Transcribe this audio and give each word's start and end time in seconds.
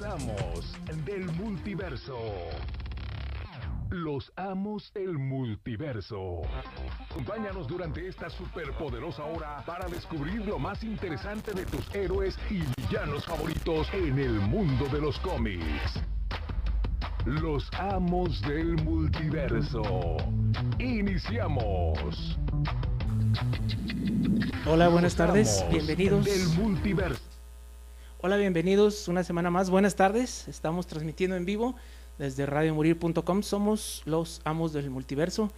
Los 0.00 0.02
amos 0.02 0.74
del 1.04 1.24
multiverso. 1.34 2.18
Los 3.90 4.32
amos 4.34 4.92
del 4.92 5.16
multiverso. 5.16 6.42
Acompáñanos 7.10 7.68
durante 7.68 8.08
esta 8.08 8.28
superpoderosa 8.28 9.22
hora 9.22 9.62
para 9.64 9.86
descubrir 9.86 10.44
lo 10.46 10.58
más 10.58 10.82
interesante 10.82 11.52
de 11.52 11.64
tus 11.66 11.94
héroes 11.94 12.36
y 12.50 12.62
villanos 12.80 13.24
favoritos 13.24 13.86
en 13.92 14.18
el 14.18 14.32
mundo 14.32 14.86
de 14.86 15.00
los 15.00 15.16
cómics. 15.20 16.00
Los 17.24 17.70
amos 17.74 18.40
del 18.42 18.74
multiverso. 18.82 20.16
Iniciamos. 20.80 22.36
Hola, 24.66 24.88
buenas 24.88 25.14
tardes, 25.14 25.64
bienvenidos. 25.70 26.24
Del 26.24 26.48
multiverso. 26.60 27.33
Hola, 28.26 28.38
bienvenidos 28.38 29.06
una 29.08 29.22
semana 29.22 29.50
más. 29.50 29.68
Buenas 29.68 29.96
tardes, 29.96 30.48
estamos 30.48 30.86
transmitiendo 30.86 31.36
en 31.36 31.44
vivo 31.44 31.74
desde 32.16 32.46
radiomorir.com. 32.46 33.42
Somos 33.42 34.00
los 34.06 34.40
amos 34.46 34.72
del 34.72 34.88
multiverso. 34.88 35.52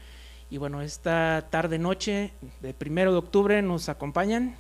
Y 0.51 0.59
bueno, 0.59 0.83
esta 0.83 1.47
tarde 1.49 1.79
noche 1.79 2.33
de 2.63 2.75
primero 2.75 3.13
de 3.13 3.19
octubre 3.19 3.63
nos 3.63 3.89
acompañan. 3.89 4.57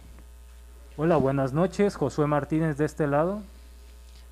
Hola, 0.96 1.16
buenas 1.16 1.52
noches. 1.52 1.96
Josué 1.96 2.29
Martínez 2.29 2.77
de 2.77 2.84
este 2.84 3.09
lado. 3.09 3.42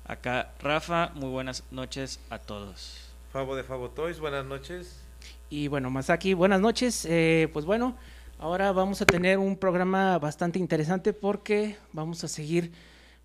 Acá 0.05 0.53
Rafa, 0.61 1.11
muy 1.13 1.29
buenas 1.29 1.65
noches 1.69 2.21
a 2.29 2.39
todos. 2.39 3.09
Fabo 3.33 3.57
de 3.57 3.65
Fabo 3.65 3.89
Toys, 3.89 4.21
buenas 4.21 4.45
noches. 4.45 5.01
Y 5.49 5.67
bueno, 5.67 5.89
Masaki, 5.89 6.33
buenas 6.33 6.61
noches. 6.61 7.05
Eh, 7.09 7.49
pues 7.51 7.65
bueno, 7.65 7.97
ahora 8.39 8.71
vamos 8.71 9.01
a 9.01 9.05
tener 9.05 9.37
un 9.37 9.57
programa 9.57 10.17
bastante 10.17 10.59
interesante 10.59 11.11
porque 11.11 11.75
vamos 11.91 12.23
a 12.23 12.29
seguir 12.29 12.71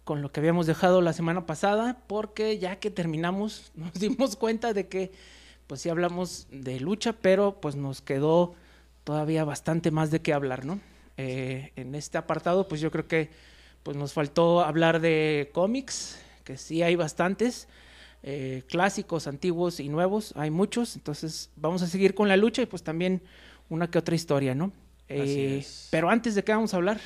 con 0.05 0.23
lo 0.23 0.33
que 0.33 0.41
habíamos 0.41 0.67
dejado 0.67 1.01
la 1.03 1.13
semana 1.13 1.47
pasada, 1.47 1.99
porque 2.07 2.59
ya 2.59 2.77
que 2.77 2.91
terminamos 2.91 3.73
nos 3.77 3.95
dimos 3.95 4.37
cuenta 4.37 4.73
de 4.73 4.89
que 4.89 5.13
pues 5.67 5.81
sí 5.83 5.89
hablamos 5.89 6.49
de 6.51 6.81
lucha, 6.81 7.13
pero 7.13 7.61
pues 7.61 7.77
nos 7.77 8.03
quedó 8.03 8.55
todavía 9.05 9.45
bastante 9.45 9.91
más 9.91 10.11
de 10.11 10.21
qué 10.21 10.33
hablar, 10.33 10.65
¿no? 10.65 10.81
Eh, 11.17 11.73
en 11.77 11.95
este 11.95 12.19
apartado 12.19 12.67
pues 12.67 12.81
yo 12.81 12.91
creo 12.91 13.07
que 13.07 13.31
pues 13.83 13.97
nos 13.97 14.13
faltó 14.13 14.61
hablar 14.61 15.01
de 15.01 15.51
cómics, 15.53 16.19
que 16.45 16.57
sí 16.57 16.83
hay 16.83 16.97
bastantes, 16.97 17.69
eh, 18.23 18.63
clásicos, 18.69 19.27
antiguos 19.27 19.81
y 19.81 19.89
nuevos, 19.89 20.33
hay 20.37 20.51
muchos, 20.51 20.97
entonces 20.97 21.51
vamos 21.57 21.83
a 21.83 21.87
seguir 21.87 22.15
con 22.15 22.29
la 22.29 22.37
lucha 22.37 22.63
y 22.63 22.67
pues 22.67 22.83
también 22.83 23.23
una 23.69 23.91
que 23.91 23.99
otra 23.99 24.15
historia, 24.15 24.55
¿no? 24.55 24.73
Así 25.17 25.41
Eh, 25.41 25.59
es. 25.59 25.89
pero 25.91 26.11
antes 26.11 26.35
de 26.35 26.45
qué 26.45 26.53
vamos 26.53 26.75
a 26.75 26.77
hablar, 26.79 27.01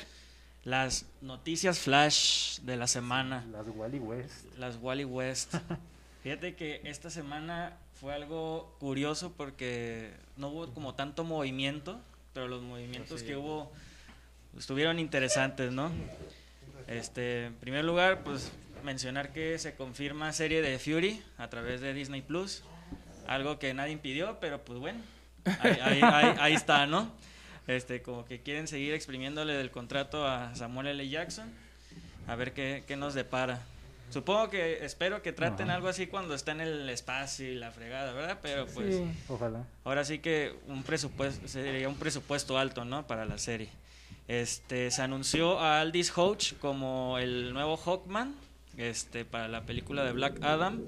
Las 0.65 1.05
noticias 1.21 1.79
flash 1.79 2.59
de 2.61 2.75
la 2.75 2.87
semana, 2.87 3.45
Las 3.51 3.67
Wally 3.67 3.99
West. 3.99 4.45
las 4.57 4.77
Wally 4.81 5.05
West. 5.05 5.53
Fíjate 6.23 6.55
que 6.55 6.81
esta 6.85 7.09
semana 7.11 7.77
fue 8.01 8.13
algo 8.13 8.75
curioso 8.79 9.31
porque 9.37 10.11
no 10.37 10.49
hubo 10.49 10.73
como 10.73 10.95
tanto 10.95 11.23
movimiento, 11.23 11.99
pero 12.33 12.47
los 12.47 12.63
movimientos 12.63 13.21
que 13.21 13.35
hubo 13.35 13.71
estuvieron 14.57 14.97
interesantes, 14.97 15.71
¿no? 15.71 15.91
Este, 16.87 17.45
en 17.45 17.53
primer 17.55 17.85
lugar, 17.85 18.23
pues 18.23 18.51
mencionar 18.83 19.31
que 19.33 19.57
se 19.59 19.75
confirma 19.75 20.33
serie 20.33 20.61
de 20.63 20.79
Fury 20.79 21.21
a 21.37 21.47
través 21.49 21.79
de 21.81 21.93
Disney 21.93 22.21
Plus, 22.21 22.63
algo 23.27 23.59
que 23.59 23.73
nadie 23.75 23.91
impidió, 23.93 24.39
pero 24.39 24.63
pues 24.65 24.79
bueno, 24.79 24.99
ahí, 25.61 25.77
ahí- 25.81 26.01
ahí- 26.01 26.35
ahí 26.39 26.53
está, 26.53 26.87
¿no? 26.87 27.11
Este, 27.67 28.01
como 28.01 28.25
que 28.25 28.41
quieren 28.41 28.67
seguir 28.67 28.93
exprimiéndole 28.93 29.53
del 29.53 29.71
contrato 29.71 30.27
a 30.27 30.53
Samuel 30.55 30.87
L. 30.87 31.09
Jackson, 31.09 31.51
a 32.27 32.35
ver 32.35 32.53
qué, 32.53 32.83
qué 32.87 32.95
nos 32.95 33.13
depara. 33.13 33.61
Supongo 34.11 34.49
que, 34.49 34.85
espero 34.85 35.21
que 35.21 35.33
traten 35.33 35.67
Ajá. 35.67 35.77
algo 35.77 35.87
así 35.87 36.07
cuando 36.07 36.35
está 36.35 36.51
en 36.51 36.61
el 36.61 36.89
espacio 36.89 37.51
y 37.51 37.55
la 37.55 37.71
fregada, 37.71 38.13
¿verdad? 38.13 38.39
Pero 38.41 38.67
pues... 38.67 38.95
Sí, 38.95 39.03
ojalá. 39.27 39.65
Ahora 39.83 40.05
sí 40.05 40.19
que 40.19 40.55
un 40.67 40.83
presupuesto 40.83 41.47
sería 41.47 41.89
un 41.89 41.95
presupuesto 41.95 42.57
alto, 42.57 42.85
¿no? 42.85 43.07
Para 43.07 43.25
la 43.25 43.37
serie. 43.37 43.69
Este 44.27 44.91
se 44.91 45.01
anunció 45.01 45.59
a 45.59 45.81
Aldis 45.81 46.15
Hodge 46.15 46.55
como 46.59 47.17
el 47.19 47.53
nuevo 47.53 47.77
Hawkman, 47.77 48.35
este 48.77 49.25
para 49.25 49.47
la 49.47 49.65
película 49.65 50.03
de 50.03 50.11
Black 50.11 50.41
Adam. 50.43 50.81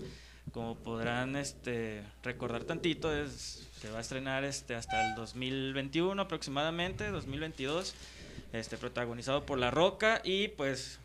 Como 0.54 0.76
podrán 0.76 1.36
este 1.36 2.04
recordar 2.24 2.64
tantito, 2.64 3.14
es, 3.16 3.67
se 3.82 3.92
va 3.92 4.00
a 4.00 4.02
estrenar 4.02 4.44
este 4.44 4.76
hasta 4.76 5.08
el 5.10 5.16
2021 5.16 6.22
aproximadamente, 6.22 7.10
2022. 7.10 7.96
Este 8.54 8.78
protagonizado 8.78 9.46
por 9.46 9.60
La 9.60 9.72
Roca 9.72 10.22
y 10.24 10.48
pues 10.50 11.00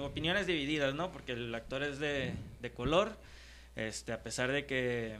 opiniones 0.00 0.46
divididas, 0.46 0.94
¿no? 0.94 1.12
Porque 1.12 1.32
el 1.32 1.54
actor 1.54 1.82
es 1.82 1.98
de, 1.98 2.34
de 2.60 2.70
color. 2.70 3.16
Este, 3.76 4.12
a 4.12 4.22
pesar 4.22 4.50
de 4.50 4.66
que 4.66 5.18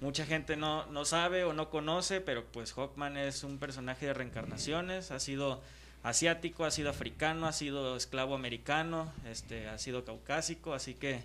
mucha 0.00 0.26
gente 0.26 0.56
no, 0.56 0.86
no 0.86 1.04
sabe 1.04 1.44
o 1.44 1.52
no 1.52 1.70
conoce, 1.70 2.20
pero 2.20 2.44
pues 2.44 2.72
Hawkman 2.72 3.16
es 3.16 3.44
un 3.44 3.58
personaje 3.58 4.06
de 4.06 4.14
reencarnaciones, 4.14 5.10
ha 5.10 5.20
sido 5.20 5.62
asiático, 6.02 6.64
ha 6.64 6.70
sido 6.70 6.90
africano, 6.90 7.46
ha 7.46 7.52
sido 7.52 7.96
esclavo 7.96 8.34
americano, 8.34 9.12
este, 9.30 9.68
ha 9.68 9.78
sido 9.78 10.04
caucásico, 10.04 10.72
así 10.72 10.94
que 10.94 11.20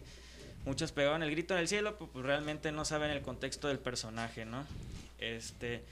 muchos 0.66 0.92
pegaron 0.92 1.24
el 1.24 1.32
grito 1.32 1.54
en 1.54 1.62
el 1.62 1.68
cielo, 1.68 1.98
pues, 1.98 2.10
pues, 2.12 2.26
realmente 2.26 2.72
no 2.72 2.86
saben 2.86 3.12
el 3.12 3.22
contexto 3.22 3.68
del 3.68 3.80
personaje, 3.80 4.46
¿no? 4.46 4.66
Este, 5.20 5.84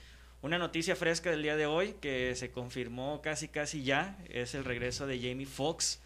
una 0.42 0.58
noticia 0.58 0.96
fresca 0.96 1.30
del 1.30 1.42
día 1.42 1.56
de 1.56 1.66
hoy 1.66 1.94
que 2.00 2.34
se 2.34 2.50
confirmó 2.50 3.22
casi 3.22 3.48
casi 3.48 3.82
ya 3.82 4.18
es 4.28 4.54
el 4.54 4.64
regreso 4.64 5.06
de 5.06 5.18
Jamie 5.18 5.46
Foxx 5.46 6.00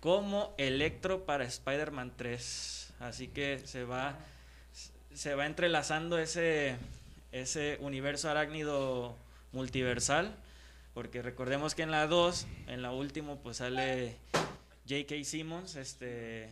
como 0.00 0.54
Electro 0.58 1.24
para 1.24 1.44
Spider-Man 1.44 2.12
3. 2.16 2.94
Así 3.00 3.28
que 3.28 3.60
se 3.64 3.84
va 3.84 4.18
se 5.14 5.34
va 5.34 5.46
entrelazando 5.46 6.18
ese 6.18 6.76
ese 7.30 7.78
universo 7.80 8.30
arácnido 8.30 9.16
multiversal 9.52 10.34
porque 10.94 11.22
recordemos 11.22 11.76
que 11.76 11.82
en 11.82 11.92
la 11.92 12.06
2, 12.08 12.46
en 12.66 12.82
la 12.82 12.90
última 12.90 13.36
pues 13.36 13.58
sale 13.58 14.16
J.K. 14.88 15.22
Simmons, 15.22 15.76
este 15.76 16.50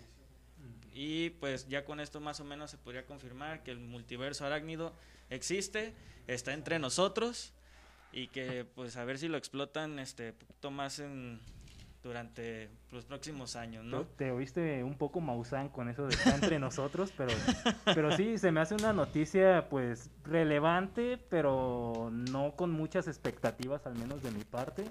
y 0.96 1.28
pues 1.28 1.68
ya 1.68 1.84
con 1.84 2.00
esto 2.00 2.20
más 2.20 2.40
o 2.40 2.44
menos 2.44 2.70
se 2.70 2.78
podría 2.78 3.04
confirmar 3.04 3.62
que 3.62 3.70
el 3.70 3.78
multiverso 3.78 4.46
arácnido 4.46 4.94
existe, 5.28 5.92
está 6.26 6.54
entre 6.54 6.78
nosotros 6.78 7.52
y 8.12 8.28
que 8.28 8.64
pues 8.64 8.96
a 8.96 9.04
ver 9.04 9.18
si 9.18 9.28
lo 9.28 9.36
explotan 9.36 9.98
este 9.98 10.32
poquito 10.32 10.70
más 10.70 10.98
en 10.98 11.38
durante 12.02 12.70
los 12.92 13.04
próximos 13.04 13.56
años, 13.56 13.84
¿no? 13.84 14.04
Te 14.04 14.30
oíste 14.30 14.82
un 14.84 14.94
poco 14.94 15.20
Maussan 15.20 15.68
con 15.68 15.88
eso 15.90 16.06
de 16.06 16.14
estar 16.14 16.34
entre 16.34 16.58
nosotros, 16.58 17.12
pero, 17.16 17.34
pero 17.84 18.16
sí, 18.16 18.38
se 18.38 18.50
me 18.52 18.60
hace 18.60 18.74
una 18.74 18.92
noticia 18.92 19.68
pues 19.68 20.08
relevante, 20.24 21.18
pero 21.28 22.10
no 22.12 22.54
con 22.56 22.70
muchas 22.70 23.06
expectativas, 23.08 23.86
al 23.86 23.96
menos 23.96 24.22
de 24.22 24.30
mi 24.30 24.44
parte. 24.44 24.84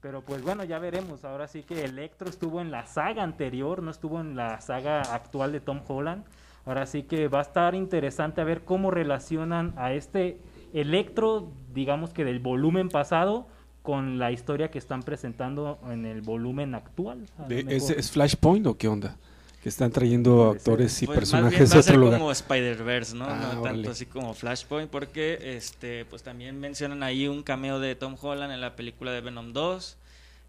Pero 0.00 0.22
pues 0.22 0.42
bueno, 0.42 0.62
ya 0.64 0.78
veremos. 0.78 1.24
Ahora 1.24 1.48
sí 1.48 1.62
que 1.62 1.84
Electro 1.84 2.28
estuvo 2.28 2.60
en 2.60 2.70
la 2.70 2.86
saga 2.86 3.22
anterior, 3.22 3.82
no 3.82 3.90
estuvo 3.90 4.20
en 4.20 4.36
la 4.36 4.60
saga 4.60 5.00
actual 5.00 5.52
de 5.52 5.60
Tom 5.60 5.80
Holland. 5.86 6.24
Ahora 6.64 6.86
sí 6.86 7.04
que 7.04 7.28
va 7.28 7.38
a 7.38 7.42
estar 7.42 7.74
interesante 7.74 8.40
a 8.40 8.44
ver 8.44 8.62
cómo 8.64 8.90
relacionan 8.90 9.72
a 9.76 9.92
este 9.92 10.38
Electro, 10.72 11.50
digamos 11.72 12.12
que 12.12 12.24
del 12.24 12.38
volumen 12.40 12.88
pasado, 12.88 13.46
con 13.82 14.18
la 14.18 14.32
historia 14.32 14.70
que 14.70 14.78
están 14.78 15.02
presentando 15.04 15.78
en 15.90 16.04
el 16.04 16.20
volumen 16.20 16.74
actual. 16.74 17.24
a 17.38 17.42
lo 17.42 17.48
De- 17.48 17.60
¿Es, 17.60 17.64
mejor. 17.84 17.92
es 17.98 18.10
Flashpoint 18.10 18.66
o 18.66 18.76
qué 18.76 18.88
onda? 18.88 19.16
Que 19.66 19.70
están 19.70 19.90
trayendo 19.90 20.48
actores 20.48 21.02
y 21.02 21.06
Pues 21.06 21.16
más 21.16 21.18
personajes 21.18 21.58
bien 21.58 21.76
va 21.76 21.80
a 21.80 21.82
ser 21.82 21.96
lugar. 21.96 22.20
como 22.20 22.30
Spider-Verse, 22.30 23.16
¿no? 23.16 23.24
Ah, 23.24 23.50
no 23.52 23.62
tanto 23.62 23.90
así 23.90 24.06
como 24.06 24.32
Flashpoint, 24.32 24.88
porque 24.88 25.56
este, 25.56 26.04
pues 26.04 26.22
también 26.22 26.60
mencionan 26.60 27.02
ahí 27.02 27.26
un 27.26 27.42
cameo 27.42 27.80
de 27.80 27.96
Tom 27.96 28.14
Holland 28.20 28.52
en 28.52 28.60
la 28.60 28.76
película 28.76 29.10
de 29.10 29.22
Venom 29.22 29.52
2. 29.52 29.96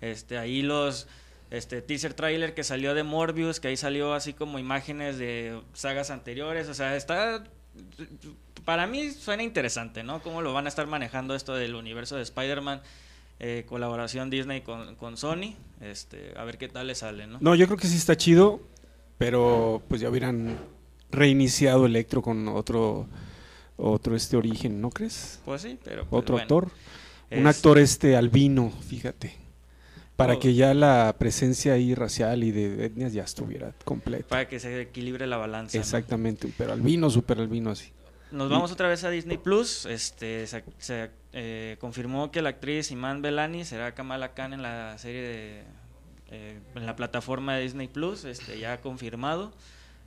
Este, 0.01 0.38
ahí 0.38 0.61
los 0.61 1.07
este 1.50 1.81
teaser 1.81 2.13
trailer 2.13 2.53
que 2.53 2.63
salió 2.63 2.94
de 2.94 3.01
Morbius, 3.01 3.59
que 3.59 3.69
ahí 3.69 3.75
salió 3.75 4.13
así 4.13 4.33
como 4.33 4.59
imágenes 4.59 5.18
de 5.18 5.62
sagas 5.74 6.12
anteriores, 6.12 6.69
o 6.69 6.75
sea, 6.75 6.95
está 6.95 7.44
para 8.65 8.86
mí 8.86 9.09
suena 9.09 9.42
interesante, 9.42 10.03
¿no? 10.03 10.21
Cómo 10.21 10.44
lo 10.44 10.53
van 10.53 10.68
a 10.68 10.69
estar 10.69 10.86
manejando 10.86 11.33
esto 11.33 11.56
del 11.56 11.74
universo 11.74 12.18
de 12.18 12.21
Spider-Man, 12.21 12.81
eh, 13.39 13.65
colaboración 13.68 14.30
Disney 14.30 14.62
con, 14.62 14.94
con 14.94 15.18
Sony, 15.18 15.56
este, 15.81 16.36
a 16.38 16.44
ver 16.44 16.59
qué 16.59 16.68
tal 16.68 16.86
le 16.86 16.94
sale, 16.94 17.25
¿no? 17.25 17.39
No, 17.42 17.56
yo 17.56 17.65
creo 17.65 17.80
que 17.80 17.88
sí 17.88 17.97
está 17.97 18.15
chido, 18.15 18.62
pero 19.18 19.81
pues 19.88 20.02
ya 20.02 20.10
hubieran 20.10 20.58
reiniciado 21.12 21.86
Electro 21.86 22.22
con 22.22 22.48
otro 22.48 23.08
otro 23.78 24.16
este 24.16 24.36
origen, 24.38 24.81
¿no 24.81 24.90
crees? 24.90 25.40
Pues 25.46 25.62
sí, 25.62 25.78
pero 25.84 26.06
pues, 26.06 26.19
Otro 26.22 26.34
bueno. 26.34 26.44
actor. 26.44 26.72
Un 27.30 27.46
actor 27.46 27.78
este 27.78 28.16
albino, 28.16 28.72
fíjate. 28.72 29.36
Para 30.16 30.34
Oh. 30.34 30.40
que 30.40 30.56
ya 30.56 30.74
la 30.74 31.16
presencia 31.19 31.74
ahí 31.74 31.94
racial 31.94 32.44
y 32.44 32.52
de 32.52 32.86
etnias 32.86 33.14
ya 33.14 33.24
estuviera 33.24 33.74
completa. 33.86 34.28
para 34.30 34.48
que 34.48 34.60
se 34.60 34.81
equilibre 34.81 35.28
la 35.28 35.38
balanza. 35.38 35.78
¿no? 35.78 35.81
Exactamente, 35.81 36.52
pero 36.58 36.74
albino, 36.74 37.10
super 37.12 37.40
albino 37.40 37.69
así. 37.69 37.92
Nos 38.31 38.50
vamos 38.50 38.72
otra 38.72 38.88
vez 38.90 39.04
a 39.04 39.10
Disney 39.12 39.38
Plus. 39.38 39.86
Este 39.86 40.48
se, 40.48 40.64
se, 40.80 41.12
eh, 41.34 41.78
confirmó 41.80 42.31
que 42.31 42.42
la 42.42 42.50
actriz 42.50 42.90
Iman 42.92 43.22
Belani 43.22 43.64
será 43.64 43.94
Kamala 43.94 44.34
Khan 44.34 44.54
en 44.54 44.64
la 44.64 44.98
serie 44.98 45.22
de 45.22 45.64
eh, 46.29 46.59
en 46.75 46.85
la 46.85 46.95
plataforma 46.95 47.56
de 47.56 47.63
Disney 47.63 47.88
Plus. 47.88 48.25
Este 48.25 48.59
ya 48.59 48.81
confirmado. 48.81 49.53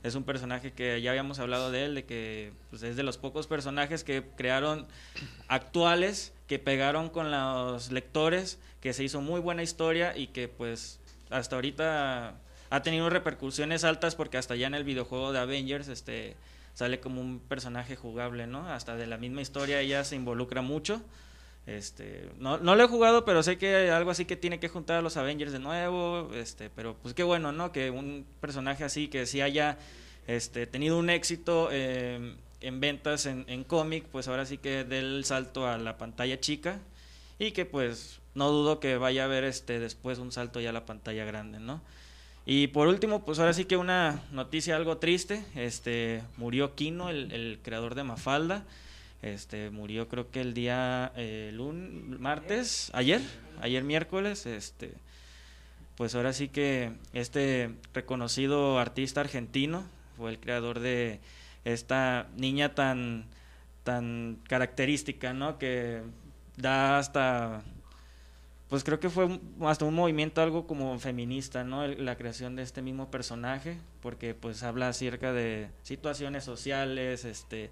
Es 0.03 0.15
un 0.15 0.23
personaje 0.23 0.71
que 0.73 0.99
ya 1.01 1.11
habíamos 1.11 1.37
hablado 1.37 1.69
de 1.69 1.85
él, 1.85 1.95
de 1.95 2.05
que 2.05 2.53
pues, 2.71 2.81
es 2.81 2.95
de 2.95 3.03
los 3.03 3.17
pocos 3.17 3.45
personajes 3.45 4.03
que 4.03 4.23
crearon 4.35 4.87
actuales, 5.47 6.33
que 6.47 6.57
pegaron 6.57 7.09
con 7.09 7.29
los 7.29 7.91
lectores, 7.91 8.59
que 8.81 8.93
se 8.93 9.03
hizo 9.03 9.21
muy 9.21 9.39
buena 9.39 9.61
historia 9.61 10.17
y 10.17 10.27
que 10.27 10.47
pues 10.47 10.99
hasta 11.29 11.55
ahorita 11.55 12.35
ha 12.71 12.81
tenido 12.81 13.09
repercusiones 13.09 13.83
altas 13.83 14.15
porque 14.15 14.37
hasta 14.37 14.55
ya 14.55 14.65
en 14.67 14.73
el 14.73 14.83
videojuego 14.83 15.31
de 15.33 15.39
Avengers 15.39 15.87
este 15.87 16.35
sale 16.73 16.99
como 16.99 17.21
un 17.21 17.39
personaje 17.39 17.95
jugable, 17.95 18.47
¿no? 18.47 18.67
Hasta 18.67 18.95
de 18.95 19.05
la 19.05 19.17
misma 19.17 19.41
historia 19.41 19.81
ella 19.81 20.03
se 20.03 20.15
involucra 20.15 20.61
mucho. 20.61 21.01
Este, 21.67 22.31
no, 22.39 22.57
no 22.57 22.75
lo 22.75 22.83
he 22.83 22.87
jugado, 22.87 23.23
pero 23.23 23.43
sé 23.43 23.57
que 23.57 23.91
algo 23.91 24.11
así 24.11 24.25
que 24.25 24.35
tiene 24.35 24.59
que 24.59 24.67
juntar 24.67 24.97
a 24.97 25.01
los 25.01 25.15
Avengers 25.17 25.51
de 25.51 25.59
nuevo, 25.59 26.31
este, 26.33 26.69
pero 26.69 26.95
pues 26.95 27.13
qué 27.13 27.23
bueno, 27.23 27.51
¿no? 27.51 27.71
Que 27.71 27.91
un 27.91 28.25
personaje 28.39 28.83
así 28.83 29.07
que 29.09 29.25
si 29.27 29.41
haya 29.41 29.77
este, 30.27 30.65
tenido 30.65 30.97
un 30.97 31.09
éxito 31.09 31.69
eh, 31.71 32.35
en 32.61 32.79
ventas 32.79 33.27
en, 33.27 33.63
cómic, 33.63 34.05
pues 34.11 34.27
ahora 34.27 34.45
sí 34.45 34.57
que 34.57 34.83
dé 34.83 34.99
el 34.99 35.23
salto 35.23 35.67
a 35.67 35.77
la 35.77 35.97
pantalla 35.97 36.39
chica 36.39 36.79
y 37.37 37.51
que 37.51 37.65
pues 37.65 38.19
no 38.33 38.49
dudo 38.49 38.79
que 38.79 38.97
vaya 38.97 39.23
a 39.23 39.25
haber 39.25 39.43
este 39.43 39.79
después 39.79 40.17
un 40.17 40.31
salto 40.31 40.59
ya 40.61 40.71
a 40.71 40.73
la 40.73 40.85
pantalla 40.85 41.25
grande, 41.25 41.59
¿no? 41.59 41.81
Y 42.43 42.67
por 42.67 42.87
último, 42.87 43.23
pues 43.23 43.37
ahora 43.37 43.53
sí 43.53 43.65
que 43.65 43.77
una 43.77 44.23
noticia 44.31 44.75
algo 44.75 44.97
triste, 44.97 45.45
este 45.55 46.23
murió 46.37 46.73
Kino, 46.73 47.09
el 47.11 47.59
creador 47.61 47.93
de 47.93 48.03
Mafalda. 48.03 48.65
Este 49.21 49.69
murió 49.69 50.07
creo 50.07 50.31
que 50.31 50.41
el 50.41 50.53
día 50.53 51.11
eh, 51.15 51.51
lun- 51.53 52.17
martes, 52.19 52.89
ayer, 52.93 53.21
ayer 53.61 53.83
miércoles, 53.83 54.45
este 54.45 54.93
pues 55.97 56.15
ahora 56.15 56.33
sí 56.33 56.47
que 56.47 56.93
este 57.13 57.69
reconocido 57.93 58.79
artista 58.79 59.21
argentino 59.21 59.83
fue 60.17 60.31
el 60.31 60.39
creador 60.39 60.79
de 60.79 61.19
esta 61.65 62.27
niña 62.37 62.73
tan 62.73 63.25
tan 63.83 64.39
característica, 64.47 65.33
¿no? 65.33 65.59
Que 65.59 66.01
da 66.57 66.97
hasta 66.97 67.61
pues 68.69 68.83
creo 68.83 68.99
que 68.99 69.09
fue 69.09 69.39
hasta 69.63 69.85
un 69.85 69.93
movimiento 69.93 70.41
algo 70.41 70.65
como 70.65 70.97
feminista, 70.97 71.63
¿no? 71.63 71.85
La 71.85 72.15
creación 72.15 72.55
de 72.55 72.63
este 72.63 72.81
mismo 72.81 73.11
personaje, 73.11 73.77
porque 74.01 74.33
pues 74.33 74.63
habla 74.63 74.87
acerca 74.87 75.33
de 75.33 75.67
situaciones 75.83 76.45
sociales, 76.45 77.25
este, 77.25 77.69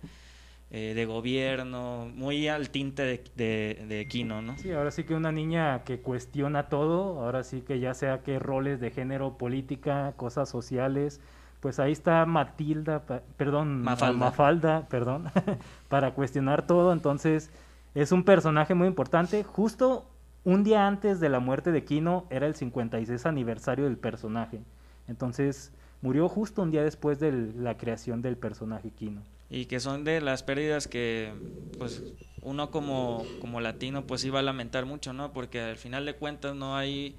eh, 0.72 0.94
de 0.94 1.06
gobierno, 1.06 2.10
muy 2.16 2.48
al 2.48 2.70
tinte 2.70 3.02
de, 3.04 3.24
de, 3.36 3.86
de 3.88 4.08
Kino, 4.08 4.42
¿no? 4.42 4.58
Sí, 4.58 4.72
ahora 4.72 4.92
sí 4.92 5.04
que 5.04 5.16
una 5.16 5.32
niña 5.32 5.84
que 5.84 6.00
cuestiona 6.00 6.70
todo, 6.70 7.22
ahora 7.24 7.44
sí 7.44 7.62
que 7.62 7.80
ya 7.80 7.94
sea 7.94 8.22
que 8.22 8.38
roles 8.40 8.80
de 8.80 8.92
género, 8.92 9.38
política, 9.38 10.14
cosas 10.16 10.48
sociales, 10.50 11.22
pues 11.60 11.80
ahí 11.80 11.92
está 11.92 12.26
Matilda, 12.26 13.06
pa- 13.06 13.22
perdón, 13.36 13.82
Mafalda. 13.82 14.18
Mafalda, 14.26 14.88
perdón, 14.90 15.26
para 15.90 16.14
cuestionar 16.14 16.68
todo, 16.68 16.94
entonces 16.94 17.52
es 17.96 18.12
un 18.12 18.24
personaje 18.24 18.76
muy 18.76 18.88
importante, 18.88 19.44
justo 19.44 20.06
un 20.44 20.64
día 20.64 20.88
antes 20.88 21.20
de 21.20 21.30
la 21.30 21.40
muerte 21.40 21.72
de 21.72 21.84
Kino 21.84 22.26
era 22.30 22.46
el 22.46 22.54
56 22.56 23.26
aniversario 23.26 23.86
del 23.86 23.98
personaje, 23.98 24.62
entonces 25.08 25.74
murió 26.02 26.30
justo 26.30 26.62
un 26.62 26.72
día 26.72 26.84
después 26.84 27.20
de 27.20 27.32
la 27.58 27.76
creación 27.78 28.22
del 28.22 28.38
personaje 28.38 28.92
Kino. 28.92 29.22
Y 29.50 29.66
que 29.66 29.80
son 29.80 30.04
de 30.04 30.22
las 30.22 30.44
pérdidas 30.44 30.88
que 30.88 31.34
pues 31.78 32.04
uno 32.42 32.72
como, 32.72 33.26
como 33.42 33.62
latino 33.62 34.06
pues 34.06 34.24
iba 34.24 34.40
a 34.40 34.44
lamentar 34.44 34.86
mucho, 34.86 35.14
¿no? 35.14 35.34
Porque 35.34 35.60
al 35.60 35.78
final 35.78 36.06
de 36.06 36.16
cuentas 36.16 36.56
no 36.56 36.78
hay 36.78 37.16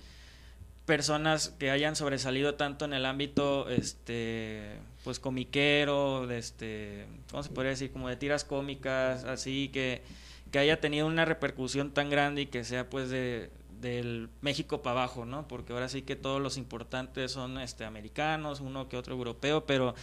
personas 0.87 1.51
que 1.59 1.71
hayan 1.71 1.97
sobresalido 1.97 2.55
tanto 2.55 2.85
en 2.85 2.93
el 2.93 3.07
ámbito 3.07 3.69
este 3.69 4.79
pues 5.05 5.19
comiquero, 5.19 6.27
de 6.27 6.39
este, 6.39 7.07
¿cómo 7.31 7.43
se 7.43 7.51
podría 7.51 7.71
decir? 7.71 7.91
como 7.91 8.09
de 8.09 8.17
tiras 8.17 8.45
cómicas, 8.45 9.25
así 9.25 9.69
que 9.69 10.03
que 10.51 10.59
haya 10.59 10.81
tenido 10.81 11.07
una 11.07 11.25
repercusión 11.25 11.93
tan 11.93 12.11
grande 12.11 12.43
y 12.43 12.47
que 12.47 12.65
sea 12.65 12.91
pues 12.91 13.09
de 13.09 13.51
del 13.81 14.29
México 14.43 14.83
para 14.83 15.01
abajo, 15.01 15.25
¿no? 15.25 15.49
Porque 15.49 15.73
ahora 15.73 15.89
sí 15.89 16.03
que 16.03 16.17
todos 16.17 16.41
los 16.41 16.57
importantes 16.59 17.33
son 17.33 17.59
este 17.59 17.85
americanos, 17.85 18.61
uno 18.61 18.89
que 18.89 18.97
otro 18.97 19.15
europeo, 19.15 19.65
pero 19.65 19.95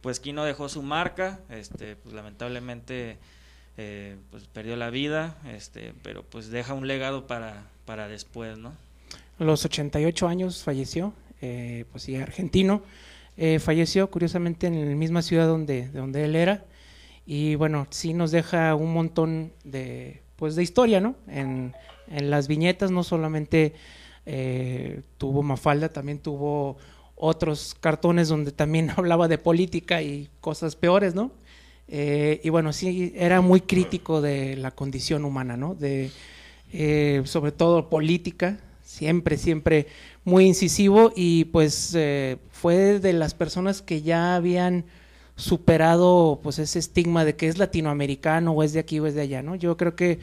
pues 0.00 0.20
Kino 0.20 0.44
dejó 0.44 0.68
su 0.68 0.82
marca, 0.82 1.40
este, 1.50 1.96
pues 1.96 2.14
lamentablemente 2.14 3.18
eh, 3.76 4.16
pues 4.30 4.44
perdió 4.44 4.76
la 4.76 4.90
vida, 4.90 5.36
este, 5.48 5.94
pero 6.02 6.22
pues 6.22 6.50
deja 6.50 6.74
un 6.74 6.86
legado 6.86 7.26
para, 7.26 7.64
para 7.84 8.08
después, 8.08 8.58
¿no? 8.58 8.72
Los 9.38 9.64
88 9.64 10.28
años 10.28 10.62
falleció, 10.62 11.14
eh, 11.40 11.84
pues 11.90 12.04
sí, 12.04 12.16
argentino. 12.16 12.82
Eh, 13.36 13.58
falleció 13.58 14.10
curiosamente 14.10 14.66
en 14.66 14.90
la 14.90 14.96
misma 14.96 15.22
ciudad 15.22 15.46
donde, 15.46 15.88
de 15.88 15.98
donde 15.98 16.24
él 16.24 16.36
era. 16.36 16.64
Y 17.24 17.54
bueno, 17.54 17.86
sí 17.90 18.12
nos 18.12 18.32
deja 18.32 18.74
un 18.74 18.92
montón 18.92 19.52
de, 19.64 20.20
pues, 20.36 20.56
de 20.56 20.62
historia, 20.62 21.00
¿no? 21.00 21.14
En, 21.26 21.74
en 22.08 22.28
las 22.28 22.48
viñetas 22.48 22.90
no 22.90 23.02
solamente 23.02 23.74
tuvo 25.18 25.42
Mafalda, 25.42 25.88
también 25.88 26.20
tuvo 26.20 26.76
otros 27.20 27.76
cartones 27.80 28.28
donde 28.28 28.52
también 28.52 28.90
hablaba 28.96 29.28
de 29.28 29.38
política 29.38 30.02
y 30.02 30.28
cosas 30.40 30.76
peores, 30.76 31.14
¿no? 31.14 31.32
Eh, 31.88 32.40
y 32.44 32.50
bueno, 32.50 32.72
sí, 32.72 33.12
era 33.16 33.40
muy 33.40 33.60
crítico 33.62 34.20
de 34.20 34.56
la 34.56 34.70
condición 34.70 35.24
humana, 35.24 35.56
¿no? 35.56 35.74
De, 35.74 36.10
eh, 36.72 37.22
sobre 37.24 37.52
todo 37.52 37.88
política, 37.88 38.60
siempre, 38.84 39.36
siempre 39.36 39.86
muy 40.24 40.46
incisivo 40.46 41.12
y 41.16 41.46
pues 41.46 41.92
eh, 41.96 42.38
fue 42.50 43.00
de 43.00 43.12
las 43.12 43.34
personas 43.34 43.82
que 43.82 44.02
ya 44.02 44.36
habían 44.36 44.84
superado 45.36 46.40
pues 46.42 46.58
ese 46.58 46.78
estigma 46.78 47.24
de 47.24 47.34
que 47.34 47.48
es 47.48 47.58
latinoamericano 47.58 48.52
o 48.52 48.62
es 48.62 48.72
de 48.72 48.80
aquí 48.80 49.00
o 49.00 49.06
es 49.06 49.14
de 49.14 49.22
allá, 49.22 49.42
¿no? 49.42 49.54
Yo 49.56 49.76
creo 49.76 49.96
que 49.96 50.18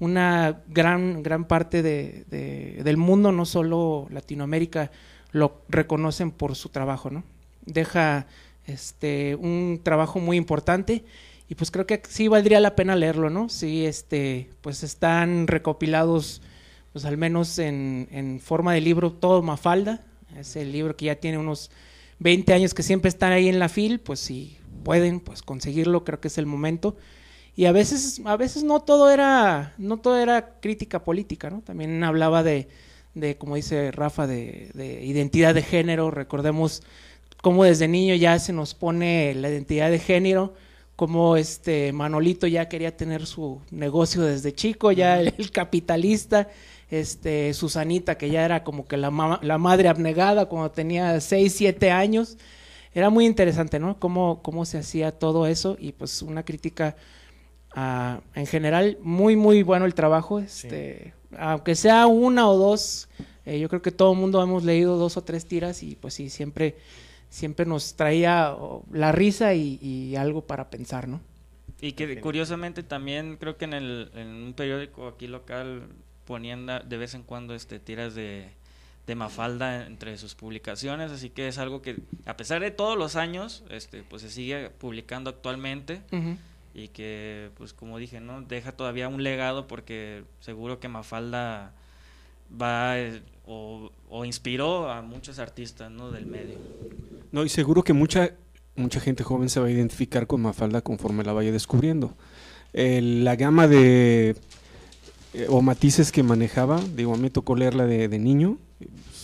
una 0.00 0.62
gran, 0.68 1.22
gran 1.22 1.46
parte 1.46 1.82
de, 1.82 2.24
de- 2.30 2.82
del 2.84 2.96
mundo, 2.96 3.32
no 3.32 3.44
solo 3.46 4.06
Latinoamérica, 4.10 4.90
lo 5.32 5.60
reconocen 5.68 6.30
por 6.30 6.54
su 6.56 6.68
trabajo, 6.68 7.10
¿no? 7.10 7.24
Deja 7.64 8.26
este 8.66 9.36
un 9.36 9.80
trabajo 9.82 10.18
muy 10.18 10.36
importante 10.36 11.04
y 11.48 11.54
pues 11.54 11.70
creo 11.70 11.86
que 11.86 12.02
sí 12.08 12.28
valdría 12.28 12.60
la 12.60 12.74
pena 12.74 12.96
leerlo, 12.96 13.30
¿no? 13.30 13.48
Sí, 13.48 13.86
este, 13.86 14.50
pues 14.62 14.82
están 14.82 15.46
recopilados, 15.46 16.42
pues 16.92 17.04
al 17.04 17.16
menos 17.16 17.58
en, 17.58 18.08
en 18.10 18.40
forma 18.40 18.74
de 18.74 18.80
libro, 18.80 19.12
todo 19.12 19.42
Mafalda, 19.42 20.00
es 20.36 20.56
el 20.56 20.72
libro 20.72 20.96
que 20.96 21.06
ya 21.06 21.16
tiene 21.16 21.38
unos 21.38 21.70
20 22.18 22.52
años 22.52 22.74
que 22.74 22.82
siempre 22.82 23.08
están 23.08 23.32
ahí 23.32 23.48
en 23.48 23.58
la 23.58 23.68
fil, 23.68 24.00
pues 24.00 24.20
si 24.20 24.56
pueden, 24.82 25.20
pues 25.20 25.42
conseguirlo, 25.42 26.04
creo 26.04 26.20
que 26.20 26.28
es 26.28 26.38
el 26.38 26.46
momento. 26.46 26.96
Y 27.54 27.64
a 27.64 27.72
veces, 27.72 28.20
a 28.24 28.36
veces 28.36 28.64
no 28.64 28.80
todo 28.80 29.10
era, 29.10 29.74
no 29.78 29.98
todo 29.98 30.18
era 30.18 30.58
crítica 30.60 31.04
política, 31.04 31.48
¿no? 31.48 31.60
También 31.60 32.02
hablaba 32.04 32.42
de, 32.42 32.68
de 33.16 33.36
como 33.36 33.56
dice 33.56 33.90
Rafa, 33.90 34.26
de, 34.28 34.70
de 34.74 35.04
identidad 35.04 35.54
de 35.54 35.62
género. 35.62 36.10
Recordemos 36.12 36.82
cómo 37.42 37.64
desde 37.64 37.88
niño 37.88 38.14
ya 38.14 38.38
se 38.38 38.52
nos 38.52 38.74
pone 38.74 39.34
la 39.34 39.48
identidad 39.50 39.90
de 39.90 39.98
género, 39.98 40.54
como 40.96 41.36
este 41.36 41.92
Manolito 41.92 42.46
ya 42.46 42.68
quería 42.68 42.96
tener 42.96 43.26
su 43.26 43.60
negocio 43.70 44.22
desde 44.22 44.54
chico, 44.54 44.92
ya 44.92 45.20
el, 45.20 45.34
el 45.38 45.50
capitalista, 45.50 46.48
este 46.90 47.52
Susanita 47.54 48.16
que 48.16 48.30
ya 48.30 48.44
era 48.44 48.62
como 48.64 48.86
que 48.86 48.96
la, 48.96 49.10
ma- 49.10 49.40
la 49.42 49.58
madre 49.58 49.88
abnegada 49.88 50.46
cuando 50.46 50.70
tenía 50.70 51.20
6, 51.20 51.52
7 51.56 51.90
años. 51.90 52.38
Era 52.94 53.10
muy 53.10 53.26
interesante, 53.26 53.78
¿no? 53.78 53.98
Cómo, 53.98 54.40
cómo 54.42 54.64
se 54.64 54.78
hacía 54.78 55.12
todo 55.12 55.46
eso 55.46 55.76
y 55.78 55.92
pues 55.92 56.22
una 56.22 56.44
crítica 56.44 56.96
a- 57.74 58.20
en 58.34 58.46
general 58.46 58.98
muy 59.02 59.36
muy 59.36 59.62
bueno 59.62 59.84
el 59.86 59.94
trabajo, 59.94 60.38
este, 60.38 61.12
aunque 61.38 61.74
sea 61.74 62.06
una 62.06 62.48
o 62.48 62.56
dos, 62.56 63.08
eh, 63.44 63.58
yo 63.58 63.68
creo 63.68 63.82
que 63.82 63.92
todo 63.92 64.12
el 64.12 64.18
mundo 64.18 64.42
hemos 64.42 64.64
leído 64.64 64.96
dos 64.96 65.16
o 65.16 65.22
tres 65.22 65.46
tiras 65.46 65.82
y 65.82 65.96
pues 65.96 66.14
sí 66.14 66.30
siempre 66.30 66.76
siempre 67.28 67.66
nos 67.66 67.94
traía 67.94 68.56
la 68.92 69.12
risa 69.12 69.54
y, 69.54 69.78
y 69.82 70.16
algo 70.16 70.42
para 70.42 70.70
pensar, 70.70 71.08
¿no? 71.08 71.20
Y 71.80 71.92
que 71.92 72.20
curiosamente 72.20 72.82
también 72.82 73.36
creo 73.36 73.56
que 73.58 73.66
en, 73.66 73.74
el, 73.74 74.10
en 74.14 74.28
un 74.28 74.54
periódico 74.54 75.08
aquí 75.08 75.26
local 75.26 75.82
ponían 76.24 76.66
de 76.66 76.96
vez 76.96 77.14
en 77.14 77.22
cuando 77.22 77.54
este 77.54 77.78
tiras 77.78 78.14
de, 78.14 78.48
de 79.06 79.14
Mafalda 79.14 79.86
entre 79.86 80.16
sus 80.16 80.34
publicaciones, 80.34 81.12
así 81.12 81.30
que 81.30 81.48
es 81.48 81.58
algo 81.58 81.82
que 81.82 81.96
a 82.24 82.36
pesar 82.36 82.62
de 82.62 82.70
todos 82.70 82.96
los 82.96 83.14
años, 83.14 83.62
este, 83.70 84.02
pues 84.02 84.22
se 84.22 84.30
sigue 84.30 84.70
publicando 84.70 85.30
actualmente 85.30 86.00
Ujú. 86.12 86.38
Y 86.76 86.88
que 86.88 87.50
pues 87.56 87.72
como 87.72 87.96
dije, 87.96 88.20
¿no? 88.20 88.42
Deja 88.42 88.72
todavía 88.72 89.08
un 89.08 89.22
legado 89.22 89.66
porque 89.66 90.24
seguro 90.40 90.78
que 90.78 90.88
Mafalda 90.88 91.72
va 92.60 92.98
eh, 92.98 93.22
o, 93.46 93.90
inspiró 94.26 94.90
a 94.90 95.00
muchos 95.00 95.38
artistas, 95.38 95.90
¿no? 95.90 96.10
del 96.10 96.26
medio. 96.26 96.58
No, 97.32 97.44
y 97.44 97.48
seguro 97.48 97.82
que 97.82 97.94
mucha, 97.94 98.32
mucha 98.74 99.00
gente 99.00 99.24
joven 99.24 99.48
se 99.48 99.58
va 99.58 99.66
a 99.66 99.70
identificar 99.70 100.26
con 100.26 100.42
Mafalda 100.42 100.82
conforme 100.82 101.24
la 101.24 101.32
vaya 101.32 101.50
descubriendo. 101.50 102.14
La 102.74 103.36
gama 103.36 103.68
de 103.68 104.36
eh, 105.32 105.46
o 105.48 105.62
matices 105.62 106.12
que 106.12 106.22
manejaba, 106.22 106.78
digo, 106.94 107.14
a 107.14 107.16
mí 107.16 107.30
tocó 107.30 107.56
leerla 107.56 107.86
de, 107.86 108.08
de 108.08 108.18
niño, 108.18 108.58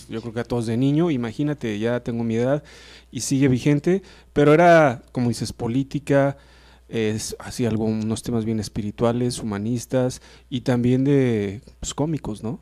Yo 0.09 0.21
creo 0.21 0.33
que 0.33 0.39
a 0.39 0.43
todos 0.43 0.65
de 0.65 0.75
niño, 0.75 1.11
imagínate, 1.11 1.77
ya 1.77 1.99
tengo 1.99 2.23
mi 2.23 2.35
edad 2.35 2.63
y 3.11 3.19
sigue 3.19 3.47
vigente, 3.47 4.01
pero 4.33 4.55
era, 4.55 5.03
como 5.11 5.29
dices, 5.29 5.53
política, 5.53 6.35
es 6.93 7.35
así 7.39 7.65
algunos 7.65 8.21
temas 8.21 8.45
bien 8.45 8.59
espirituales, 8.59 9.39
humanistas 9.39 10.21
y 10.47 10.61
también 10.61 11.03
de 11.03 11.61
pues, 11.79 11.95
cómicos, 11.95 12.43
¿no? 12.43 12.59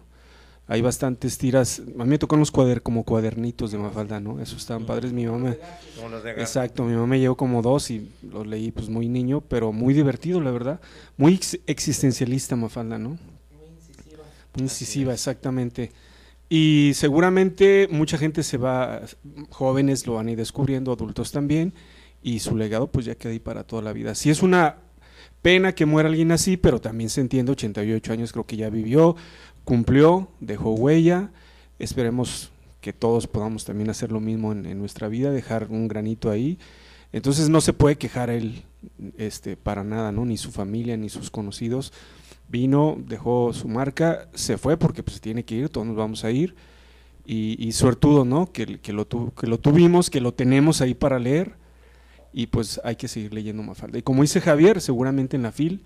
Hay 0.67 0.81
bastantes 0.81 1.37
tiras, 1.37 1.81
a 1.99 2.03
mí 2.05 2.09
me 2.11 2.17
tocó 2.17 2.37
los 2.37 2.49
cuader, 2.49 2.81
como 2.81 3.03
cuadernitos 3.03 3.73
de 3.73 3.77
Mafalda, 3.77 4.21
¿no? 4.21 4.39
Esos 4.39 4.59
estaban 4.59 4.85
padres, 4.85 5.11
mi 5.11 5.25
mamá, 5.25 5.53
Como 5.97 6.07
los 6.07 6.23
de 6.23 6.31
exacto, 6.31 6.85
mi 6.85 6.93
mamá 6.93 7.07
me 7.07 7.19
llevó 7.19 7.35
como 7.35 7.61
dos 7.61 7.91
y 7.91 8.09
los 8.31 8.47
leí 8.47 8.71
pues 8.71 8.87
muy 8.87 9.09
niño, 9.09 9.41
pero 9.41 9.73
muy 9.73 9.93
divertido, 9.93 10.39
la 10.39 10.51
verdad, 10.51 10.79
muy 11.17 11.33
ex- 11.33 11.59
existencialista 11.67 12.55
Mafalda, 12.55 12.97
¿no? 12.97 13.09
Muy 14.55 14.63
incisiva, 14.63 15.11
exactamente. 15.13 15.91
Y 16.47 16.91
seguramente 16.95 17.89
mucha 17.91 18.17
gente 18.17 18.41
se 18.41 18.57
va, 18.57 19.01
jóvenes 19.49 20.07
lo 20.07 20.13
van 20.13 20.27
a 20.27 20.31
ir 20.31 20.37
descubriendo, 20.37 20.93
adultos 20.93 21.33
también, 21.33 21.73
y 22.23 22.39
su 22.39 22.55
legado 22.55 22.87
pues 22.87 23.05
ya 23.05 23.15
queda 23.15 23.31
ahí 23.31 23.39
para 23.39 23.63
toda 23.63 23.81
la 23.81 23.93
vida. 23.93 24.15
Sí 24.15 24.29
es 24.29 24.41
una 24.41 24.77
pena 25.41 25.73
que 25.73 25.85
muera 25.85 26.09
alguien 26.09 26.31
así, 26.31 26.57
pero 26.57 26.79
también 26.79 27.09
se 27.09 27.21
entiende, 27.21 27.51
88 27.51 28.13
años 28.13 28.31
creo 28.31 28.45
que 28.45 28.57
ya 28.57 28.69
vivió, 28.69 29.15
cumplió, 29.63 30.29
dejó 30.39 30.71
huella, 30.71 31.31
esperemos 31.79 32.51
que 32.79 32.93
todos 32.93 33.27
podamos 33.27 33.65
también 33.65 33.89
hacer 33.89 34.11
lo 34.11 34.19
mismo 34.19 34.51
en, 34.51 34.77
nuestra 34.77 35.07
vida, 35.07 35.31
dejar 35.31 35.67
un 35.69 35.87
granito 35.87 36.29
ahí. 36.29 36.57
Entonces 37.13 37.49
no 37.49 37.61
se 37.61 37.73
puede 37.73 37.97
quejar 37.97 38.29
él 38.29 38.63
este, 39.17 39.57
para 39.57 39.83
nada, 39.83 40.11
¿no? 40.11 40.25
Ni 40.25 40.37
su 40.37 40.51
familia, 40.51 40.97
ni 40.97 41.09
sus 41.09 41.29
conocidos 41.29 41.91
vino, 42.51 42.97
dejó 43.07 43.53
su 43.53 43.67
marca, 43.67 44.27
se 44.33 44.57
fue 44.57 44.77
porque 44.77 45.01
pues 45.01 45.21
tiene 45.21 45.43
que 45.43 45.55
ir, 45.55 45.69
todos 45.69 45.87
nos 45.87 45.95
vamos 45.95 46.23
a 46.23 46.31
ir. 46.31 46.53
Y, 47.23 47.71
suertudo, 47.71 48.25
¿no? 48.25 48.51
Que, 48.51 48.79
que, 48.79 48.91
lo 48.91 49.07
que 49.07 49.47
lo 49.47 49.57
tuvimos, 49.57 50.09
que 50.09 50.19
lo 50.19 50.33
tenemos 50.33 50.81
ahí 50.81 50.93
para 50.93 51.17
leer. 51.17 51.53
Y 52.33 52.47
pues 52.47 52.79
hay 52.83 52.95
que 52.95 53.07
seguir 53.07 53.33
leyendo 53.33 53.63
Mafalda. 53.63 53.97
Y 53.97 54.01
como 54.01 54.21
dice 54.21 54.41
Javier, 54.41 54.81
seguramente 54.81 55.35
en 55.35 55.43
la 55.43 55.51
FIL, 55.51 55.81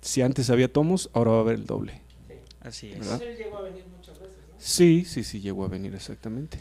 si 0.00 0.22
antes 0.22 0.50
había 0.50 0.72
tomos, 0.72 1.10
ahora 1.12 1.32
va 1.32 1.36
a 1.38 1.40
haber 1.40 1.54
el 1.56 1.66
doble. 1.66 2.00
Así 2.60 2.92
es. 2.92 3.00
¿verdad? 3.00 3.20
Sí, 4.58 5.04
sí, 5.04 5.24
sí, 5.24 5.40
llegó 5.40 5.64
a 5.64 5.68
venir 5.68 5.94
exactamente. 5.94 6.58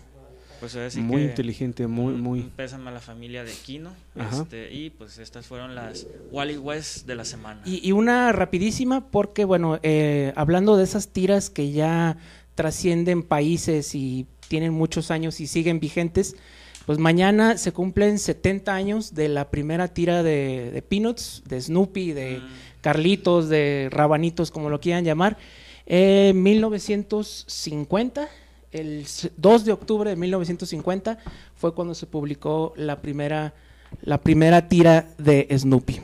Pues 0.59 0.77
sí 0.93 1.01
muy 1.01 1.23
que 1.23 1.25
inteligente, 1.25 1.87
muy, 1.87 2.13
muy... 2.13 2.43
pésame 2.55 2.89
a 2.89 2.93
la 2.93 3.01
familia 3.01 3.43
de 3.43 3.51
Kino. 3.51 3.91
Este, 4.15 4.73
y 4.73 4.91
pues 4.91 5.17
estas 5.17 5.45
fueron 5.45 5.75
las 5.75 6.07
Wally 6.31 6.57
West 6.57 7.05
de 7.05 7.15
la 7.15 7.25
semana. 7.25 7.61
Y, 7.65 7.85
y 7.85 7.91
una 7.91 8.31
rapidísima, 8.31 9.09
porque 9.11 9.43
bueno, 9.43 9.79
eh, 9.83 10.31
hablando 10.37 10.77
de 10.77 10.85
esas 10.85 11.09
tiras 11.09 11.49
que 11.49 11.73
ya 11.73 12.17
trascienden 12.55 13.23
países 13.23 13.93
y 13.93 14.25
tienen 14.47 14.73
muchos 14.73 15.11
años 15.11 15.41
y 15.41 15.47
siguen 15.47 15.81
vigentes, 15.81 16.37
pues 16.85 16.99
mañana 16.99 17.57
se 17.57 17.71
cumplen 17.71 18.19
70 18.19 18.73
años 18.73 19.13
de 19.13 19.29
la 19.29 19.49
primera 19.49 19.87
tira 19.87 20.21
de, 20.23 20.71
de 20.71 20.81
Peanuts, 20.81 21.43
de 21.47 21.61
Snoopy, 21.61 22.11
de 22.13 22.39
Mm, 22.39 22.43
Carlitos, 22.81 23.47
de 23.49 23.87
Rabanitos, 23.91 24.51
como 24.51 24.69
lo 24.69 24.79
quieran 24.81 25.05
llamar, 25.05 25.37
en 25.85 26.41
1950. 26.43 28.27
El 28.71 29.01
s- 29.01 29.31
2 29.37 29.65
de 29.65 29.71
octubre 29.71 30.09
de 30.09 30.15
1950 30.17 31.17
fue 31.55 31.73
cuando 31.73 31.93
se 31.95 32.07
publicó 32.07 32.73
la 32.75 33.01
primera, 33.01 33.53
la 34.01 34.17
primera 34.19 34.67
tira 34.67 35.07
de 35.17 35.47
Snoopy. 35.57 36.01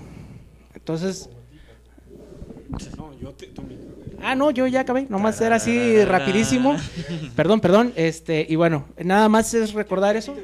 Entonces, 0.76 1.30
Ah, 4.24 4.36
no, 4.36 4.52
yo 4.52 4.68
ya 4.68 4.82
acabé. 4.82 5.06
Nomás 5.10 5.40
era 5.42 5.56
así 5.58 6.04
rapidísimo. 6.06 6.76
Perdón, 7.36 7.60
perdón. 7.62 7.94
Este, 7.96 8.46
y 8.48 8.56
bueno, 8.56 8.86
nada 9.04 9.30
más 9.30 9.54
es 9.54 9.74
recordar 9.74 10.16
eso. 10.18 10.36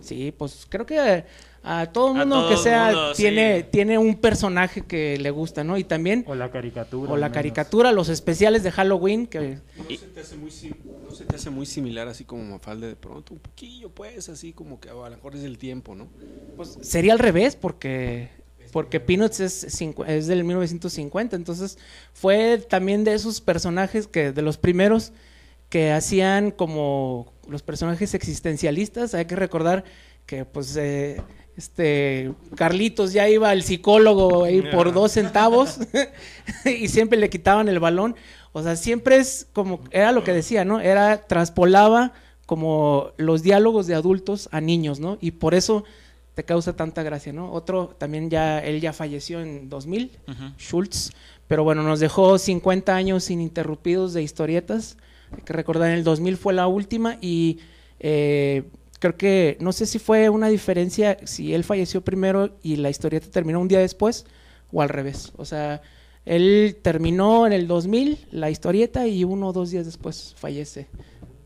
Sí, 0.00 0.32
pues 0.36 0.66
creo 0.68 0.86
que 0.86 1.24
a 1.62 1.86
todo 1.92 2.10
A 2.10 2.14
mundo 2.14 2.36
todo 2.40 2.48
que 2.50 2.56
sea 2.56 2.86
mundo, 2.86 3.12
tiene, 3.14 3.60
sí. 3.60 3.66
tiene 3.72 3.98
un 3.98 4.14
personaje 4.16 4.82
que 4.82 5.18
le 5.18 5.30
gusta, 5.30 5.64
¿no? 5.64 5.76
Y 5.76 5.84
también, 5.84 6.24
O 6.26 6.34
la 6.34 6.50
caricatura. 6.50 7.12
o 7.12 7.16
la 7.16 7.26
menos. 7.26 7.34
caricatura, 7.34 7.92
los 7.92 8.08
especiales 8.08 8.62
de 8.62 8.70
Halloween, 8.70 9.26
que 9.26 9.58
¿No 9.76 9.84
se, 9.90 10.06
te 10.06 10.20
hace 10.20 10.36
muy, 10.36 10.50
sim- 10.50 10.74
no 11.06 11.14
se 11.14 11.24
te 11.26 11.36
hace 11.36 11.50
muy 11.50 11.66
similar 11.66 12.08
así 12.08 12.24
como 12.24 12.42
Mafalda 12.44 12.86
de 12.86 12.96
pronto? 12.96 13.34
Un 13.34 13.40
poquillo, 13.40 13.90
pues, 13.90 14.28
así 14.30 14.52
como 14.54 14.80
que 14.80 14.88
a 14.88 14.94
lo 14.94 15.10
mejor 15.10 15.34
es 15.36 15.42
el 15.44 15.58
tiempo, 15.58 15.94
¿no? 15.94 16.08
pues, 16.56 16.78
sería 16.80 17.12
al 17.12 17.18
revés, 17.18 17.54
porque, 17.56 18.30
porque 18.68 19.00
Peanuts 19.00 19.40
es, 19.40 19.80
es 20.06 20.26
del 20.26 20.44
1950, 20.44 21.36
entonces 21.36 21.78
fue 22.12 22.58
también 22.58 23.04
de 23.04 23.14
esos 23.14 23.40
personajes 23.40 24.06
que, 24.06 24.32
de 24.32 24.42
los 24.42 24.58
primeros 24.58 25.12
que 25.68 25.92
hacían 25.92 26.50
como 26.50 27.32
los 27.48 27.62
personajes 27.62 28.14
existencialistas, 28.14 29.14
hay 29.14 29.26
que 29.26 29.36
recordar 29.36 29.84
que 30.26 30.44
pues 30.44 30.76
eh, 30.76 31.20
este 31.56 32.32
Carlitos 32.54 33.12
ya 33.12 33.28
iba 33.28 33.50
al 33.50 33.62
psicólogo 33.62 34.46
por 34.72 34.92
dos 34.92 35.12
centavos 35.12 35.78
y 36.64 36.88
siempre 36.88 37.18
le 37.18 37.30
quitaban 37.30 37.68
el 37.68 37.80
balón, 37.80 38.14
o 38.52 38.62
sea, 38.62 38.76
siempre 38.76 39.16
es 39.16 39.46
como, 39.52 39.80
era 39.90 40.12
lo 40.12 40.24
que 40.24 40.32
decía, 40.32 40.64
¿no? 40.64 40.80
Era, 40.80 41.26
traspolaba 41.26 42.12
como 42.46 43.10
los 43.18 43.42
diálogos 43.42 43.86
de 43.86 43.94
adultos 43.94 44.48
a 44.52 44.60
niños, 44.60 45.00
¿no? 45.00 45.18
Y 45.20 45.32
por 45.32 45.54
eso 45.54 45.84
te 46.38 46.44
causa 46.44 46.76
tanta 46.76 47.02
gracia, 47.02 47.32
¿no? 47.32 47.50
Otro, 47.50 47.96
también 47.98 48.30
ya, 48.30 48.60
él 48.60 48.80
ya 48.80 48.92
falleció 48.92 49.40
en 49.40 49.68
2000, 49.68 50.12
ujú. 50.28 50.44
Schultz, 50.56 51.10
pero 51.48 51.64
bueno, 51.64 51.82
nos 51.82 51.98
dejó 51.98 52.38
50 52.38 52.94
años 52.94 53.28
ininterrumpidos 53.28 54.14
de 54.14 54.22
historietas. 54.22 54.98
Hay 55.32 55.42
que 55.42 55.52
recordar, 55.52 55.90
en 55.90 55.96
el 55.96 56.04
2000 56.04 56.36
fue 56.36 56.54
la 56.54 56.68
última 56.68 57.18
y 57.20 57.58
eh, 57.98 58.62
creo 59.00 59.16
que, 59.16 59.56
no 59.58 59.72
sé 59.72 59.84
si 59.84 59.98
fue 59.98 60.28
una 60.28 60.46
diferencia, 60.46 61.18
si 61.24 61.54
él 61.54 61.64
falleció 61.64 62.02
primero 62.02 62.56
y 62.62 62.76
la 62.76 62.88
historieta 62.88 63.26
terminó 63.32 63.58
un 63.58 63.66
día 63.66 63.80
después 63.80 64.24
o 64.70 64.80
al 64.80 64.90
revés. 64.90 65.32
O 65.38 65.44
sea, 65.44 65.82
él 66.24 66.78
terminó 66.82 67.48
en 67.48 67.52
el 67.52 67.66
2000 67.66 68.28
la 68.30 68.48
historieta 68.48 69.08
y 69.08 69.24
uno 69.24 69.48
o 69.48 69.52
dos 69.52 69.72
días 69.72 69.86
después 69.86 70.36
fallece. 70.38 70.86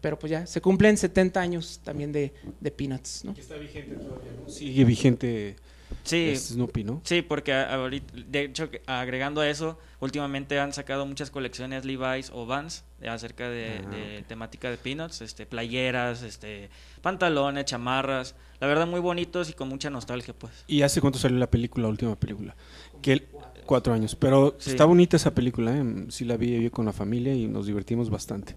Pero 0.03 0.19
pues 0.19 0.31
ya, 0.31 0.47
se 0.47 0.61
cumplen 0.61 0.99
70 0.99 1.41
años 1.41 1.81
también 1.83 2.13
de, 2.13 2.35
de 2.61 2.71
Peanuts, 2.71 3.25
¿no? 3.25 3.33
está 3.33 3.55
vigente 3.57 3.95
todavía, 3.95 4.33
¿no? 4.45 4.51
Sigue 4.53 4.85
vigente 4.85 5.57
Sí, 6.05 6.31
este 6.31 6.55
Snoopy, 6.55 6.85
¿no? 6.85 7.01
Sí, 7.05 7.23
porque 7.23 7.53
ahorita, 7.55 8.13
de 8.29 8.45
hecho, 8.45 8.69
agregando 8.87 9.41
a 9.43 9.49
eso, 9.49 9.79
últimamente 10.01 10.59
han 10.59 10.73
sacado 10.73 11.07
muchas 11.07 11.31
colecciones 11.31 11.85
Levi's 11.85 12.31
o 12.35 12.47
Vans 12.47 12.85
acerca 13.07 13.49
de, 13.49 13.81
Ah, 13.85 13.91
de 13.91 14.25
temática 14.27 14.71
de 14.71 14.77
Peanuts, 14.79 15.21
este, 15.21 15.47
playeras, 15.47 16.23
este, 16.23 16.71
pantalones, 17.03 17.67
chamarras, 17.67 18.35
la 18.61 18.67
verdad 18.67 18.87
muy 18.87 19.01
bonitos 19.01 19.51
y 19.51 19.53
con 19.53 19.69
mucha 19.69 19.91
nostalgia, 19.91 20.35
pues. 20.35 20.65
¿Y 20.67 20.83
hace 20.83 21.01
cuánto 21.01 21.19
salió 21.19 21.39
la 21.39 21.51
película, 21.51 21.85
la 21.85 21.91
última 21.91 22.17
película? 22.17 22.57
Que 23.01 23.29
cuatro 23.67 23.93
años, 23.93 24.17
pero 24.17 24.57
Sí. 24.59 24.71
está 24.71 24.85
bonita 24.87 25.17
esa 25.17 25.33
película, 25.35 25.77
¿eh? 25.77 25.85
Sí 26.09 26.25
la 26.25 26.37
vi 26.37 26.61
yo 26.61 26.71
con 26.73 26.87
la 26.87 26.93
familia 26.93 27.35
y 27.35 27.47
nos 27.47 27.67
divertimos 27.67 28.11
bastante. 28.11 28.57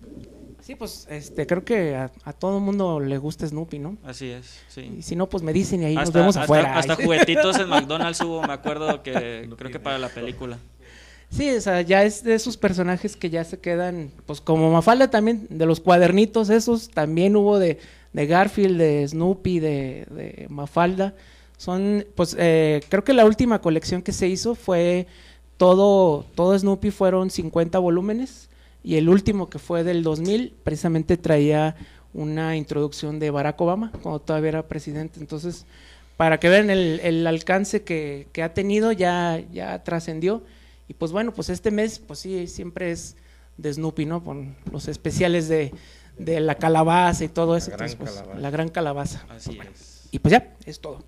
Sí, 0.66 0.74
pues 0.74 1.06
este, 1.12 1.46
creo 1.46 1.64
que 1.64 1.96
a, 1.96 2.12
a 2.24 2.34
todo 2.34 2.58
el 2.58 2.64
mundo 2.64 3.00
le 3.00 3.20
gusta 3.20 3.48
Snoopy, 3.48 3.78
¿no? 3.78 3.98
Así 4.04 4.30
es, 4.32 4.62
sí. 4.68 4.96
Y 4.98 5.02
si 5.04 5.16
no, 5.16 5.30
pues 5.30 5.44
me 5.44 5.54
dicen 5.54 5.84
y 5.84 5.86
ahí 5.86 5.96
nos 5.96 6.12
vemos 6.12 6.30
hasta- 6.36 6.44
afuera. 6.46 6.76
hasta 6.76 6.96
juguetitos 6.96 7.60
en 7.60 7.70
McDonald's 7.70 8.20
hubo, 8.22 8.42
me 8.42 8.54
acuerdo 8.54 9.04
que 9.04 9.48
creo 9.58 9.72
que 9.72 9.80
para 9.80 10.00
la 10.00 10.10
película. 10.10 10.58
Sí, 11.30 11.52
o 11.52 11.62
sea, 11.62 11.82
ya 11.82 12.04
es 12.04 12.24
de 12.24 12.34
esos 12.34 12.58
personajes 12.58 13.16
que 13.16 13.30
ya 13.30 13.44
se 13.44 13.60
quedan, 13.60 14.10
pues 14.26 14.42
como 14.42 14.72
Mafalda 14.72 15.10
también, 15.12 15.46
de 15.52 15.68
los 15.68 15.80
cuadernitos 15.82 16.50
esos, 16.50 16.90
también 16.90 17.36
hubo 17.36 17.60
de, 17.60 17.78
de 18.14 18.26
Garfield, 18.26 18.80
de 18.80 19.08
Snoopy, 19.08 19.60
de, 19.60 20.08
de 20.10 20.48
Mafalda. 20.50 21.14
Son, 21.58 22.06
pues 22.16 22.36
eh, 22.40 22.82
creo 22.90 23.04
que 23.04 23.14
la 23.14 23.26
última 23.26 23.62
colección 23.62 24.02
que 24.02 24.12
se 24.14 24.28
hizo 24.28 24.56
fue 24.56 25.06
todo, 25.58 26.26
todo 26.36 26.58
Snoopy 26.58 26.90
fueron 26.90 27.30
50 27.30 27.78
volúmenes 27.80 28.50
y 28.86 28.98
el 28.98 29.10
último 29.10 29.50
que 29.50 29.58
fue 29.58 29.84
del 29.84 30.04
2000 30.04 30.54
precisamente 30.64 31.18
traía 31.18 31.76
una 32.14 32.56
introducción 32.56 33.18
de 33.20 33.32
Barack 33.32 33.60
Obama 33.60 33.92
cuando 34.04 34.20
todavía 34.22 34.50
era 34.50 34.68
presidente. 34.68 35.20
Entonces, 35.20 35.66
para 36.18 36.40
que 36.40 36.50
vean 36.50 36.70
el, 36.70 37.00
el 37.02 37.26
alcance 37.26 37.82
que, 37.84 38.28
que 38.32 38.44
ha 38.44 38.54
tenido, 38.54 38.92
ya, 38.92 39.44
ya 39.52 39.84
trascendió. 39.84 40.44
Y 40.88 40.94
pues 40.94 41.12
bueno, 41.12 41.34
pues 41.34 41.50
este 41.50 41.72
mes, 41.72 41.98
pues 41.98 42.20
sí, 42.20 42.46
siempre 42.48 42.92
es 42.92 43.16
de 43.58 43.74
Snoopy, 43.74 44.06
¿no? 44.06 44.24
Con 44.24 44.56
los 44.72 44.88
especiales 44.88 45.48
de, 45.48 45.74
de 46.20 46.40
la 46.40 46.54
calabaza 46.56 47.24
y 47.24 47.28
todo 47.28 47.58
eso. 47.58 47.72
La 47.72 47.78
gran 47.78 47.90
Entonces, 47.90 48.14
pues, 48.14 48.22
calabaza. 48.22 48.40
la 48.40 48.50
gran 48.52 48.70
calabaza. 48.70 49.26
Así 49.30 49.60
es. 49.74 50.08
Y 50.12 50.20
pues 50.20 50.32
ya, 50.32 50.54
es 50.64 50.80
todo. 50.80 51.04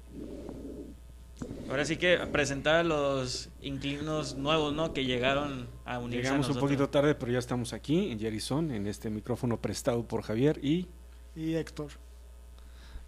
Ahora 1.70 1.86
sí 1.86 1.98
que 1.98 2.18
presentar 2.32 2.76
a 2.76 2.84
los 2.84 3.50
inclinos 3.62 4.36
nuevos, 4.36 4.74
¿no? 4.74 4.94
Que 4.94 5.06
llegaron 5.06 5.68
a 5.86 6.00
unirse 6.00 6.28
a 6.28 6.32
Llegamos 6.32 6.50
un 6.50 6.60
poquito 6.60 6.90
tarde, 6.90 7.14
pero 7.16 7.32
ya 7.32 7.40
estamos 7.40 7.74
aquí 7.74 8.12
en 8.12 8.20
Jerison, 8.20 8.72
en 8.72 8.88
este 8.88 9.10
micrófono 9.10 9.58
prestado 9.60 10.04
por 10.08 10.22
Javier 10.22 10.60
y 10.64 10.88
Y 11.36 11.56
Héctor. 11.56 11.92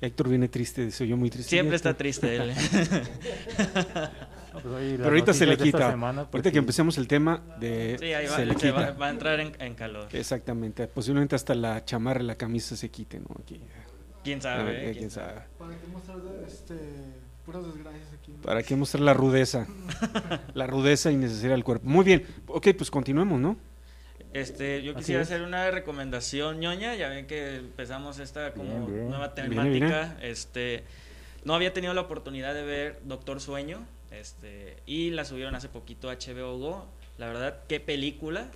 Héctor 0.01 0.29
viene 0.29 0.47
triste, 0.47 0.91
se 0.91 1.03
oyó 1.03 1.17
muy 1.17 1.29
triste. 1.29 1.49
Siempre 1.49 1.75
está 1.75 1.93
triste 1.93 2.35
él. 2.37 2.53
Pues 4.51 4.65
hoy 4.65 4.89
las 4.91 4.97
Pero 4.97 5.09
ahorita 5.09 5.33
se 5.33 5.45
le 5.45 5.57
quita. 5.57 5.91
semana, 5.91 6.23
pues, 6.23 6.33
ahorita 6.33 6.51
que 6.51 6.57
empecemos 6.57 6.97
el 6.97 7.07
tema 7.07 7.41
de 7.59 7.97
Sí, 7.99 8.13
ahí 8.13 8.25
va, 8.25 8.35
se 8.35 8.45
le 8.45 8.53
se 8.53 8.59
quita. 8.67 8.91
va 8.93 9.07
a 9.07 9.09
entrar 9.11 9.39
en, 9.39 9.55
en 9.59 9.75
calor. 9.75 10.07
Exactamente. 10.11 10.87
Posiblemente 10.87 11.35
hasta 11.35 11.53
la 11.53 11.85
chamarra 11.85 12.23
y 12.23 12.25
la 12.25 12.35
camisa 12.35 12.75
se 12.75 12.89
quite, 12.89 13.19
¿no? 13.19 13.27
Aquí. 13.41 13.59
¿Quién 14.23 14.41
sabe? 14.41 14.63
ver, 14.63 14.75
eh? 14.75 14.81
quién 14.85 14.95
¿Quién 14.95 15.11
sabe. 15.11 15.41
¿Para 15.57 15.77
qué 15.77 15.87
mostrar 15.91 16.17
este, 16.47 16.75
puras 17.51 17.65
desgracias 17.73 18.13
aquí? 18.13 18.33
¿Para 18.43 18.61
qué 18.63 18.75
mostrar 18.75 19.01
la 19.01 19.13
rudeza? 19.13 19.67
la 20.53 20.67
rudeza 20.67 21.11
innecesaria 21.11 21.51
del 21.51 21.63
cuerpo. 21.63 21.87
Muy 21.87 22.05
bien. 22.05 22.25
Ok, 22.47 22.67
pues 22.77 22.91
continuemos, 22.91 23.39
¿no? 23.39 23.57
Este, 24.33 24.83
yo 24.83 24.91
Así 24.91 24.99
quisiera 24.99 25.21
es. 25.23 25.27
hacer 25.27 25.41
una 25.41 25.71
recomendación 25.71 26.59
ñoña, 26.59 26.93
ya 26.95 27.09
ven 27.09 27.25
que 27.25 27.55
empezamos 27.55 28.19
esta 28.19 28.53
como 28.53 28.85
Bien, 28.85 28.85
bien. 28.93 29.09
nueva 29.09 29.33
temática, 29.33 30.15
este, 30.21 30.83
no 31.43 31.55
había 31.55 31.73
tenido 31.73 31.95
la 31.95 32.01
oportunidad 32.01 32.53
de 32.53 32.61
ver 32.63 32.99
Doctor 33.05 33.41
Sueño, 33.41 33.79
este, 34.11 34.77
y 34.85 35.09
la 35.09 35.25
subieron 35.25 35.55
hace 35.55 35.67
poquito 35.67 36.11
a 36.11 36.13
HBO 36.15 36.59
Go, 36.59 36.85
la 37.17 37.25
verdad, 37.27 37.61
qué 37.67 37.79
película, 37.79 38.51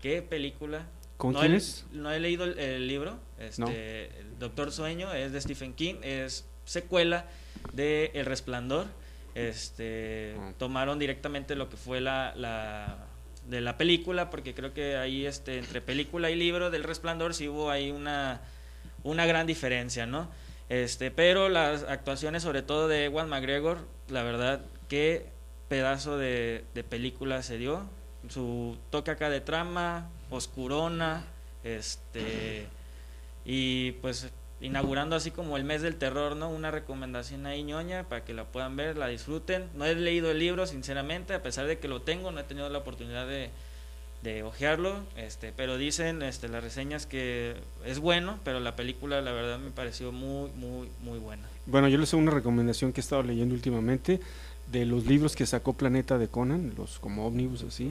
qué 0.00 0.22
película. 0.22 0.86
¿Con 1.18 1.34
no 1.34 1.40
quién 1.40 1.52
he, 1.52 1.56
es? 1.56 1.84
No 1.92 2.10
he 2.10 2.20
leído 2.20 2.44
el, 2.44 2.58
el 2.58 2.88
libro, 2.88 3.18
este, 3.38 3.60
No. 3.60 3.68
el 3.68 4.38
Doctor 4.38 4.72
Sueño 4.72 5.12
es 5.12 5.32
de 5.32 5.40
Stephen 5.42 5.74
King, 5.74 5.96
es 6.02 6.46
secuela 6.68 7.24
de 7.72 8.10
El 8.14 8.26
Resplandor, 8.26 8.86
este, 9.34 10.34
tomaron 10.58 10.98
directamente 10.98 11.54
lo 11.54 11.68
que 11.68 11.76
fue 11.76 12.00
la, 12.00 12.32
la- 12.36 12.96
de 13.46 13.60
la 13.62 13.78
película, 13.78 14.28
porque 14.30 14.54
creo 14.54 14.74
que 14.74 14.96
ahí 14.96 15.24
este, 15.24 15.58
entre 15.58 15.80
película 15.80 16.30
y 16.30 16.36
libro 16.36 16.70
del 16.70 16.84
Resplandor 16.84 17.34
sí 17.34 17.48
hubo 17.48 17.70
ahí 17.70 17.90
una, 17.90 18.42
una 19.04 19.24
gran 19.26 19.46
diferencia, 19.46 20.04
¿no? 20.06 20.28
Este, 20.68 21.10
pero 21.10 21.48
las 21.48 21.82
actuaciones, 21.84 22.42
sobre 22.42 22.60
todo 22.60 22.88
de 22.88 23.06
Ewan 23.06 23.28
McGregor, 23.30 23.78
la 24.08 24.22
verdad, 24.22 24.60
qué 24.88 25.26
pedazo 25.68 26.18
de, 26.18 26.64
de 26.74 26.84
película 26.84 27.42
se 27.42 27.56
dio. 27.56 27.88
Su 28.28 28.76
toque 28.90 29.10
acá 29.12 29.30
de 29.30 29.40
trama, 29.40 30.10
oscurona, 30.28 31.24
este, 31.64 32.66
y 33.46 33.92
pues 33.92 34.28
inaugurando 34.60 35.16
así 35.16 35.30
como 35.30 35.56
el 35.56 35.64
mes 35.64 35.82
del 35.82 35.96
terror, 35.96 36.36
¿no? 36.36 36.50
Una 36.50 36.70
recomendación 36.70 37.46
ahí 37.46 37.62
ñoña 37.62 38.04
para 38.04 38.24
que 38.24 38.34
la 38.34 38.44
puedan 38.44 38.76
ver, 38.76 38.96
la 38.96 39.06
disfruten. 39.06 39.68
No 39.74 39.84
he 39.84 39.94
leído 39.94 40.30
el 40.30 40.38
libro, 40.38 40.66
sinceramente, 40.66 41.34
a 41.34 41.42
pesar 41.42 41.66
de 41.66 41.78
que 41.78 41.88
lo 41.88 42.02
tengo, 42.02 42.32
no 42.32 42.40
he 42.40 42.44
tenido 42.44 42.68
la 42.68 42.78
oportunidad 42.78 43.26
de, 43.26 43.50
de 44.22 44.42
hojearlo, 44.42 44.96
este, 45.16 45.52
pero 45.52 45.78
dicen 45.78 46.22
este, 46.22 46.48
las 46.48 46.62
reseñas 46.62 47.06
que 47.06 47.54
es 47.84 48.00
bueno, 48.00 48.40
pero 48.44 48.58
la 48.58 48.74
película 48.74 49.20
la 49.20 49.32
verdad 49.32 49.58
me 49.58 49.70
pareció 49.70 50.10
muy, 50.10 50.50
muy, 50.52 50.88
muy 51.00 51.18
buena. 51.18 51.44
Bueno, 51.66 51.88
yo 51.88 51.98
les 51.98 52.12
hago 52.12 52.22
una 52.22 52.32
recomendación 52.32 52.92
que 52.92 53.00
he 53.00 53.02
estado 53.02 53.22
leyendo 53.22 53.54
últimamente 53.54 54.20
de 54.72 54.84
los 54.84 55.06
libros 55.06 55.36
que 55.36 55.46
sacó 55.46 55.72
Planeta 55.72 56.18
de 56.18 56.28
Conan, 56.28 56.74
los 56.76 56.98
como 56.98 57.26
ómnibus 57.26 57.62
así. 57.62 57.90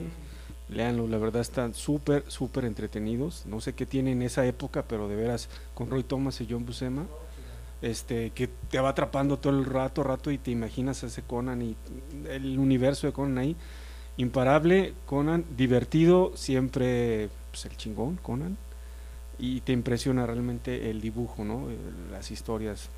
Leanlo, 0.70 1.08
la 1.08 1.18
verdad 1.18 1.42
están 1.42 1.74
súper, 1.74 2.24
súper 2.28 2.66
entretenidos. 2.66 3.46
No 3.46 3.62
sé 3.62 3.74
qué 3.74 3.86
tiene 3.86 4.12
en 4.12 4.22
esa 4.22 4.46
época, 4.46 4.84
pero 4.88 5.08
de 5.08 5.16
veras, 5.16 5.50
con 5.74 5.90
Roy 5.90 6.04
Thomas 6.04 6.42
y 6.42 6.48
John 6.50 6.66
Buscema, 6.66 7.06
este, 7.82 8.32
que 8.32 8.48
te 8.48 8.80
va 8.80 8.90
atrapando 8.90 9.38
todo 9.38 9.58
el 9.58 9.66
rato, 9.66 10.04
rato 10.04 10.32
y 10.32 10.38
te 10.38 10.52
imaginas 10.52 11.04
a 11.04 11.08
ese 11.08 11.22
Conan 11.22 11.62
y 11.62 11.76
el 12.30 12.60
universo 12.60 13.08
de 13.08 13.14
Conan 13.14 13.38
ahí. 13.38 13.56
Imparable, 14.18 14.94
Conan, 15.06 15.46
divertido, 15.56 16.34
siempre 16.36 17.30
pues, 17.52 17.66
el 17.66 17.78
chingón, 17.78 18.18
Conan. 18.18 18.58
Y 19.40 19.62
te 19.62 19.72
impresiona 19.72 20.26
realmente 20.26 20.90
el 20.90 21.00
dibujo, 21.00 21.46
¿no? 21.46 21.70
Eh, 21.70 21.78
Las 22.12 22.32
historias. 22.32 22.90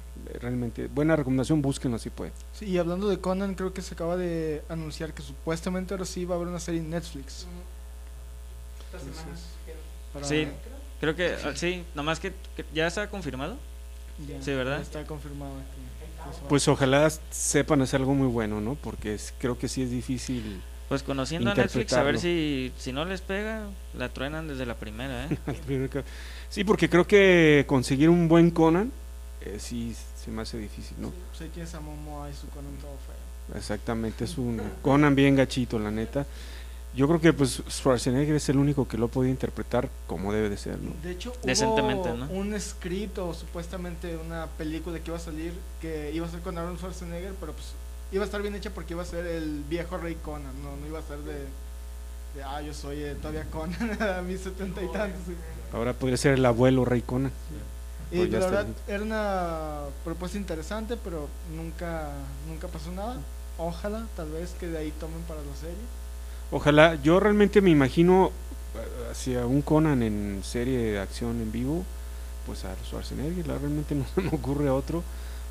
Realmente, 0.42 0.88
buena 0.88 1.16
recomendación, 1.16 1.62
búsquenlo 1.62 1.98
si 1.98 2.10
pueden. 2.10 2.34
Sí, 2.54 2.66
y 2.66 2.78
hablando 2.78 3.08
de 3.10 3.20
Conan, 3.20 3.56
creo 3.56 3.74
que 3.74 3.82
se 3.82 3.94
acaba 3.94 4.16
de 4.18 4.62
anunciar 4.70 5.14
que 5.14 5.22
supuestamente 5.22 5.94
ahora 5.94 6.06
sí 6.06 6.26
va 6.26 6.36
a 6.36 6.38
haber 6.38 6.48
una 6.50 6.60
serie 6.60 6.82
en 6.82 6.90
Netflix. 6.90 7.46
Entonces, 8.92 9.24
para- 10.14 10.26
Sí, 10.26 10.48
creo 11.00 11.16
que 11.16 11.36
ah, 11.46 11.52
sí, 11.56 11.84
nomás 11.96 12.20
que, 12.20 12.34
que 12.56 12.66
ya 12.74 12.88
está 12.88 13.10
confirmado. 13.10 13.58
ya- 14.28 14.42
sí, 14.42 14.52
¿verdad? 14.52 14.78
ya 14.78 14.82
Está 14.84 15.04
confirmado. 15.06 15.54
Pues 16.50 16.68
ojalá 16.68 17.10
sepan 17.32 17.82
hacer 17.82 18.02
algo 18.02 18.14
muy 18.14 18.28
bueno, 18.28 18.60
¿no? 18.62 18.76
Porque 18.76 19.14
es- 19.16 19.34
creo 19.40 19.58
que 19.58 19.68
sí 19.68 19.82
es 19.84 19.92
difícil. 19.92 20.62
Pues 20.90 21.04
conociendo 21.04 21.52
a 21.52 21.54
Netflix, 21.56 21.94
a 21.94 22.02
ver 22.04 22.20
si, 22.20 22.74
si 22.78 22.92
no 22.92 23.06
les 23.06 23.22
pega, 23.22 23.68
la 23.96 24.10
truenan 24.10 24.48
desde 24.48 24.66
la 24.66 24.76
primera, 24.76 25.28
¿eh? 25.28 25.38
Sí, 26.50 26.64
porque 26.64 26.90
creo 26.90 27.06
que 27.06 27.64
conseguir 27.68 28.10
un 28.10 28.28
buen 28.28 28.50
Conan 28.50 28.92
eh, 29.42 29.58
sí 29.60 29.96
se 30.30 30.36
me 30.36 30.42
hace 30.44 30.58
difícil, 30.58 30.96
¿no? 31.00 31.12
Sé 31.38 31.50
quién 31.54 31.66
es 31.66 31.74
a 31.74 31.80
Momoa 31.80 32.30
y 32.30 32.34
su 32.34 32.48
Conan 32.50 32.76
todo 32.80 32.92
feo. 33.08 33.58
Exactamente, 33.58 34.26
es 34.26 34.38
un 34.38 34.62
Conan 34.84 35.16
bien 35.16 35.36
gachito, 35.36 35.80
la 35.80 35.90
neta. 35.90 36.26
Yo 36.96 37.08
creo 37.08 37.20
que 37.22 37.34
pues 37.34 37.62
Schwarzenegger 37.70 38.36
es 38.36 38.50
el 38.50 38.58
único 38.58 38.88
que 38.88 38.98
lo 38.98 39.08
puede 39.08 39.30
interpretar 39.30 39.90
como 40.08 40.34
debe 40.34 40.50
de 40.50 40.58
ser, 40.58 40.80
¿no? 40.80 40.92
De 41.04 41.12
hecho, 41.12 41.34
Decentemente, 41.44 42.10
hubo 42.10 42.18
¿no? 42.18 42.32
un 42.32 42.60
script 42.60 43.18
o 43.20 43.34
supuestamente 43.34 44.18
una 44.18 44.48
película 44.58 45.00
que 45.00 45.10
iba 45.10 45.18
a 45.18 45.22
salir 45.22 45.54
que 45.82 46.12
iba 46.14 46.26
a 46.28 46.30
ser 46.30 46.42
con 46.42 46.58
Arnold 46.58 46.78
Schwarzenegger, 46.78 47.34
pero 47.40 47.54
pues 47.54 47.68
iba 48.12 48.24
a 48.24 48.26
estar 48.26 48.42
bien 48.42 48.56
hecha 48.56 48.70
porque 48.72 48.94
iba 48.94 49.04
a 49.04 49.06
ser 49.06 49.26
el 49.26 49.64
viejo 49.70 49.98
rey 49.98 50.16
Conan, 50.16 50.54
no, 50.64 50.76
no 50.78 50.88
iba 50.88 51.00
a 51.00 51.04
ser 51.04 51.20
de, 51.20 51.46
de, 52.36 52.44
ah, 52.44 52.62
yo 52.62 52.74
soy 52.74 52.98
eh, 53.04 53.16
todavía 53.16 53.46
Conan 53.50 53.98
a 54.18 54.22
mis 54.22 54.42
setenta 54.42 54.82
y 54.84 54.88
tantos. 54.92 55.22
sí. 55.28 55.34
Ahora 55.74 55.94
podría 55.94 56.18
ser 56.18 56.34
el 56.34 56.46
abuelo 56.46 56.86
Rey 56.86 57.02
Conan. 57.02 57.32
Y 58.12 58.18
Pues 58.18 58.32
ya 58.32 58.40
la 58.40 58.46
verdad 58.48 58.66
era 58.88 59.04
una 59.04 59.80
propuesta 60.04 60.38
interesante, 60.38 60.98
pero 60.98 61.28
nunca, 61.56 62.10
nunca 62.48 62.68
pasó 62.68 62.92
nada. 62.92 63.18
Ojalá, 63.58 64.08
tal 64.16 64.32
vez 64.32 64.52
que 64.60 64.68
de 64.68 64.78
ahí 64.78 64.92
tomen 65.00 65.22
para 65.28 65.42
la 65.42 65.56
serie. 65.56 65.76
Ojalá, 66.52 66.96
yo 66.96 67.20
realmente 67.20 67.62
me 67.62 67.70
imagino 67.70 68.32
eh, 68.76 69.12
hacia 69.12 69.46
un 69.46 69.62
Conan 69.62 70.02
en 70.02 70.42
serie 70.44 70.78
de 70.80 71.00
acción 71.00 71.42
en 71.42 71.52
vivo, 71.52 71.86
pues 72.46 72.66
a 72.66 72.76
Schwarzenegger, 72.86 73.48
la- 73.48 73.58
realmente 73.58 73.96
no 73.96 74.06
me 74.16 74.30
ocurre 74.30 74.70
otro 74.70 75.04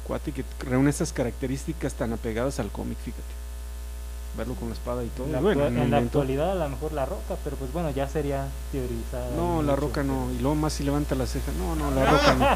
cuate 0.07 0.33
que 0.33 0.45
reúne 0.61 0.91
estas 0.91 1.13
características 1.13 1.95
tan 1.95 2.13
apegadas 2.13 2.59
al 2.61 2.71
cómic, 2.71 2.99
fíjate. 2.99 3.23
Verlo 4.39 4.55
con 4.55 4.69
la 4.69 4.75
espada 4.75 5.03
y 5.03 5.09
todo. 5.09 5.27
En 5.27 5.33
la, 5.33 5.41
bueno, 5.41 5.67
en 5.67 5.93
actualidad 5.93 6.53
a 6.53 6.55
lo 6.55 6.69
mejor 6.71 6.93
la 6.93 7.05
roca, 7.05 7.35
pero 7.43 7.57
pues 7.57 7.73
bueno, 7.73 7.91
ya 7.91 8.07
sería 8.09 8.47
teorizada. 8.71 9.35
No, 9.37 9.63
la 9.63 9.73
mucho. 9.75 9.81
roca 9.83 10.05
no, 10.05 10.31
y 10.31 10.39
luego 10.39 10.55
más 10.55 10.73
si 10.75 10.85
levanta 10.85 11.17
la 11.17 11.27
ceja. 11.27 11.51
No, 11.59 11.75
no, 11.75 11.91
la 11.91 12.07
roca 12.13 12.35
no. 12.39 12.47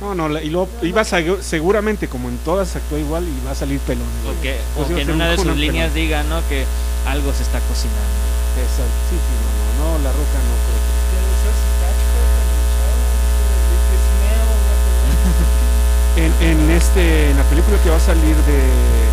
No, 0.00 0.14
no, 0.14 0.28
la- 0.28 0.40
y 0.40 0.50
luego 0.50 0.68
iba 0.82 1.00
a 1.00 1.04
segu- 1.04 1.40
seguramente 1.42 2.06
como 2.06 2.28
en 2.28 2.38
todas 2.38 2.76
actuó 2.76 2.96
igual 2.96 3.24
y 3.26 3.44
va 3.44 3.50
a 3.50 3.54
salir 3.56 3.80
pelón. 3.80 4.06
O 4.24 4.40
que, 4.40 4.56
Pues 4.76 4.88
o 4.88 4.92
a 4.92 4.94
que 4.96 5.02
en 5.02 5.10
una 5.10 5.24
un 5.24 5.30
de 5.36 5.36
sus 5.42 5.56
líneas 5.56 5.90
pelón. 5.90 6.06
diga, 6.06 6.22
¿no? 6.22 6.40
Que 6.48 6.64
algo 7.08 7.32
se 7.34 7.42
está 7.42 7.58
cocinando. 7.66 8.16
Exacto, 8.54 8.94
sí, 9.10 9.16
sí, 9.18 9.34
no, 9.42 9.50
no, 9.50 9.98
no, 9.98 10.04
la 10.04 10.10
roca 10.14 10.38
no 10.46 10.54
creo 10.62 10.78
que- 10.78 10.98
Debe 11.10 11.34
ser 11.42 11.54
su 11.58 11.70
catchphrase 11.82 12.38
en 12.38 12.46
el 12.54 12.62
show, 12.70 12.94
dice, 13.10 13.50
"If 13.74 13.82
you 13.90 13.98
smell 14.06 14.46
what 14.62 14.78
the-" 14.86 16.22
En, 16.22 16.30
en 16.38 16.70
este 16.70 17.30
en 17.30 17.36
la 17.36 17.44
película 17.50 17.76
que 17.82 17.90
va 17.90 17.96
a 17.96 18.00
salir 18.00 18.36
de 18.46 18.58
eh, 18.62 19.10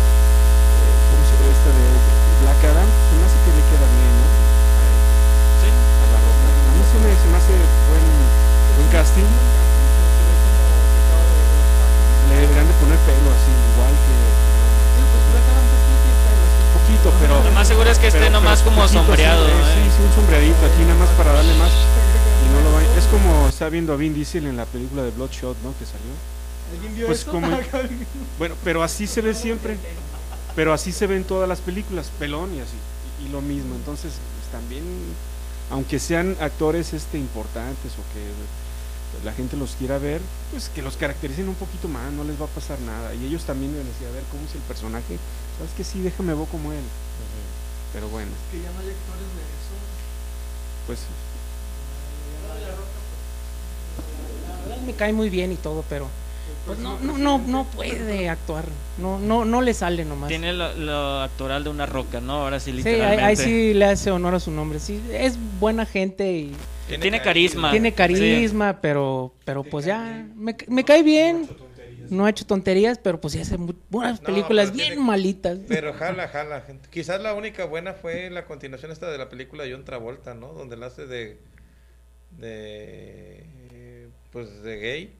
¿cómo 1.10 1.22
se 1.26 1.32
llama 1.34 1.57
esta 1.68 2.12
de 2.12 2.42
Black 2.44 2.60
Adam 2.64 2.88
se 2.88 3.12
me 3.18 3.24
hace 3.28 3.38
que 3.44 3.50
le 3.52 3.62
queda 3.68 3.86
bien 3.92 4.12
¿no? 4.18 4.26
Sí. 5.60 5.68
a 5.68 6.04
la 6.12 6.18
roca 6.22 6.48
a 6.48 6.72
mí 6.76 6.82
se 6.88 6.96
me, 7.02 7.10
se 7.12 7.26
me 7.28 7.36
hace 7.36 7.54
buen 7.88 8.04
buen 8.78 8.88
casting 8.94 9.28
le 12.28 12.34
deberían 12.44 12.66
de 12.68 12.74
poner 12.74 12.98
pelo 13.08 13.28
así 13.32 13.52
igual 13.72 13.92
que 13.92 14.14
Sí, 14.98 15.02
pues 15.08 15.22
Black 15.32 15.46
Adam 15.48 15.64
pues 15.68 15.80
tiene 15.88 16.14
pelo, 16.24 16.44
un 16.44 16.70
poquito 16.76 17.06
pero 17.20 17.34
Lo 17.44 17.52
más 17.52 17.66
seguro 17.68 17.88
es 17.90 17.98
que 17.98 18.08
esté 18.08 18.30
nomás 18.30 18.60
como 18.62 18.86
sombreado, 18.88 19.46
sí, 19.46 19.52
¿eh? 19.52 19.64
sí, 19.74 19.90
sí, 19.96 20.02
un 20.04 20.12
sombreadito 20.14 20.60
aquí 20.66 20.82
nada 20.82 20.98
más 21.00 21.08
para 21.16 21.32
darle 21.32 21.54
más 21.54 21.70
y 21.72 22.46
no 22.52 22.60
lo 22.64 22.72
va 22.76 22.80
es 22.82 23.04
como 23.06 23.48
está 23.48 23.68
viendo 23.68 23.92
a 23.92 23.96
Vin 23.96 24.14
Diesel 24.14 24.46
en 24.46 24.56
la 24.56 24.64
película 24.66 25.02
de 25.02 25.10
Bloodshot 25.10 25.56
¿no? 25.64 25.72
que 25.78 25.84
salió 25.86 26.12
¿Alguien 26.72 26.94
vio 26.96 27.06
Pues 27.06 27.20
esto? 27.20 27.30
como- 27.32 27.48
Bueno, 28.38 28.54
pero 28.62 28.82
así 28.82 29.06
se 29.06 29.22
ve 29.22 29.32
siempre. 29.34 29.78
Pero 30.58 30.72
así 30.72 30.90
se 30.90 31.06
ve 31.06 31.14
en 31.14 31.22
todas 31.22 31.48
las 31.48 31.60
películas, 31.60 32.10
pelón 32.18 32.52
y 32.52 32.58
así. 32.58 32.74
Y, 33.22 33.26
y 33.26 33.28
lo 33.28 33.40
mismo. 33.40 33.76
Entonces, 33.76 34.10
pues, 34.10 34.50
también, 34.50 34.82
aunque 35.70 36.00
sean 36.00 36.36
actores 36.40 36.92
este 36.94 37.16
importantes 37.16 37.92
o 37.92 38.02
que 38.12 38.26
la 39.24 39.32
gente 39.32 39.56
los 39.56 39.76
quiera 39.78 39.98
ver, 39.98 40.20
pues 40.50 40.68
que 40.68 40.82
los 40.82 40.96
caractericen 40.96 41.48
un 41.48 41.54
poquito 41.54 41.86
más, 41.86 42.10
no 42.10 42.24
les 42.24 42.40
va 42.40 42.46
a 42.46 42.48
pasar 42.48 42.80
nada. 42.80 43.14
Y 43.14 43.26
ellos 43.26 43.44
también 43.44 43.70
deben 43.70 43.86
decir, 43.86 44.08
a 44.08 44.10
ver 44.10 44.24
cómo 44.32 44.42
es 44.48 44.54
el 44.56 44.62
personaje. 44.62 45.16
¿Sabes 45.58 45.72
que 45.76 45.84
Sí, 45.84 46.00
déjame 46.02 46.34
ver 46.34 46.48
como 46.48 46.72
él. 46.72 46.82
Pero 47.92 48.08
bueno, 48.08 48.32
que 48.50 48.58
ya 48.58 48.72
no 48.72 48.80
hay 48.80 48.90
actores 48.90 49.30
de 49.38 49.42
eso. 49.46 49.74
pues 50.88 50.98
La 54.58 54.66
verdad 54.66 54.82
me 54.84 54.94
cae 54.94 55.12
muy 55.12 55.30
bien 55.30 55.52
y 55.52 55.56
todo, 55.56 55.84
pero 55.88 56.08
pues 56.66 56.78
no, 56.80 56.98
no, 57.00 57.16
no, 57.18 57.38
no 57.38 57.64
puede 57.64 58.28
actuar. 58.28 58.64
No, 58.98 59.18
no, 59.18 59.44
no 59.44 59.62
le 59.62 59.72
sale 59.74 60.04
nomás. 60.04 60.28
Tiene 60.28 60.52
lo, 60.52 60.74
lo 60.74 61.20
actoral 61.22 61.64
de 61.64 61.70
una 61.70 61.86
roca, 61.86 62.20
¿no? 62.20 62.32
Ahora 62.42 62.60
sí, 62.60 62.70
Sí, 62.72 62.76
ahí, 62.78 62.84
literalmente. 62.84 63.24
ahí 63.24 63.36
sí 63.36 63.74
le 63.74 63.84
hace 63.86 64.10
honor 64.10 64.34
a 64.34 64.40
su 64.40 64.50
nombre. 64.50 64.78
Sí, 64.80 65.00
es 65.12 65.38
buena 65.60 65.86
gente 65.86 66.30
y 66.32 66.52
Tiene 67.00 67.22
carisma. 67.22 67.70
tiene 67.70 67.90
Sí. 67.90 67.94
carisma, 67.94 68.80
pero, 68.80 69.32
pero 69.44 69.62
pues 69.64 69.84
ya 69.86 70.26
me, 70.34 70.56
me 70.68 70.84
cae 70.84 71.02
bien. 71.02 71.48
no 72.10 72.24
ha 72.24 72.30
hecho 72.30 72.46
tonterías, 72.46 72.98
pero 72.98 73.20
pues 73.20 73.34
sí 73.34 73.40
hace 73.40 73.56
buenas 73.90 74.18
películas 74.20 74.72
bien 74.72 74.88
tiene- 74.94 75.02
malitas. 75.02 75.58
Pero 75.68 75.92
jala, 75.92 76.26
jala, 76.28 76.62
gente. 76.62 76.88
Quizás 76.90 77.20
la 77.20 77.34
única 77.34 77.66
buena 77.66 77.92
fue 77.92 78.30
la 78.30 78.46
continuación 78.46 78.90
esta 78.90 79.10
de 79.10 79.18
la 79.18 79.28
película 79.28 79.64
de 79.64 79.72
John 79.72 79.84
Travolta, 79.84 80.32
¿no? 80.34 80.54
Donde 80.54 80.76
la 80.78 80.86
hace 80.86 81.06
de. 81.06 81.36
de. 82.38 84.08
pues 84.32 84.62
de 84.62 84.76
gay. 84.76 85.12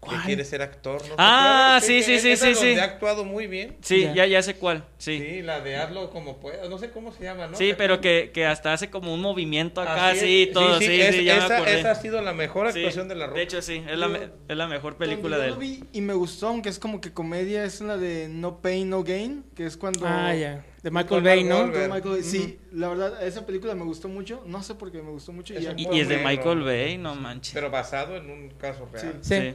¿Cuál? 0.00 0.20
Que 0.20 0.26
quiere 0.28 0.44
ser 0.46 0.62
actor, 0.62 1.02
¿no? 1.02 1.08
¿Te 1.08 1.14
Ah, 1.18 1.78
sí, 1.82 2.02
sí, 2.02 2.18
sí, 2.18 2.34
sí, 2.34 2.54
sí. 2.54 2.78
ha 2.78 2.84
actuado 2.84 3.22
muy 3.22 3.46
bien. 3.46 3.76
Sí, 3.82 4.00
Ya. 4.00 4.14
ya, 4.14 4.26
ya 4.26 4.42
sé 4.42 4.54
cuál. 4.56 4.82
Sí. 4.96 5.18
Sí, 5.18 5.42
la 5.42 5.60
de 5.60 5.76
hazlo 5.76 6.08
como 6.08 6.40
puedas. 6.40 6.70
No 6.70 6.78
sé 6.78 6.90
cómo 6.90 7.12
se 7.12 7.24
llama, 7.24 7.48
¿no? 7.48 7.56
Sí, 7.58 7.68
¿Te 7.68 7.74
pero 7.74 8.00
que, 8.00 8.30
que 8.32 8.46
hasta 8.46 8.72
hace 8.72 8.88
como 8.88 9.12
un 9.12 9.20
movimiento 9.20 9.82
acá, 9.82 10.08
Así 10.08 10.20
sí, 10.20 10.42
es. 10.48 10.52
todo, 10.54 10.78
sí, 10.78 10.86
sí, 10.86 11.00
es- 11.02 11.22
ya 11.24 11.36
me 11.36 11.44
esa, 11.44 11.56
acordé. 11.56 11.80
esa 11.80 11.90
ha 11.90 11.94
sido 11.96 12.22
la 12.22 12.32
mejor 12.32 12.72
Sí, 12.72 12.78
actuación 12.78 13.08
de 13.08 13.14
la 13.14 13.26
Roca. 13.26 13.36
De 13.36 13.42
hecho, 13.44 13.60
sí, 13.60 13.84
es 13.86 13.98
la, 13.98 14.06
Yo- 14.06 14.12
me- 14.12 14.30
es 14.48 14.56
la 14.56 14.66
mejor 14.68 14.96
película 14.96 15.36
de 15.36 15.48
yo 15.50 15.56
lo 15.56 15.60
él. 15.62 15.68
vi 15.68 15.84
y 15.92 16.00
me 16.00 16.14
gustó, 16.14 16.48
aunque 16.48 16.70
es 16.70 16.78
como 16.78 17.02
que 17.02 17.12
comedia, 17.12 17.62
es 17.64 17.82
la 17.82 17.98
de 17.98 18.28
No 18.30 18.62
Pain, 18.62 18.88
No 18.88 19.04
Gain, 19.04 19.44
que 19.54 19.66
es 19.66 19.76
cuando... 19.76 20.06
Ah, 20.06 20.34
ya. 20.34 20.64
De 20.82 20.90
Michael 20.90 21.22
Bay, 21.22 21.44
¿no? 21.44 21.66
Michael 21.66 21.88
Bay. 22.02 22.22
Sí, 22.22 22.58
la 22.72 22.88
verdad, 22.88 23.22
esa 23.26 23.44
película 23.44 23.74
me 23.74 23.84
gustó 23.84 24.08
mucho. 24.08 24.42
No 24.46 24.62
sé 24.62 24.74
por 24.76 24.90
qué 24.90 25.02
me 25.02 25.10
gustó 25.10 25.30
mucho. 25.32 25.52
Y 25.52 25.58
Es 25.58 25.64
ya- 25.64 25.74
Y, 25.76 25.86
y 25.94 26.00
es 26.00 26.08
de. 26.08 26.16
Michael 26.24 26.62
Bay, 26.62 26.96
no 26.96 27.14
manches. 27.14 27.52
Pero 27.52 27.70
basado 27.70 28.16
en 28.16 28.30
un 28.30 28.48
caso 28.52 28.88
real. 28.90 29.18
Sí. 29.20 29.34
Sí. 29.38 29.54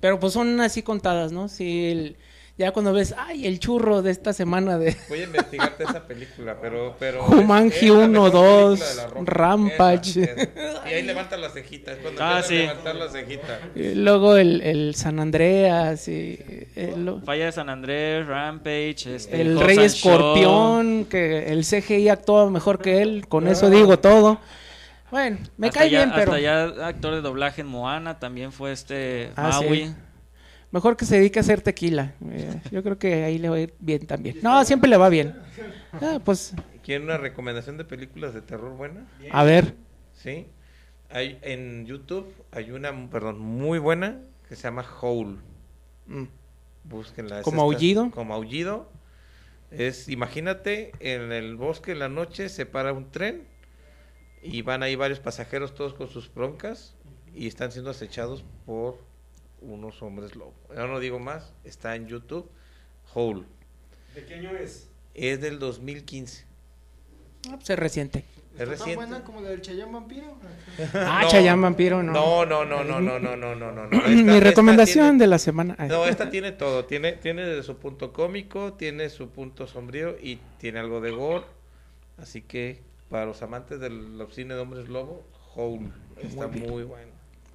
Pero 0.00 0.18
pues 0.18 0.32
son 0.32 0.60
así 0.60 0.82
contadas, 0.82 1.30
¿no? 1.32 1.48
Sí, 1.48 1.86
el- 1.90 2.16
ya 2.58 2.72
cuando 2.72 2.92
ves, 2.92 3.14
ay, 3.16 3.46
el 3.46 3.58
churro 3.58 4.02
de 4.02 4.10
esta 4.10 4.34
semana 4.34 4.76
de 4.76 4.94
Voy 5.08 5.20
a 5.20 5.24
investigarte 5.24 5.84
esa 5.84 6.06
película, 6.06 6.58
pero... 6.60 6.94
pero 6.98 7.22
Jumanji 7.24 7.68
es- 7.70 7.82
es 7.84 7.88
la 7.90 7.94
1, 8.04 8.08
mejor 8.24 8.32
2, 8.32 8.78
película 8.80 8.90
de 8.90 8.96
la 8.96 9.06
Roca. 9.06 9.32
Rampage. 9.32 10.22
Esa, 10.22 10.42
esa. 10.42 10.90
Y 10.90 10.94
ahí 10.94 11.02
levanta 11.04 11.36
la 11.38 11.48
cejita, 11.48 11.92
es 11.92 11.98
cuando 11.98 12.22
Ah, 12.22 12.40
empieza 12.42 12.48
sí. 12.48 12.56
a 12.56 12.60
levantar 12.68 12.96
la 12.96 13.08
cejita. 13.08 13.60
Y 13.74 13.94
luego 13.94 14.36
el, 14.36 14.60
el 14.60 14.94
San 14.94 15.20
Andreas 15.20 16.06
y 16.08 16.38
el, 16.76 17.02
lo- 17.06 17.20
Falla 17.22 17.46
de 17.46 17.52
San 17.52 17.70
Andrés, 17.70 18.26
Rampage, 18.26 19.14
este, 19.16 19.40
el 19.40 19.58
Rey. 19.58 19.78
Escorpión, 19.78 21.06
que 21.06 21.50
el 21.52 21.64
CGI 21.64 22.10
actúa 22.10 22.50
mejor 22.50 22.78
que 22.82 23.00
él, 23.00 23.26
con 23.26 23.48
eso 23.48 23.70
digo 23.70 23.98
todo. 23.98 24.38
Bueno, 25.10 25.38
me 25.56 25.68
Hasta 25.68 25.80
cae 25.80 25.90
ya- 25.90 25.98
bien, 25.98 26.10
pero 26.14 26.32
Hasta 26.32 26.40
ya 26.40 26.86
actor 26.86 27.14
de 27.14 27.20
doblaje 27.20 27.60
en 27.62 27.66
Moana 27.66 28.18
también 28.18 28.52
fue 28.52 28.72
este 28.72 29.30
Ah, 29.36 29.52
sí. 29.58 29.64
Maui. 29.64 29.94
mejor 30.70 30.96
que 30.96 31.04
se 31.04 31.16
dedique 31.16 31.38
a 31.38 31.42
hacer 31.42 31.60
tequila. 31.62 32.14
Eh, 32.30 32.60
yo 32.70 32.82
creo 32.82 32.98
que 32.98 33.24
ahí 33.24 33.38
le 33.38 33.48
va 33.48 33.56
a 33.56 33.60
ir 33.60 33.74
bien 33.80 34.06
también. 34.06 34.36
No, 34.42 34.64
siempre 34.64 34.88
le 34.88 34.96
va 34.96 35.08
bien. 35.08 35.34
Ah, 36.00 36.20
pues, 36.24 36.54
¿Quieren 36.84 37.04
una 37.04 37.18
recomendación 37.18 37.76
de 37.76 37.84
películas 37.84 38.34
de 38.34 38.42
terror 38.42 38.76
buena? 38.76 39.06
a 39.32 39.44
ver. 39.44 39.74
Sí. 40.14 40.46
Hay, 41.10 41.38
en 41.42 41.86
YouTube 41.86 42.32
hay 42.52 42.70
una, 42.70 42.92
perdón, 43.10 43.38
muy 43.40 43.78
buena 43.80 44.18
que 44.48 44.54
se 44.54 44.62
llama 44.62 44.84
Howl. 45.00 45.40
Mm. 46.06 46.24
Búsquenla. 46.84 47.38
es 47.40 47.44
¿Como 47.44 47.62
aullido? 47.62 48.10
Como 48.12 48.32
aullido. 48.34 48.90
Es, 49.72 50.08
imagínate, 50.08 50.92
en 51.00 51.32
el 51.32 51.56
bosque 51.56 51.92
en 51.92 51.98
la 52.00 52.08
noche 52.08 52.48
se 52.48 52.64
para 52.66 52.92
un 52.92 53.10
tren 53.10 53.42
y 54.42 54.62
van 54.62 54.82
ahí 54.82 54.96
varios 54.96 55.20
pasajeros 55.20 55.74
todos 55.74 55.94
con 55.94 56.08
sus 56.08 56.32
broncas 56.32 56.94
y 57.34 57.46
están 57.46 57.72
siendo 57.72 57.90
acechados 57.90 58.44
por 58.66 58.98
unos 59.60 60.02
hombres 60.02 60.34
lobo. 60.36 60.54
Yo 60.74 60.86
no 60.86 61.00
digo 61.00 61.18
más, 61.18 61.52
está 61.64 61.94
en 61.96 62.06
YouTube, 62.06 62.48
Hole. 63.14 63.44
¿De 64.14 64.24
qué 64.24 64.34
año 64.34 64.50
es? 64.56 64.88
Es 65.14 65.40
del 65.40 65.58
2015. 65.58 66.44
Ah, 67.48 67.56
pues 67.56 67.70
es 67.70 67.78
reciente. 67.78 68.24
¿Es 68.58 68.68
reciente? 68.68 68.96
tan 68.96 69.10
buena 69.10 69.24
como 69.24 69.40
la 69.40 69.50
del 69.50 69.62
Chayán 69.62 69.92
Vampiro? 69.92 70.36
ah, 70.94 71.20
no, 71.22 71.28
Chayán 71.28 71.60
Vampiro, 71.60 72.02
no. 72.02 72.12
No, 72.12 72.46
no, 72.46 72.64
no, 72.64 72.84
no, 72.84 73.00
no, 73.00 73.18
no, 73.18 73.36
no, 73.36 73.54
no. 73.54 73.72
no. 73.72 73.96
Esta, 73.96 74.08
Mi 74.08 74.40
recomendación 74.40 75.06
tiene, 75.06 75.18
de 75.18 75.26
la 75.28 75.38
semana. 75.38 75.76
No, 75.88 76.04
esta 76.06 76.30
tiene 76.30 76.52
todo. 76.52 76.84
Tiene, 76.84 77.12
tiene 77.12 77.46
desde 77.46 77.62
su 77.62 77.76
punto 77.76 78.12
cómico, 78.12 78.74
tiene 78.74 79.08
su 79.08 79.30
punto 79.30 79.66
sombrío 79.66 80.16
y 80.20 80.40
tiene 80.58 80.80
algo 80.80 81.00
de 81.00 81.10
gore. 81.10 81.44
Así 82.18 82.42
que 82.42 82.82
para 83.10 83.26
los 83.26 83.42
amantes 83.42 83.80
del 83.80 84.16
cine 84.30 84.54
de 84.54 84.60
hombres 84.60 84.88
lobo, 84.88 85.24
Howl 85.54 85.92
está 86.22 86.46
Muy 86.48 86.84
bueno. 86.84 87.10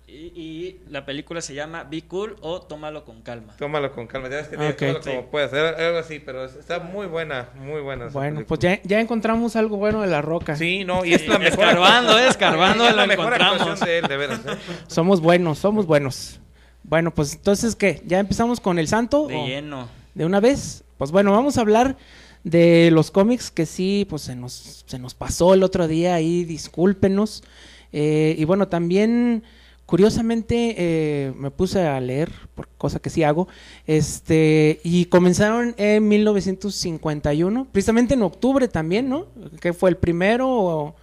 Y, 0.07 0.13
y 0.35 0.81
la 0.89 1.03
película 1.03 1.41
se 1.41 1.55
llama 1.55 1.83
Be 1.83 2.03
Cool 2.03 2.35
o 2.41 2.61
Tómalo 2.61 3.05
con 3.05 3.23
calma. 3.23 3.55
Tómalo 3.57 3.91
con 3.91 4.05
calma. 4.05 4.29
Ya 4.29 4.35
ves 4.37 4.49
que 4.49 4.55
tiene 4.55 4.71
ok. 4.73 4.77
tómalo 4.77 5.01
Sí. 5.03 5.09
como 5.09 5.25
puedas. 5.31 5.51
Era- 5.51 5.69
Algo 5.87 5.97
así, 5.97 6.19
pero 6.19 6.45
es- 6.45 6.55
está 6.55 6.77
muy 6.79 7.07
buena, 7.07 7.49
muy 7.55 7.81
buena. 7.81 8.05
Bueno, 8.09 8.35
película. 8.41 8.45
pues 8.47 8.59
ya, 8.59 8.81
ya 8.83 8.99
encontramos 9.01 9.55
algo 9.55 9.77
bueno 9.77 10.01
de 10.01 10.07
la 10.07 10.21
roca. 10.21 10.55
Sí, 10.55 10.83
no, 10.85 11.03
y 11.05 11.13
es 11.15 11.21
Sí, 11.21 11.27
la 11.27 11.39
mejor. 11.39 11.59
escarbando, 11.59 12.19
eh, 12.19 12.27
escarbando, 12.29 12.87
es 12.87 12.95
la 12.95 13.01
lo 13.03 13.07
mejor 13.07 13.33
encontramos. 13.33 13.79
de 13.79 13.97
él, 13.97 14.07
de 14.07 14.17
veras. 14.17 14.41
¿eh? 14.45 14.57
Somos 14.87 15.21
buenos, 15.21 15.57
somos 15.57 15.87
buenos. 15.87 16.39
Bueno, 16.83 17.09
pues 17.11 17.33
entonces, 17.33 17.75
¿qué? 17.75 18.03
¿Ya 18.05 18.19
empezamos 18.19 18.59
con 18.59 18.77
el 18.77 18.87
santo? 18.87 19.25
De 19.25 19.35
¿O 19.35 19.45
lleno. 19.47 19.87
¿De 20.13 20.23
una 20.23 20.39
vez? 20.39 20.83
Pues 20.99 21.11
bueno, 21.11 21.31
vamos 21.31 21.57
a 21.57 21.61
hablar 21.61 21.97
de 22.45 22.91
los 22.91 23.09
cómics 23.09 23.49
que 23.49 23.65
sí, 23.65 24.05
pues 24.07 24.21
se 24.21 24.35
nos, 24.35 24.85
se 24.85 24.99
nos 24.99 25.15
pasó 25.15 25.55
el 25.55 25.63
otro 25.63 25.87
día 25.87 26.13
ahí, 26.13 26.45
discúlpenos. 26.45 27.43
Eh, 27.91 28.35
y 28.37 28.45
bueno, 28.45 28.67
también, 28.67 29.43
curiosamente, 29.87 30.75
eh, 30.77 31.33
me 31.35 31.49
puse 31.49 31.81
a 31.81 31.99
leer, 31.99 32.31
por 32.53 32.67
cosa 32.77 32.99
que 32.99 33.09
sí 33.09 33.23
hago, 33.23 33.47
este, 33.87 34.79
y 34.83 35.05
comenzaron 35.05 35.73
en 35.77 36.07
1951, 36.07 37.67
precisamente 37.71 38.13
en 38.13 38.21
octubre 38.21 38.67
también, 38.67 39.09
¿no? 39.09 39.25
Que 39.59 39.73
fue 39.73 39.89
el 39.89 39.97
primero 39.97 40.47
o, 40.47 40.95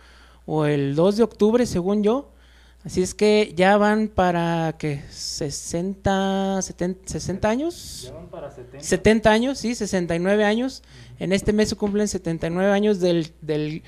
o 0.46 0.64
el 0.64 0.94
2 0.94 1.16
de 1.16 1.22
octubre, 1.24 1.66
según 1.66 2.04
yo. 2.04 2.30
Así 2.84 3.00
es 3.00 3.14
que 3.14 3.52
ya 3.56 3.76
van 3.76 4.08
para, 4.08 4.74
¿qué? 4.76 5.02
60, 5.10 6.60
70, 6.62 7.08
60 7.08 7.48
años. 7.48 8.02
Ya 8.06 8.12
van 8.12 8.26
para 8.26 8.50
70. 8.50 8.84
70 8.84 9.30
años, 9.30 9.58
sí, 9.58 9.74
69 9.74 10.44
años. 10.44 10.82
En 11.20 11.32
este 11.32 11.52
mes 11.52 11.68
se 11.68 11.76
cumplen 11.76 12.08
79 12.08 12.72
años 12.72 12.98
del, 12.98 13.32
del 13.40 13.82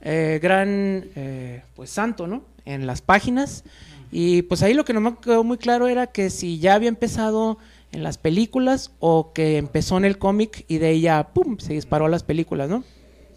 eh, 0.00 0.38
gran 0.42 1.10
eh, 1.14 1.62
pues 1.76 1.90
santo, 1.90 2.26
¿no? 2.26 2.42
En 2.64 2.86
las 2.86 3.02
páginas. 3.02 3.64
Y 4.10 4.42
pues 4.42 4.62
ahí 4.62 4.72
lo 4.72 4.86
que 4.86 4.94
no 4.94 5.02
me 5.02 5.16
quedó 5.16 5.44
muy 5.44 5.58
claro 5.58 5.86
era 5.86 6.06
que 6.06 6.30
si 6.30 6.58
ya 6.58 6.74
había 6.74 6.88
empezado 6.88 7.58
en 7.92 8.02
las 8.02 8.16
películas 8.16 8.92
o 8.98 9.32
que 9.34 9.58
empezó 9.58 9.98
en 9.98 10.06
el 10.06 10.16
cómic 10.16 10.64
y 10.68 10.78
de 10.78 10.90
ella, 10.90 11.28
¡pum!, 11.34 11.58
se 11.58 11.74
disparó 11.74 12.06
a 12.06 12.08
las 12.08 12.22
películas, 12.22 12.70
¿no? 12.70 12.84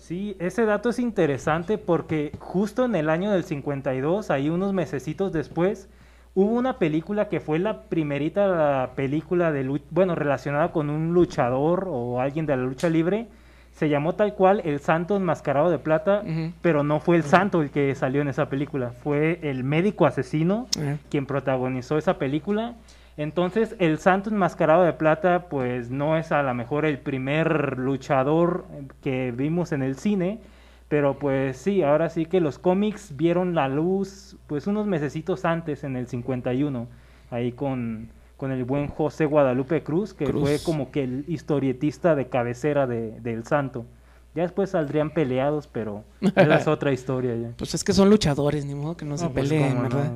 Sí, 0.01 0.35
ese 0.39 0.65
dato 0.65 0.89
es 0.89 0.97
interesante 0.97 1.77
porque 1.77 2.31
justo 2.39 2.85
en 2.85 2.95
el 2.95 3.07
año 3.07 3.31
del 3.31 3.43
52, 3.43 4.31
ahí 4.31 4.49
unos 4.49 4.73
mesecitos 4.73 5.31
después, 5.31 5.89
hubo 6.33 6.55
una 6.55 6.79
película 6.79 7.29
que 7.29 7.39
fue 7.39 7.59
la 7.59 7.83
primerita 7.83 8.93
película 8.95 9.51
de 9.51 9.79
bueno, 9.91 10.15
relacionada 10.15 10.71
con 10.71 10.89
un 10.89 11.13
luchador 11.13 11.87
o 11.87 12.19
alguien 12.19 12.47
de 12.47 12.57
la 12.57 12.63
lucha 12.63 12.89
libre. 12.89 13.27
Se 13.73 13.89
llamó 13.89 14.15
tal 14.15 14.33
cual 14.33 14.63
El 14.65 14.79
Santo 14.79 15.15
Enmascarado 15.15 15.69
de 15.69 15.77
Plata, 15.77 16.23
pero 16.63 16.83
no 16.83 16.99
fue 16.99 17.15
el 17.15 17.23
santo 17.23 17.61
el 17.61 17.69
que 17.69 17.93
salió 17.93 18.21
en 18.23 18.27
esa 18.27 18.49
película, 18.49 18.89
fue 18.89 19.39
el 19.43 19.63
médico 19.63 20.07
asesino 20.07 20.65
quien 21.11 21.27
protagonizó 21.27 21.99
esa 21.99 22.17
película. 22.17 22.73
Entonces, 23.17 23.75
el 23.79 23.97
Santo 23.97 24.29
Enmascarado 24.29 24.83
de 24.83 24.93
Plata, 24.93 25.47
pues 25.49 25.89
no 25.89 26.17
es 26.17 26.31
a 26.31 26.41
lo 26.43 26.53
mejor 26.53 26.85
el 26.85 26.99
primer 26.99 27.77
luchador 27.77 28.65
que 29.01 29.31
vimos 29.31 29.71
en 29.73 29.83
el 29.83 29.95
cine, 29.97 30.39
pero 30.87 31.19
pues 31.19 31.57
sí, 31.57 31.83
ahora 31.83 32.09
sí 32.09 32.25
que 32.25 32.39
los 32.39 32.57
cómics 32.57 33.15
vieron 33.15 33.53
la 33.53 33.67
luz 33.67 34.37
pues 34.47 34.67
unos 34.67 34.87
mesecitos 34.87 35.45
antes, 35.45 35.83
en 35.83 35.95
el 35.95 36.07
51, 36.07 36.87
ahí 37.29 37.51
con, 37.51 38.09
con 38.37 38.51
el 38.51 38.63
buen 38.63 38.87
José 38.87 39.25
Guadalupe 39.25 39.83
Cruz, 39.83 40.13
que 40.13 40.25
Cruz. 40.25 40.41
fue 40.41 40.59
como 40.63 40.91
que 40.91 41.03
el 41.03 41.25
historietista 41.27 42.15
de 42.15 42.27
cabecera 42.27 42.87
de, 42.87 43.19
del 43.19 43.45
Santo. 43.45 43.85
Ya 44.33 44.43
después 44.43 44.69
saldrían 44.69 45.09
peleados, 45.09 45.67
pero 45.67 46.05
esa 46.21 46.55
es 46.55 46.67
otra 46.67 46.93
historia 46.93 47.35
ya. 47.35 47.49
Pues 47.57 47.73
es 47.73 47.83
que 47.83 47.91
son 47.91 48.09
luchadores, 48.09 48.65
ni 48.65 48.75
modo 48.75 48.95
que 48.95 49.03
no, 49.03 49.17
se 49.17 49.27
pues, 49.29 49.49
peleen, 49.49 49.75
no, 49.75 49.81
¿verdad? 49.83 50.13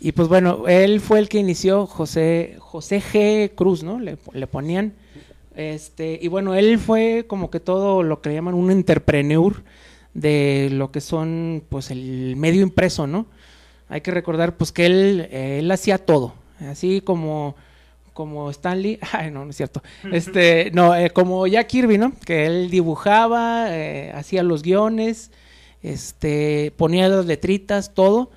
Y 0.00 0.12
pues 0.12 0.28
bueno, 0.28 0.68
él 0.68 1.00
fue 1.00 1.18
el 1.18 1.28
que 1.28 1.38
inició 1.38 1.86
José, 1.86 2.56
José 2.58 3.02
G. 3.02 3.54
Cruz, 3.54 3.82
¿no? 3.82 3.98
Le, 3.98 4.16
le 4.32 4.46
ponían. 4.46 4.94
Este, 5.56 6.18
y 6.22 6.28
bueno, 6.28 6.54
él 6.54 6.78
fue 6.78 7.24
como 7.26 7.50
que 7.50 7.58
todo 7.58 8.04
lo 8.04 8.20
que 8.20 8.28
le 8.28 8.36
llaman 8.36 8.54
un 8.54 8.70
entrepreneur 8.70 9.64
de 10.14 10.68
lo 10.70 10.92
que 10.92 11.00
son, 11.00 11.64
pues, 11.68 11.90
el 11.90 12.36
medio 12.36 12.62
impreso, 12.62 13.08
¿no? 13.08 13.26
Hay 13.88 14.00
que 14.00 14.12
recordar, 14.12 14.56
pues, 14.56 14.70
que 14.70 14.86
él, 14.86 15.28
él 15.32 15.70
hacía 15.70 15.98
todo. 15.98 16.34
Así 16.60 17.00
como, 17.00 17.56
como 18.12 18.50
Stanley, 18.50 18.98
ay, 19.12 19.30
no, 19.32 19.44
no 19.44 19.50
es 19.50 19.56
cierto. 19.56 19.82
Este, 20.12 20.70
no, 20.74 20.94
eh, 20.94 21.10
como 21.10 21.46
Jack 21.46 21.66
Kirby, 21.66 21.98
¿no? 21.98 22.12
Que 22.24 22.46
él 22.46 22.70
dibujaba, 22.70 23.66
eh, 23.70 24.12
hacía 24.14 24.44
los 24.44 24.62
guiones, 24.62 25.32
este, 25.82 26.72
ponía 26.76 27.08
las 27.08 27.26
letritas, 27.26 27.94
todo. 27.94 28.30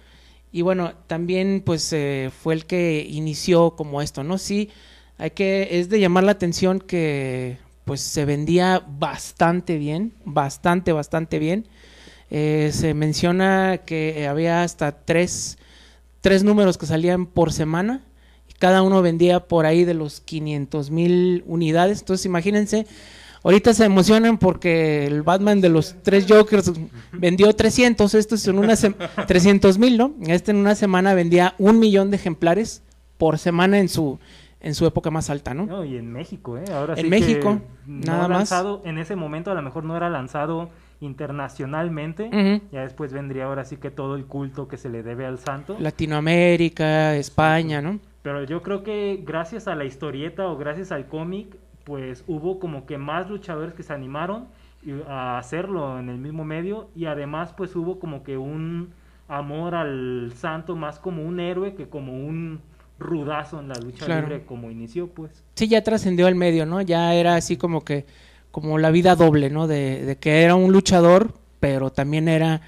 Y 0.51 0.61
bueno, 0.63 0.93
también 1.07 1.63
pues 1.65 1.91
eh, 1.93 2.29
fue 2.41 2.53
el 2.53 2.65
que 2.65 3.07
inició 3.09 3.75
como 3.75 4.01
esto, 4.01 4.23
¿no? 4.23 4.37
Sí, 4.37 4.69
hay 5.17 5.31
que, 5.31 5.79
es 5.79 5.89
de 5.89 5.99
llamar 5.99 6.23
la 6.23 6.33
atención 6.33 6.79
que 6.79 7.57
pues 7.85 8.01
se 8.01 8.25
vendía 8.25 8.83
bastante 8.99 9.77
bien, 9.77 10.13
bastante, 10.25 10.91
bastante 10.91 11.39
bien. 11.39 11.67
Eh, 12.29 12.71
se 12.73 12.93
menciona 12.93 13.79
que 13.85 14.27
había 14.27 14.63
hasta 14.63 15.03
tres, 15.03 15.57
tres 16.21 16.43
números 16.43 16.77
que 16.77 16.85
salían 16.85 17.25
por 17.25 17.53
semana. 17.53 18.03
cada 18.59 18.83
uno 18.83 19.01
vendía 19.01 19.47
por 19.47 19.65
ahí 19.65 19.85
de 19.85 19.93
los 19.93 20.21
500 20.21 20.91
mil 20.91 21.43
unidades. 21.47 21.99
Entonces 21.99 22.25
imagínense, 22.25 22.85
ahorita 23.43 23.73
se 23.73 23.85
emocionan 23.85 24.37
porque 24.37 25.05
el 25.05 25.21
Batman 25.23 25.61
de 25.61 25.69
los 25.69 25.95
tres 26.03 26.25
Jokers 26.27 26.71
vendió 27.11 27.53
300, 27.53 28.13
esto 28.15 28.35
es 28.35 28.47
en 28.47 28.57
una 28.59 28.75
300 28.75 29.77
mil, 29.79 29.97
¿no? 29.97 30.13
Este 30.27 30.51
en 30.51 30.57
una 30.57 30.75
semana 30.75 31.13
vendía 31.13 31.55
un 31.57 31.79
millón 31.79 32.11
de 32.11 32.17
ejemplares 32.17 32.83
por 33.17 33.37
semana 33.37 33.79
en 33.79 33.89
su 33.89 34.19
en 34.63 34.75
su 34.75 34.85
época 34.85 35.09
más 35.09 35.31
alta, 35.31 35.55
¿no? 35.55 35.65
No, 35.65 35.83
y 35.83 35.97
en 35.97 36.11
México, 36.11 36.55
¿eh? 36.57 36.65
Ahora 36.71 36.93
En 36.93 37.05
sí 37.05 37.09
México, 37.09 37.59
que 37.85 37.91
no 37.91 38.05
nada 38.05 38.27
más. 38.27 38.37
lanzado, 38.51 38.81
En 38.85 38.99
ese 38.99 39.15
momento 39.15 39.49
a 39.49 39.55
lo 39.55 39.61
mejor 39.63 39.83
no 39.83 39.97
era 39.97 40.07
lanzado 40.07 40.69
internacionalmente. 40.99 42.27
Ujú. 42.27 42.63
Ya 42.71 42.81
después 42.81 43.11
vendría 43.11 43.45
ahora 43.45 43.65
sí 43.65 43.77
que 43.77 43.89
todo 43.89 44.15
el 44.15 44.25
culto 44.25 44.67
que 44.67 44.77
se 44.77 44.89
le 44.89 45.01
debe 45.03 45.25
al 45.25 45.39
santo. 45.39 45.75
Latinoamérica, 45.79 47.15
España, 47.15 47.81
¿no? 47.81 47.99
Pero 48.21 48.43
yo 48.43 48.61
creo 48.61 48.83
que 48.83 49.23
gracias 49.25 49.67
a 49.67 49.73
la 49.75 49.85
historieta 49.85 50.47
o 50.47 50.57
gracias 50.57 50.91
al 50.91 51.07
cómic, 51.07 51.55
pues 51.91 52.23
hubo 52.25 52.57
como 52.57 52.85
que 52.85 52.97
más 52.97 53.29
luchadores 53.29 53.73
que 53.73 53.83
se 53.83 53.91
animaron 53.91 54.45
a 55.09 55.37
hacerlo 55.37 55.99
en 55.99 56.07
el 56.07 56.17
mismo 56.19 56.45
medio 56.45 56.87
y 56.95 57.03
además 57.07 57.51
pues 57.57 57.75
hubo 57.75 57.99
como 57.99 58.23
que 58.23 58.37
un 58.37 58.93
amor 59.27 59.75
al 59.75 60.31
santo 60.37 60.77
más 60.77 60.99
como 60.99 61.21
un 61.25 61.41
héroe 61.41 61.75
que 61.75 61.89
como 61.89 62.13
un 62.13 62.61
rudazo 62.97 63.59
en 63.59 63.67
la 63.67 63.75
lucha 63.75 64.05
Claro. 64.05 64.21
libre 64.29 64.45
como 64.45 64.71
inició 64.71 65.07
pues. 65.07 65.43
Sí, 65.55 65.67
ya 65.67 65.83
trascendió 65.83 66.27
al 66.27 66.35
medio, 66.35 66.65
¿no? 66.65 66.79
Ya 66.79 67.13
era 67.13 67.35
así 67.35 67.57
como 67.57 67.83
que, 67.83 68.05
como 68.51 68.77
la 68.77 68.89
vida 68.89 69.17
doble, 69.17 69.49
¿no? 69.49 69.67
De, 69.67 70.05
de 70.05 70.15
que 70.15 70.43
era 70.43 70.55
un 70.55 70.71
luchador, 70.71 71.33
pero 71.59 71.91
también 71.91 72.29
era, 72.29 72.61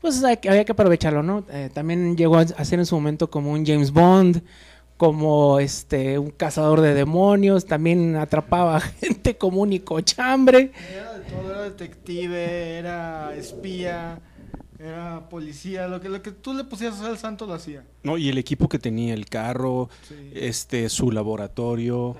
pues 0.00 0.24
había 0.24 0.64
que 0.64 0.72
aprovecharlo, 0.72 1.22
¿no? 1.22 1.44
Eh, 1.50 1.68
también 1.74 2.16
llegó 2.16 2.38
a, 2.38 2.46
a 2.56 2.64
ser 2.64 2.78
en 2.78 2.86
su 2.86 2.94
momento 2.94 3.28
como 3.28 3.52
un 3.52 3.66
James 3.66 3.92
Bond, 3.92 4.42
como 5.00 5.58
este, 5.60 6.18
un 6.18 6.28
cazador 6.30 6.82
de 6.82 6.92
demonios, 6.92 7.64
también 7.64 8.16
atrapaba 8.16 8.76
a 8.76 8.80
gente 9.00 9.38
común 9.38 9.72
y 9.72 9.80
cochambre. 9.80 10.72
Era 10.92 11.14
de 11.14 11.24
todo, 11.24 11.50
era 11.52 11.62
detective, 11.62 12.76
era 12.78 13.34
espía, 13.34 14.18
era 14.78 15.26
policía, 15.30 15.88
lo 15.88 16.02
que, 16.02 16.10
lo 16.10 16.20
que 16.20 16.32
tú 16.32 16.52
le 16.52 16.64
pusieras 16.64 17.00
al 17.00 17.16
santo 17.16 17.46
lo 17.46 17.54
hacía. 17.54 17.82
No, 18.02 18.18
y 18.18 18.28
el 18.28 18.36
equipo 18.36 18.68
que 18.68 18.78
tenía, 18.78 19.14
el 19.14 19.24
carro, 19.24 19.88
Sí. 20.06 20.14
este, 20.34 20.90
su 20.90 21.10
laboratorio, 21.10 22.14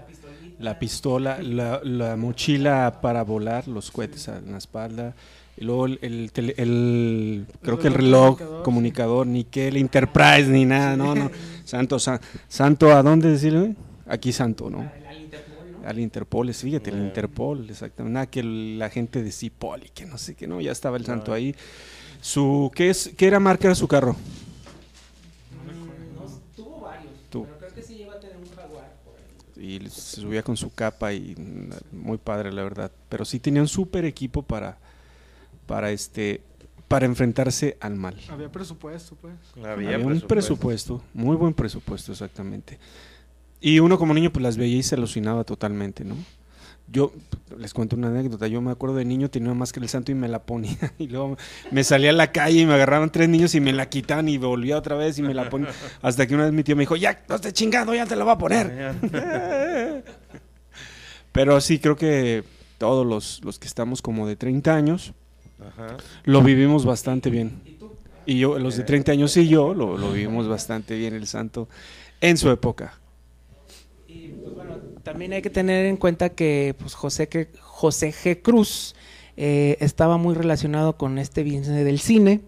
la 0.59 0.79
pistola, 0.79 1.43
la, 1.43 1.83
la 1.85 2.17
mochila 2.17 3.01
para 3.03 3.25
volar, 3.25 3.69
los 3.69 3.91
cohetes 3.91 4.27
en 4.29 4.53
la 4.53 4.57
espalda, 4.59 5.15
y 5.59 5.65
luego 5.65 5.85
el, 5.85 5.99
el 6.01 6.33
tele- 6.33 6.55
el- 6.57 7.45
creo 7.61 7.79
que 7.79 7.89
el 7.89 7.95
reloj 7.95 8.39
comunicador, 8.39 8.63
comunicador, 8.63 9.27
ni 9.27 9.45
que 9.45 9.69
el 9.69 9.77
Enterprise, 9.77 10.47
ni 10.49 10.65
nada, 10.65 10.97
no, 10.97 11.15
no. 11.15 11.31
Santo, 11.71 11.99
sa- 11.99 12.21
Santo, 12.49 12.93
¿a 12.93 13.03
dónde 13.03 13.31
decirle? 13.31 13.77
Aquí 14.07 14.33
Santo, 14.33 14.69
¿no? 14.71 14.91
Al 15.87 15.99
Interpol, 15.99 16.53
sí, 16.53 16.67
fíjate, 16.67 16.91
el 16.91 16.97
Interpol, 16.99 17.71
exactamente. 17.71 18.13
Nada 18.13 18.27
que 18.27 18.43
la 18.43 18.91
gente 18.91 19.23
de 19.23 19.33
Cipol 19.33 19.85
y 19.85 19.89
que 19.91 20.05
no 20.05 20.19
sé 20.19 20.35
qué, 20.35 20.47
no, 20.47 20.61
ya 20.61 20.73
estaba 20.73 20.97
el 20.97 21.07
Santo 21.07 21.33
ahí. 21.33 21.55
Su, 22.21 22.71
¿qué, 22.75 22.91
es, 22.91 23.13
¿Qué 23.17 23.27
era 23.27 23.41
marca 23.41 23.69
era 23.69 23.75
su 23.75 23.89
carro? 23.89 24.15
tuvo 26.57 26.81
varios, 26.81 27.13
Tú. 27.31 27.47
creo 27.59 27.73
que 27.75 27.83
sí 27.83 27.95
llegó 27.95 28.13
a 28.13 28.21
tener 28.21 28.37
un 28.37 28.49
jaguar 28.55 28.91
y 29.57 29.79
se 29.91 30.21
subía 30.23 30.43
con 30.43 30.57
su 30.57 30.73
capa 30.73 31.13
y 31.13 31.35
mm, 31.37 31.71
muy 32.05 32.19
padre 32.19 32.51
la 32.53 32.63
verdad 32.63 32.91
pero 33.11 33.25
sí 33.27 33.39
tenía 33.39 33.61
un 33.61 33.69
súper 33.69 34.05
equipo 34.07 34.43
para 34.43 34.79
para 35.67 35.91
este 35.93 36.41
para 36.91 37.07
enfrentarse 37.07 37.79
al 37.81 37.95
mal. 37.95 38.17
Había 38.29 38.51
presupuesto, 38.51 39.15
pues. 39.15 39.35
Había, 39.57 39.95
Había 39.95 40.07
un 40.07 40.21
presupuesto. 40.23 41.01
muy 41.15 41.37
buen 41.37 41.55
presupuesto 41.55 42.11
exactamente. 42.11 42.81
Y 43.61 43.79
uno 43.79 43.97
como 43.97 44.13
niño 44.13 44.33
pues 44.33 44.43
las 44.43 44.57
veía 44.57 44.79
y 44.79 44.83
se 44.83 44.97
alucinaba 44.97 45.45
totalmente 45.45 46.05
no 46.05 46.17
yo 46.93 47.13
les 47.57 47.73
cuento 47.73 47.97
una 47.97 48.09
anécdota. 48.09 48.49
Yo 48.49 48.61
me 48.61 48.73
acuerdo 48.73 48.97
de 48.97 49.05
niño 49.05 49.31
tenía 49.31 49.51
una 49.51 49.59
máscara 49.59 49.83
del 49.83 49.91
santo 49.91 50.11
y 50.11 50.15
me 50.15 50.29
la 50.29 50.43
ponía. 50.43 50.77
Y 50.99 51.07
luego 51.07 51.37
me 51.71 51.85
salía 51.85 52.11
a 52.11 52.13
la 52.13 52.33
calle 52.33 52.61
y 52.61 52.67
me 52.67 52.75
agarraban 52.75 53.11
tres 53.11 53.29
niños 53.29 53.55
y 53.55 53.61
me 53.61 53.73
la 53.73 53.89
quitaban 53.89 54.29
y 54.29 54.39
volvía 54.39 54.77
otra 54.77 54.97
vez 54.97 55.19
y 55.19 55.23
me 55.23 55.35
la 55.35 55.49
ponía. 55.49 55.69
Hasta 56.03 56.27
que 56.27 56.35
una 56.35 56.45
vez 56.45 56.53
mi 56.53 56.65
tío 56.65 56.75
me 56.77 56.83
dijo 56.83 56.97
ya 56.97 57.23
no 57.29 57.37
estés 57.37 57.53
chingando 57.53 57.95
ya 57.95 58.07
te 58.07 58.17
la 58.17 58.25
voy 58.25 58.33
a 58.35 58.39
poner 58.39 58.95
Pero 61.33 61.61
sí, 61.61 61.79
creo 61.79 61.95
que 61.95 62.43
todos 62.79 63.07
los, 63.07 63.41
los 63.45 63.61
que 63.61 63.69
estamos 63.69 64.03
como 64.03 64.27
de 64.27 64.35
30 64.35 64.75
años 64.75 65.15
Ajá. 65.67 65.97
lo 66.25 66.43
vivimos 66.43 66.85
bastante 66.85 67.31
bien. 67.31 67.61
Y 68.27 68.39
yo, 68.39 68.59
los 68.59 68.77
de 68.77 68.85
30 68.85 69.13
años 69.13 69.37
y 69.37 69.49
yo, 69.49 69.75
lo, 69.75 69.97
lo 69.97 70.13
vivimos 70.13 70.47
bastante 70.47 70.97
bien 70.97 71.15
el 71.15 71.27
santo 71.27 71.69
en 72.21 72.37
su 72.37 72.51
época. 72.51 73.01
Y 74.07 74.29
pues 74.29 74.55
bueno, 74.55 74.77
también 75.03 75.33
hay 75.33 75.43
que 75.43 75.51
tener 75.51 75.87
en 75.87 75.97
cuenta 75.97 76.31
que 76.31 76.75
pues, 76.79 76.95
José, 76.95 77.29
que, 77.29 77.49
José 77.61 78.13
G. 78.13 78.43
Cruz 78.43 78.95
eh, 79.37 79.77
estaba 79.81 80.17
muy 80.17 80.35
relacionado 80.35 80.97
con 80.97 81.19
este 81.19 81.43
business 81.43 81.85
del 81.85 81.99
cine. 81.99 82.41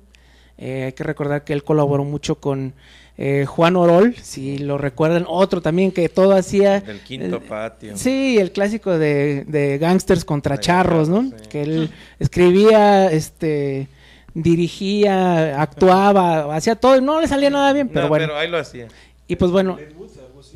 Eh, 0.58 0.84
hay 0.84 0.92
que 0.92 1.04
recordar 1.04 1.44
que 1.44 1.52
él 1.52 1.64
colaboró 1.64 2.04
mucho 2.04 2.36
con 2.36 2.74
eh, 3.18 3.44
Juan 3.46 3.76
Orol, 3.76 4.16
si 4.16 4.58
lo 4.58 4.78
recuerdan, 4.78 5.24
otro 5.28 5.60
también 5.60 5.92
que 5.92 6.08
todo 6.08 6.32
hacía... 6.34 6.80
Del 6.80 7.00
quinto 7.00 7.36
eh, 7.36 7.40
patio. 7.46 7.96
Sí, 7.96 8.38
el 8.38 8.52
clásico 8.52 8.98
de, 8.98 9.44
de 9.46 9.78
gangsters 9.78 10.24
contra 10.24 10.58
charros, 10.58 11.08
¿no? 11.08 11.24
sí. 11.24 11.48
Que 11.48 11.62
él 11.62 11.90
escribía, 12.18 13.10
este, 13.12 13.88
dirigía, 14.34 15.60
actuaba, 15.60 16.54
hacía 16.54 16.74
todo, 16.76 17.00
no 17.00 17.20
le 17.20 17.28
salía 17.28 17.50
nada 17.50 17.72
bien, 17.72 17.88
pero 17.88 18.02
No, 18.02 18.08
bueno. 18.08 18.26
pero 18.26 18.38
ahí 18.38 18.48
lo 18.48 18.58
hacía. 18.58 18.88
Y 19.28 19.36
pues 19.36 19.50
bueno, 19.50 19.78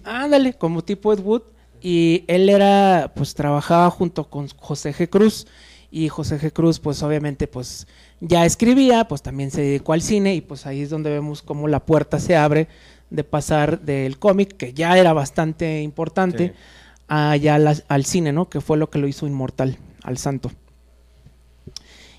ándale, 0.05 0.55
como 0.55 0.83
tipo 0.83 1.13
Ed 1.13 1.21
Wood. 1.21 1.43
Y 1.83 2.25
él 2.27 2.49
era, 2.49 3.13
pues 3.15 3.35
trabajaba 3.35 3.91
junto 3.91 4.29
con 4.29 4.49
José 4.57 4.93
G. 4.95 5.09
Cruz. 5.09 5.47
Y 5.91 6.09
José 6.09 6.39
G. 6.41 6.53
Cruz, 6.53 6.81
pues 6.81 7.03
obviamente, 7.03 7.47
pues 7.47 7.87
ya 8.21 8.45
escribía, 8.45 9.07
pues 9.09 9.23
también 9.23 9.51
se 9.51 9.61
dedicó 9.63 9.93
al 9.93 10.03
cine. 10.03 10.35
Y 10.35 10.41
pues 10.41 10.67
ahí 10.67 10.83
es 10.83 10.91
donde 10.91 11.11
vemos 11.11 11.43
cómo 11.43 11.69
la 11.69 11.81
puerta 11.85 12.19
se 12.19 12.37
abre 12.37 12.69
de 13.11 13.25
pasar 13.25 13.81
del 13.83 14.19
cómic, 14.19 14.57
que 14.57 14.73
ya 14.73 14.99
era 14.99 15.13
bastante 15.13 15.83
importante, 15.83 16.49
Sí. 16.49 16.53
a 17.09 17.37
ya 17.37 17.59
la- 17.59 17.77
al 17.89 18.05
cine, 18.05 18.33
¿no? 18.33 18.49
Que 18.49 18.61
fue 18.61 18.77
lo 18.79 18.91
que 18.91 18.99
lo 18.99 19.07
hizo 19.07 19.27
inmortal, 19.27 19.79
al 20.03 20.19
santo. 20.19 20.51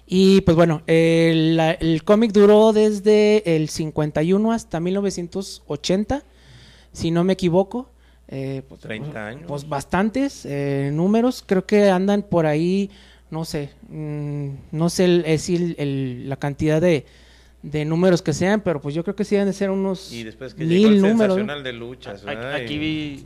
Y 0.05 0.39
pues 0.41 0.55
bueno, 0.55 0.83
el 0.87 2.01
cómic 2.05 2.31
duró 2.31 2.71
desde 2.71 3.55
el 3.57 3.67
51 3.67 4.53
hasta 4.53 4.79
1980, 4.79 6.23
si 6.93 7.11
no 7.11 7.23
me 7.25 7.33
equivoco. 7.33 7.89
Eh, 8.29 8.61
pues, 8.67 8.79
30 8.81 9.27
años. 9.27 9.43
Pues 9.47 9.67
bastantes 9.67 10.45
eh, 10.45 10.91
números, 10.93 11.43
creo 11.45 11.65
que 11.65 11.89
andan 11.89 12.23
por 12.23 12.45
ahí, 12.45 12.89
no 13.29 13.45
sé, 13.45 13.71
mm, 13.89 14.49
no 14.71 14.89
sé 14.89 15.05
el- 15.05 15.23
es 15.25 15.49
el- 15.49 15.75
el- 15.77 16.29
la 16.29 16.35
cantidad 16.37 16.79
de, 16.81 17.05
de 17.63 17.85
números 17.85 18.21
que 18.21 18.33
sean, 18.33 18.61
pero 18.61 18.79
pues 18.81 18.95
yo 18.95 19.03
creo 19.03 19.15
que 19.15 19.23
sí 19.25 19.35
deben 19.35 19.47
de 19.47 19.53
ser 19.53 19.69
unos 19.69 20.11
Y 20.13 20.23
después 20.23 20.53
que 20.53 20.63
mil 20.63 20.69
llegó 20.77 20.87
el 20.89 21.01
números. 21.01 21.35
sensacional 21.37 21.63
de 21.63 21.73
luchas. 21.73 22.23
Aquí, 22.25 22.77
vi, 22.77 23.25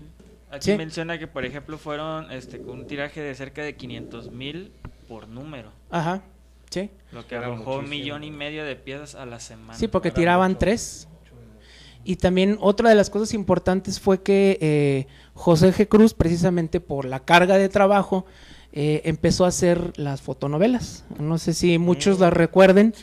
aquí 0.49 0.71
Sí. 0.71 0.77
menciona 0.77 1.19
que 1.19 1.27
por 1.27 1.45
ejemplo 1.45 1.77
fueron 1.77 2.31
este 2.31 2.59
con 2.59 2.79
un 2.79 2.87
tiraje 2.87 3.21
de 3.21 3.35
cerca 3.35 3.61
de 3.63 3.75
500 3.75 4.31
mil 4.31 4.71
por 5.07 5.27
número, 5.27 5.71
Ajá, 5.89 6.23
sí. 6.69 6.89
lo 7.11 7.27
que 7.27 7.35
Era 7.35 7.47
arrojó 7.47 7.77
un 7.79 7.89
millón 7.89 8.23
y 8.23 8.31
medio 8.31 8.63
de 8.63 8.75
piezas 8.77 9.15
a 9.15 9.25
la 9.25 9.39
semana. 9.39 9.77
Sí, 9.77 9.87
porque 9.87 10.07
Era 10.07 10.15
tiraban 10.15 10.51
mucho. 10.51 10.59
tres. 10.59 11.07
Y 12.03 12.15
también 12.15 12.57
otra 12.61 12.89
de 12.89 12.95
las 12.95 13.11
cosas 13.11 13.31
importantes 13.35 13.99
fue 13.99 14.23
que 14.23 14.57
eh, 14.59 15.07
José 15.35 15.71
G. 15.71 15.87
Cruz, 15.87 16.15
precisamente 16.15 16.79
por 16.79 17.05
la 17.05 17.19
carga 17.19 17.59
de 17.59 17.69
trabajo, 17.69 18.25
eh, 18.73 19.01
empezó 19.05 19.45
a 19.45 19.49
hacer 19.49 19.93
las 19.97 20.21
fotonovelas. 20.21 21.03
No 21.19 21.37
sé 21.37 21.53
si 21.53 21.77
muchos 21.77 22.17
Mm. 22.17 22.21
las 22.21 22.33
recuerden, 22.33 22.93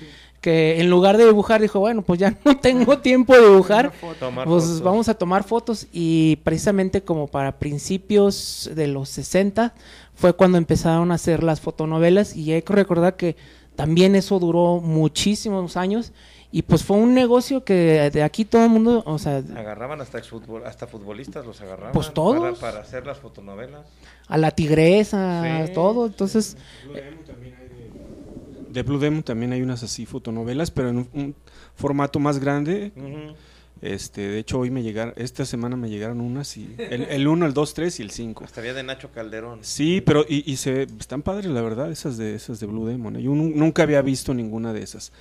que 0.41 0.81
en 0.81 0.89
lugar 0.89 1.17
de 1.17 1.27
dibujar 1.27 1.61
dijo, 1.61 1.81
bueno, 1.81 2.03
pues 2.03 2.21
ya 2.21 2.37
no 2.45 2.57
tengo 2.59 2.99
tiempo 3.03 3.35
de 3.35 3.43
dibujar, 3.51 3.93
pues 4.01 4.19
fotos. 4.19 4.81
vamos 4.83 5.09
a 5.09 5.15
tomar 5.15 5.43
fotos 5.45 5.87
y 5.93 6.37
precisamente 6.45 7.03
como 7.03 7.27
para 7.27 7.59
principios 7.59 8.71
de 8.75 8.87
los 8.87 9.09
60 9.09 9.75
fue 10.15 10.33
cuando 10.35 10.57
empezaron 10.59 11.11
a 11.11 11.15
hacer 11.15 11.43
las 11.43 11.61
fotonovelas 11.61 12.37
y 12.37 12.53
hay 12.53 12.63
que 12.63 12.73
recordar 12.73 13.17
que 13.17 13.37
también 13.77 14.15
eso 14.17 14.39
duró 14.39 14.81
muchísimos 14.81 15.77
años 15.77 16.13
y 16.51 16.63
pues 16.63 16.83
fue 16.83 16.97
un 16.97 17.13
negocio 17.15 17.63
que 17.65 18.11
de 18.11 18.23
aquí 18.23 18.45
todo 18.45 18.65
el 18.65 18.71
mundo, 18.71 19.03
o 19.07 19.19
sea, 19.19 19.39
Agarraban 19.55 20.01
hasta 20.01 20.19
exfutbol, 20.19 20.65
hasta 20.67 20.87
futbolistas 20.87 21.45
los 21.45 21.61
agarraban. 21.61 21.93
Pues 21.93 22.13
todos. 22.15 22.59
Para, 22.59 22.73
para 22.73 22.81
hacer 22.85 23.07
las 23.07 23.19
fotonovelas. 23.19 23.83
a 24.29 24.39
la 24.39 24.51
tigresa, 24.51 25.67
Sí. 25.67 25.73
todo, 25.75 26.07
entonces 26.07 26.57
De 28.71 28.83
Blue 28.83 28.99
Demon 28.99 29.23
también 29.23 29.53
hay 29.53 29.63
unas 29.63 29.83
así 29.83 30.05
fotonovelas, 30.07 30.71
pero 30.71 30.91
en 30.91 30.99
un, 30.99 31.09
un 31.15 31.35
formato 31.75 32.19
más 32.19 32.39
grande. 32.39 32.93
Este, 33.81 34.23
de 34.23 34.39
hecho 34.41 34.59
hoy 34.59 34.71
me 34.71 34.83
llegaron, 34.83 35.15
esta 35.17 35.45
semana 35.45 35.77
me 35.77 35.89
llegaron 35.89 36.21
unas 36.21 36.57
y 36.57 36.75
el, 36.79 37.03
el 37.03 37.29
1, 37.29 37.47
el 37.47 37.55
2, 37.55 37.75
3 37.75 38.01
y 38.01 38.03
el 38.03 38.11
5. 38.11 38.45
Hasta 38.45 38.61
había 38.61 38.75
de 38.75 38.83
Nacho 38.83 39.11
Calderón. 39.13 39.61
Sí, 39.63 40.01
pero 40.01 40.25
y, 40.29 40.51
y 40.51 40.57
se 40.57 40.83
están 40.99 41.23
padres 41.23 41.47
la 41.47 41.63
verdad 41.63 41.91
esas 41.93 42.17
de 42.19 42.35
esas 42.35 42.59
de 42.59 42.67
Blue 42.67 42.87
Demon. 42.87 43.17
¿eh? 43.17 43.23
Yo 43.23 43.31
nu- 43.31 43.53
nunca 43.55 43.85
había 43.85 44.03
visto 44.03 44.35
ninguna 44.35 44.73
de 44.73 44.83
esas. 44.83 45.13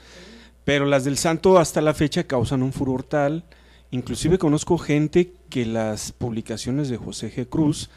Pero 0.67 0.86
las 0.86 1.06
del 1.06 1.17
Santo 1.17 1.58
hasta 1.58 1.80
la 1.80 1.93
fecha 1.93 2.25
causan 2.25 2.62
un 2.62 2.73
furor 2.73 3.01
tal 3.01 3.45
Inclusive 3.91 4.38
conozco 4.38 4.77
gente 4.77 5.34
que 5.49 5.65
las 5.65 6.12
publicaciones 6.12 6.89
de 6.89 6.97
José 6.97 7.32
G. 7.34 7.47
Cruz, 7.47 7.89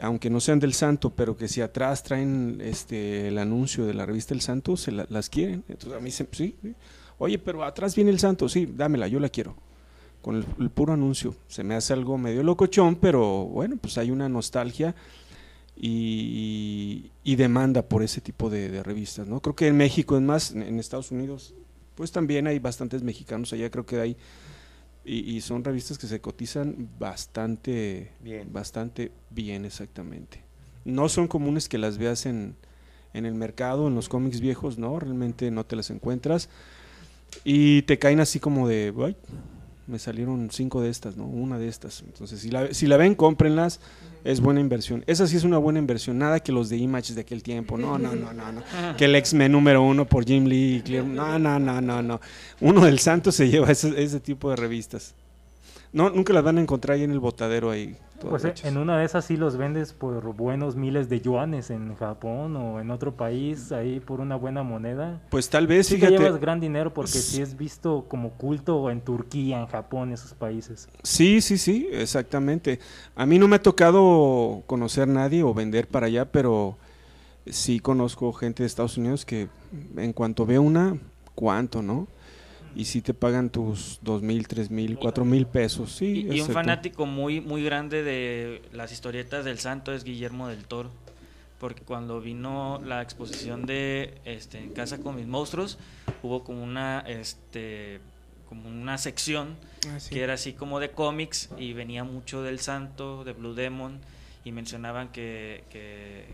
aunque 0.00 0.30
no 0.30 0.40
sean 0.40 0.60
del 0.60 0.72
Santo, 0.72 1.10
pero 1.10 1.36
que 1.36 1.46
si 1.46 1.60
atrás 1.60 2.02
traen 2.02 2.58
este 2.62 3.28
el 3.28 3.36
anuncio 3.36 3.84
de 3.84 3.92
la 3.92 4.06
revista 4.06 4.32
El 4.32 4.40
Santo, 4.40 4.78
se 4.78 4.92
la- 4.92 5.06
las 5.10 5.28
quieren. 5.28 5.62
Entonces 5.68 5.98
a 5.98 6.00
mí 6.00 6.10
se, 6.10 6.26
sí, 6.32 6.56
sí. 6.62 6.74
oye, 7.18 7.38
pero 7.38 7.64
atrás 7.64 7.94
viene 7.94 8.10
el 8.10 8.18
Santo, 8.18 8.48
sí, 8.48 8.66
dámela, 8.74 9.08
yo 9.08 9.20
la 9.20 9.28
quiero. 9.28 9.54
Con 10.22 10.36
el, 10.36 10.70
puro 10.70 10.94
anuncio. 10.94 11.34
Se 11.48 11.64
me 11.64 11.74
hace 11.74 11.92
algo 11.92 12.16
medio 12.16 12.42
locochón, 12.42 12.96
pero 12.96 13.44
bueno, 13.46 13.76
pues 13.80 13.98
hay 13.98 14.10
una 14.10 14.28
nostalgia 14.28 14.94
y, 15.76 17.10
demanda 17.24 17.82
por 17.82 18.02
ese 18.02 18.20
tipo 18.20 18.50
de, 18.50 18.68
de 18.68 18.82
revistas, 18.82 19.26
¿no? 19.26 19.40
Creo 19.40 19.56
que 19.56 19.66
en 19.66 19.78
México, 19.78 20.16
es 20.16 20.22
más, 20.22 20.52
en 20.52 20.78
Estados 20.78 21.10
Unidos, 21.10 21.54
pues 22.00 22.12
también 22.12 22.46
hay 22.46 22.58
bastantes 22.58 23.02
mexicanos 23.02 23.52
allá, 23.52 23.70
creo 23.70 23.84
que 23.84 24.00
hay, 24.00 24.16
y, 25.04 25.18
y 25.36 25.42
son 25.42 25.62
revistas 25.62 25.98
que 25.98 26.06
se 26.06 26.18
cotizan 26.18 26.88
bastante 26.98 28.10
Bien. 28.22 28.50
bastante 28.50 29.12
bien, 29.28 29.66
exactamente. 29.66 30.42
No 30.86 31.10
son 31.10 31.28
comunes 31.28 31.68
que 31.68 31.76
las 31.76 31.98
veas 31.98 32.24
en, 32.24 32.56
en 33.12 33.26
el 33.26 33.34
mercado, 33.34 33.86
en 33.86 33.94
los 33.94 34.08
cómics 34.08 34.40
viejos, 34.40 34.78
no, 34.78 34.98
realmente 34.98 35.50
no 35.50 35.66
te 35.66 35.76
las 35.76 35.90
encuentras. 35.90 36.48
Y 37.44 37.82
te 37.82 37.98
caen 37.98 38.20
así 38.20 38.40
como 38.40 38.66
de, 38.66 38.94
"Ay, 39.04 39.14
me 39.90 39.98
salieron 39.98 40.48
cinco 40.50 40.80
de 40.80 40.88
estas, 40.88 41.16
¿no? 41.16 41.24
Una 41.26 41.58
de 41.58 41.68
estas. 41.68 42.02
Entonces, 42.02 42.40
si 42.40 42.50
la, 42.50 42.72
si 42.72 42.86
la 42.86 42.96
ven, 42.96 43.14
cómprenlas, 43.14 43.80
es 44.24 44.40
buena 44.40 44.60
inversión. 44.60 45.04
Esa 45.06 45.26
sí 45.26 45.36
es 45.36 45.44
una 45.44 45.58
buena 45.58 45.78
inversión, 45.78 46.16
nada 46.18 46.40
que 46.40 46.52
los 46.52 46.68
de 46.68 46.76
Image 46.78 47.14
de 47.14 47.20
aquel 47.22 47.42
tiempo, 47.42 47.76
no, 47.76 47.98
no, 47.98 48.14
no, 48.14 48.32
no, 48.32 48.52
no. 48.52 48.62
Que 48.96 49.06
el 49.06 49.14
X-Men 49.16 49.52
número 49.52 49.82
uno 49.82 50.06
por 50.06 50.24
Jim 50.24 50.44
Lee, 50.46 50.76
y 50.76 50.82
Clear- 50.82 51.04
no, 51.04 51.38
no, 51.38 51.58
no, 51.58 51.80
no, 51.80 52.00
no. 52.02 52.20
Uno 52.60 52.84
del 52.84 52.98
Santo 52.98 53.32
se 53.32 53.48
lleva 53.48 53.70
ese, 53.70 54.02
ese 54.02 54.20
tipo 54.20 54.48
de 54.50 54.56
revistas. 54.56 55.14
No, 55.92 56.08
nunca 56.08 56.32
las 56.32 56.44
van 56.44 56.58
a 56.58 56.60
encontrar 56.60 56.96
ahí 56.96 57.02
en 57.02 57.10
el 57.10 57.18
botadero 57.20 57.70
ahí. 57.70 57.96
Pues 58.28 58.44
eh, 58.44 58.54
en 58.64 58.76
una 58.76 58.98
de 58.98 59.04
esas 59.04 59.24
sí 59.24 59.36
los 59.36 59.56
vendes 59.56 59.92
por 59.92 60.34
buenos 60.34 60.76
miles 60.76 61.08
de 61.08 61.20
yuanes 61.20 61.70
en 61.70 61.94
Japón 61.96 62.54
o 62.56 62.80
en 62.80 62.90
otro 62.90 63.14
país, 63.14 63.72
ahí 63.72 64.00
por 64.00 64.20
una 64.20 64.36
buena 64.36 64.62
moneda. 64.62 65.20
Pues 65.30 65.48
tal 65.48 65.66
vez, 65.66 65.86
Sí 65.86 65.94
que 65.98 66.06
fíjate. 66.06 66.22
llevas 66.24 66.40
gran 66.40 66.60
dinero 66.60 66.92
porque 66.92 67.12
sí 67.12 67.40
es 67.40 67.56
visto 67.56 68.04
como 68.08 68.30
culto 68.30 68.90
en 68.90 69.00
Turquía, 69.00 69.60
en 69.60 69.66
Japón, 69.66 70.12
esos 70.12 70.34
países. 70.34 70.88
Sí, 71.02 71.40
sí, 71.40 71.56
sí, 71.56 71.88
exactamente. 71.92 72.78
A 73.16 73.24
mí 73.26 73.38
no 73.38 73.48
me 73.48 73.56
ha 73.56 73.62
tocado 73.62 74.62
conocer 74.66 75.08
nadie 75.08 75.42
o 75.42 75.54
vender 75.54 75.86
para 75.88 76.06
allá, 76.06 76.26
pero 76.30 76.76
sí 77.46 77.80
conozco 77.80 78.32
gente 78.32 78.62
de 78.62 78.66
Estados 78.66 78.98
Unidos 78.98 79.24
que 79.24 79.48
en 79.96 80.12
cuanto 80.12 80.44
ve 80.44 80.58
una, 80.58 80.96
¿cuánto, 81.34 81.82
no? 81.82 82.06
Y 82.74 82.84
sí 82.84 83.02
te 83.02 83.14
pagan 83.14 83.50
tus 83.50 83.98
dos 84.02 84.22
mil, 84.22 84.46
tres 84.46 84.70
mil, 84.70 84.96
cuatro 84.96 85.24
mil 85.24 85.46
pesos, 85.46 85.92
sí. 85.92 86.26
Y, 86.30 86.36
y 86.36 86.40
un 86.40 86.48
fanático 86.48 87.06
muy, 87.06 87.40
muy 87.40 87.64
grande 87.64 88.02
de 88.02 88.62
las 88.72 88.92
historietas 88.92 89.44
del 89.44 89.58
santo 89.58 89.92
es 89.92 90.04
Guillermo 90.04 90.48
del 90.48 90.64
Toro. 90.64 90.90
Porque 91.58 91.82
cuando 91.82 92.22
vino 92.22 92.80
la 92.86 93.02
exposición 93.02 93.66
de 93.66 94.14
este, 94.24 94.58
En 94.58 94.70
Casa 94.70 94.98
con 94.98 95.16
mis 95.16 95.26
monstruos, 95.26 95.78
hubo 96.22 96.42
como 96.42 96.62
una, 96.62 97.00
este, 97.00 98.00
como 98.48 98.66
una 98.66 98.96
sección 98.96 99.56
que 100.08 100.22
era 100.22 100.34
así 100.34 100.54
como 100.54 100.80
de 100.80 100.90
cómics 100.90 101.50
y 101.58 101.74
venía 101.74 102.02
mucho 102.02 102.42
del 102.42 102.60
santo, 102.60 103.24
de 103.24 103.34
Blue 103.34 103.52
Demon, 103.52 103.98
y 104.42 104.52
mencionaban 104.52 105.12
que, 105.12 105.64
que, 105.68 106.24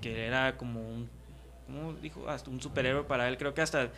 que 0.00 0.26
era 0.26 0.56
como 0.56 0.80
un, 0.80 1.08
¿cómo 1.66 1.92
dijo? 2.02 2.28
Hasta 2.28 2.50
un 2.50 2.60
superhéroe 2.60 3.04
para 3.04 3.28
él. 3.28 3.36
Creo 3.38 3.54
que 3.54 3.60
hasta 3.60 3.92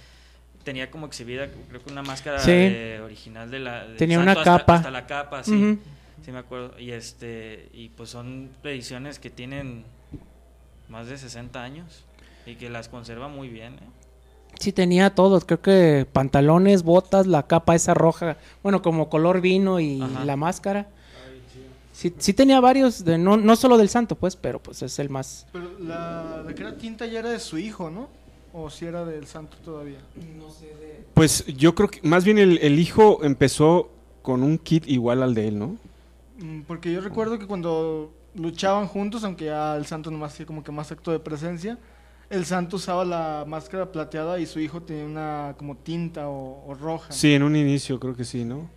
tenía 0.65 0.91
como 0.91 1.07
exhibida, 1.07 1.49
creo 1.69 1.83
que 1.83 1.93
una 1.93 2.03
máscara 2.03 2.39
Sí. 2.41 2.51
de- 2.51 3.01
original 3.05 3.51
de 3.51 3.59
la... 3.61 3.85
del 3.87 3.97
Tenía 3.97 4.17
santo, 4.19 4.33
una 4.33 4.41
hasta- 4.41 4.59
capa. 4.59 4.75
Hasta 4.77 4.91
la 4.91 5.07
capa, 5.07 5.45
sí. 5.45 5.79
Sí 6.25 6.33
me 6.33 6.39
acuerdo. 6.39 6.79
Y 6.79 6.91
este 6.93 7.69
y 7.75 7.91
pues 7.91 8.09
son 8.11 8.49
ediciones 8.65 9.19
que 9.19 9.29
tienen 9.31 9.85
más 10.89 11.07
de 11.09 11.19
60 11.19 11.63
años 11.63 12.05
y 12.47 12.55
que 12.57 12.71
las 12.71 12.89
conserva 12.89 13.29
muy 13.29 13.49
bien. 13.49 13.75
¿eh? 13.75 13.79
Sí, 14.59 14.73
tenía 14.73 15.11
todos, 15.15 15.45
creo 15.45 15.61
que 15.61 16.07
pantalones, 16.13 16.83
botas, 16.83 17.27
la 17.27 17.47
capa 17.47 17.75
esa 17.75 17.93
roja, 17.93 18.37
bueno, 18.63 18.81
como 18.83 19.09
color 19.11 19.41
vino 19.41 19.81
y 19.81 20.01
Ajá. 20.01 20.25
la 20.25 20.37
máscara. 20.37 20.87
Sí, 21.93 22.13
sí 22.19 22.33
tenía 22.33 22.59
varios, 22.61 23.05
de, 23.05 23.19
no, 23.19 23.37
no 23.37 23.55
solo 23.57 23.77
del 23.79 23.89
santo, 23.89 24.17
pues, 24.17 24.35
pero 24.35 24.61
pues 24.61 24.83
es 24.83 24.99
el 24.99 25.11
más... 25.11 25.47
Pero 25.53 25.79
la, 25.79 26.43
la 26.45 26.53
que 26.55 26.63
era 26.63 26.77
tinta 26.77 27.07
ya 27.07 27.21
era 27.21 27.31
de 27.31 27.39
su 27.39 27.57
hijo, 27.59 27.89
¿no? 27.91 28.09
O 28.57 28.71
si 28.71 28.87
era 28.87 29.05
del 29.05 29.27
santo 29.27 29.57
todavía. 29.65 29.99
Pues 31.13 31.45
yo 31.47 31.75
creo 31.75 31.89
que 31.89 32.01
más 32.03 32.25
bien 32.25 32.39
el, 32.39 32.59
el 32.59 32.79
hijo 32.79 33.25
empezó 33.25 33.91
con 34.23 34.43
un 34.45 34.59
kit 34.59 34.87
igual 34.87 35.23
al 35.25 35.35
de 35.35 35.49
él, 35.49 35.59
¿no? 35.59 35.77
Mm, 36.39 36.61
Porque 36.61 36.93
yo 36.93 37.01
recuerdo 37.01 37.39
que 37.39 37.47
cuando 37.49 38.13
luchaban 38.35 38.87
juntos, 38.87 39.25
aunque 39.25 39.47
ya 39.47 39.77
el 39.77 39.87
santo 39.87 40.11
nomás 40.11 40.33
hacía 40.33 40.47
como 40.47 40.63
que 40.63 40.71
más 40.73 40.91
acto 40.93 41.11
de 41.11 41.19
presencia, 41.19 41.79
el 42.31 42.45
santo 42.45 42.77
usaba 42.77 43.05
la 43.05 43.45
máscara 43.47 43.91
plateada 43.91 44.39
y 44.39 44.47
su 44.47 44.61
hijo 44.61 44.81
tenía 44.83 45.05
una 45.05 45.55
como 45.59 45.77
tinta 45.77 46.29
o, 46.29 46.65
o 46.67 46.75
roja. 46.75 47.13
Sí, 47.13 47.35
en 47.35 47.43
un 47.43 47.57
inicio 47.57 47.99
creo 48.01 48.15
que 48.17 48.25
sí, 48.25 48.45
¿no? 48.45 48.69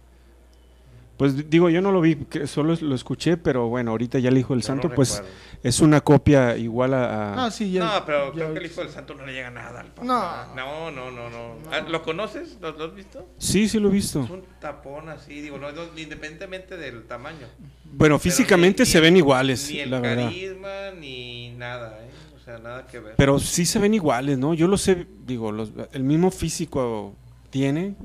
Pues 1.17 1.49
digo, 1.49 1.69
yo 1.69 1.81
no 1.81 1.91
lo 1.91 1.99
vi, 1.99 2.15
que 2.15 2.45
solo 2.45 2.75
lo 2.79 2.93
escuché, 2.95 3.37
pero 3.37 3.67
bueno, 3.69 3.89
ahorita 3.91 4.19
ya 4.19 4.29
el 4.29 4.37
hijo 4.37 4.53
del 4.53 4.61
Yo 4.61 4.67
santo, 4.67 4.87
no 4.89 4.93
pues 4.95 5.23
es 5.63 5.79
una 5.79 5.99
copia 6.01 6.55
igual 6.57 6.93
a... 6.93 7.33
a- 7.33 7.45
Ah, 7.47 7.51
sí, 7.51 7.71
ya. 7.71 7.83
No, 7.85 8.05
pero 8.05 8.27
ya- 8.27 8.33
creo 8.33 8.53
que 8.53 8.59
el 8.59 8.65
hijo 8.67 8.81
del 8.81 8.91
santo 8.91 9.15
no 9.15 9.25
le 9.25 9.33
llega 9.33 9.49
nada 9.49 9.79
al 9.79 9.87
papá. 9.87 10.47
No. 10.55 10.55
No, 10.55 10.91
no, 10.91 11.09
no, 11.11 11.29
no. 11.31 11.55
Ah, 11.71 11.79
¿Lo 11.89 12.03
conoces? 12.03 12.57
¿Lo, 12.61 12.71
lo 12.71 12.85
has 12.85 12.95
visto? 12.95 13.27
Sí, 13.39 13.67
sí 13.67 13.79
lo 13.79 13.89
he 13.89 13.91
visto. 13.93 14.23
Es 14.25 14.29
un 14.29 14.43
tapón 14.61 15.09
así, 15.09 15.41
digo, 15.41 15.57
no, 15.57 15.71
no, 15.71 15.81
independientemente 15.97 16.77
del 16.77 17.03
tamaño. 17.07 17.47
Bueno, 17.85 17.97
Pero 17.97 18.19
físicamente 18.19 18.83
ni- 18.83 18.87
se 18.89 18.99
ni- 18.99 19.01
ven 19.01 19.17
iguales, 19.17 19.71
Ni 19.71 19.79
el 19.79 19.89
la 19.89 19.99
verdad. 19.99 20.25
carisma, 20.25 20.69
ni 20.99 21.49
nada, 21.57 21.97
¿eh? 21.99 22.09
O 22.35 22.39
sea, 22.45 22.59
nada 22.59 22.85
que 22.85 22.99
ver. 22.99 23.15
Pero 23.17 23.39
sí 23.39 23.65
se 23.65 23.79
ven 23.79 23.95
iguales, 23.95 24.37
¿no? 24.37 24.53
Yo 24.53 24.67
lo 24.67 24.77
sé, 24.77 25.07
digo, 25.25 25.51
los- 25.51 25.71
el 25.93 26.03
mismo 26.03 26.29
físico 26.29 27.15
tiene. 27.49 27.95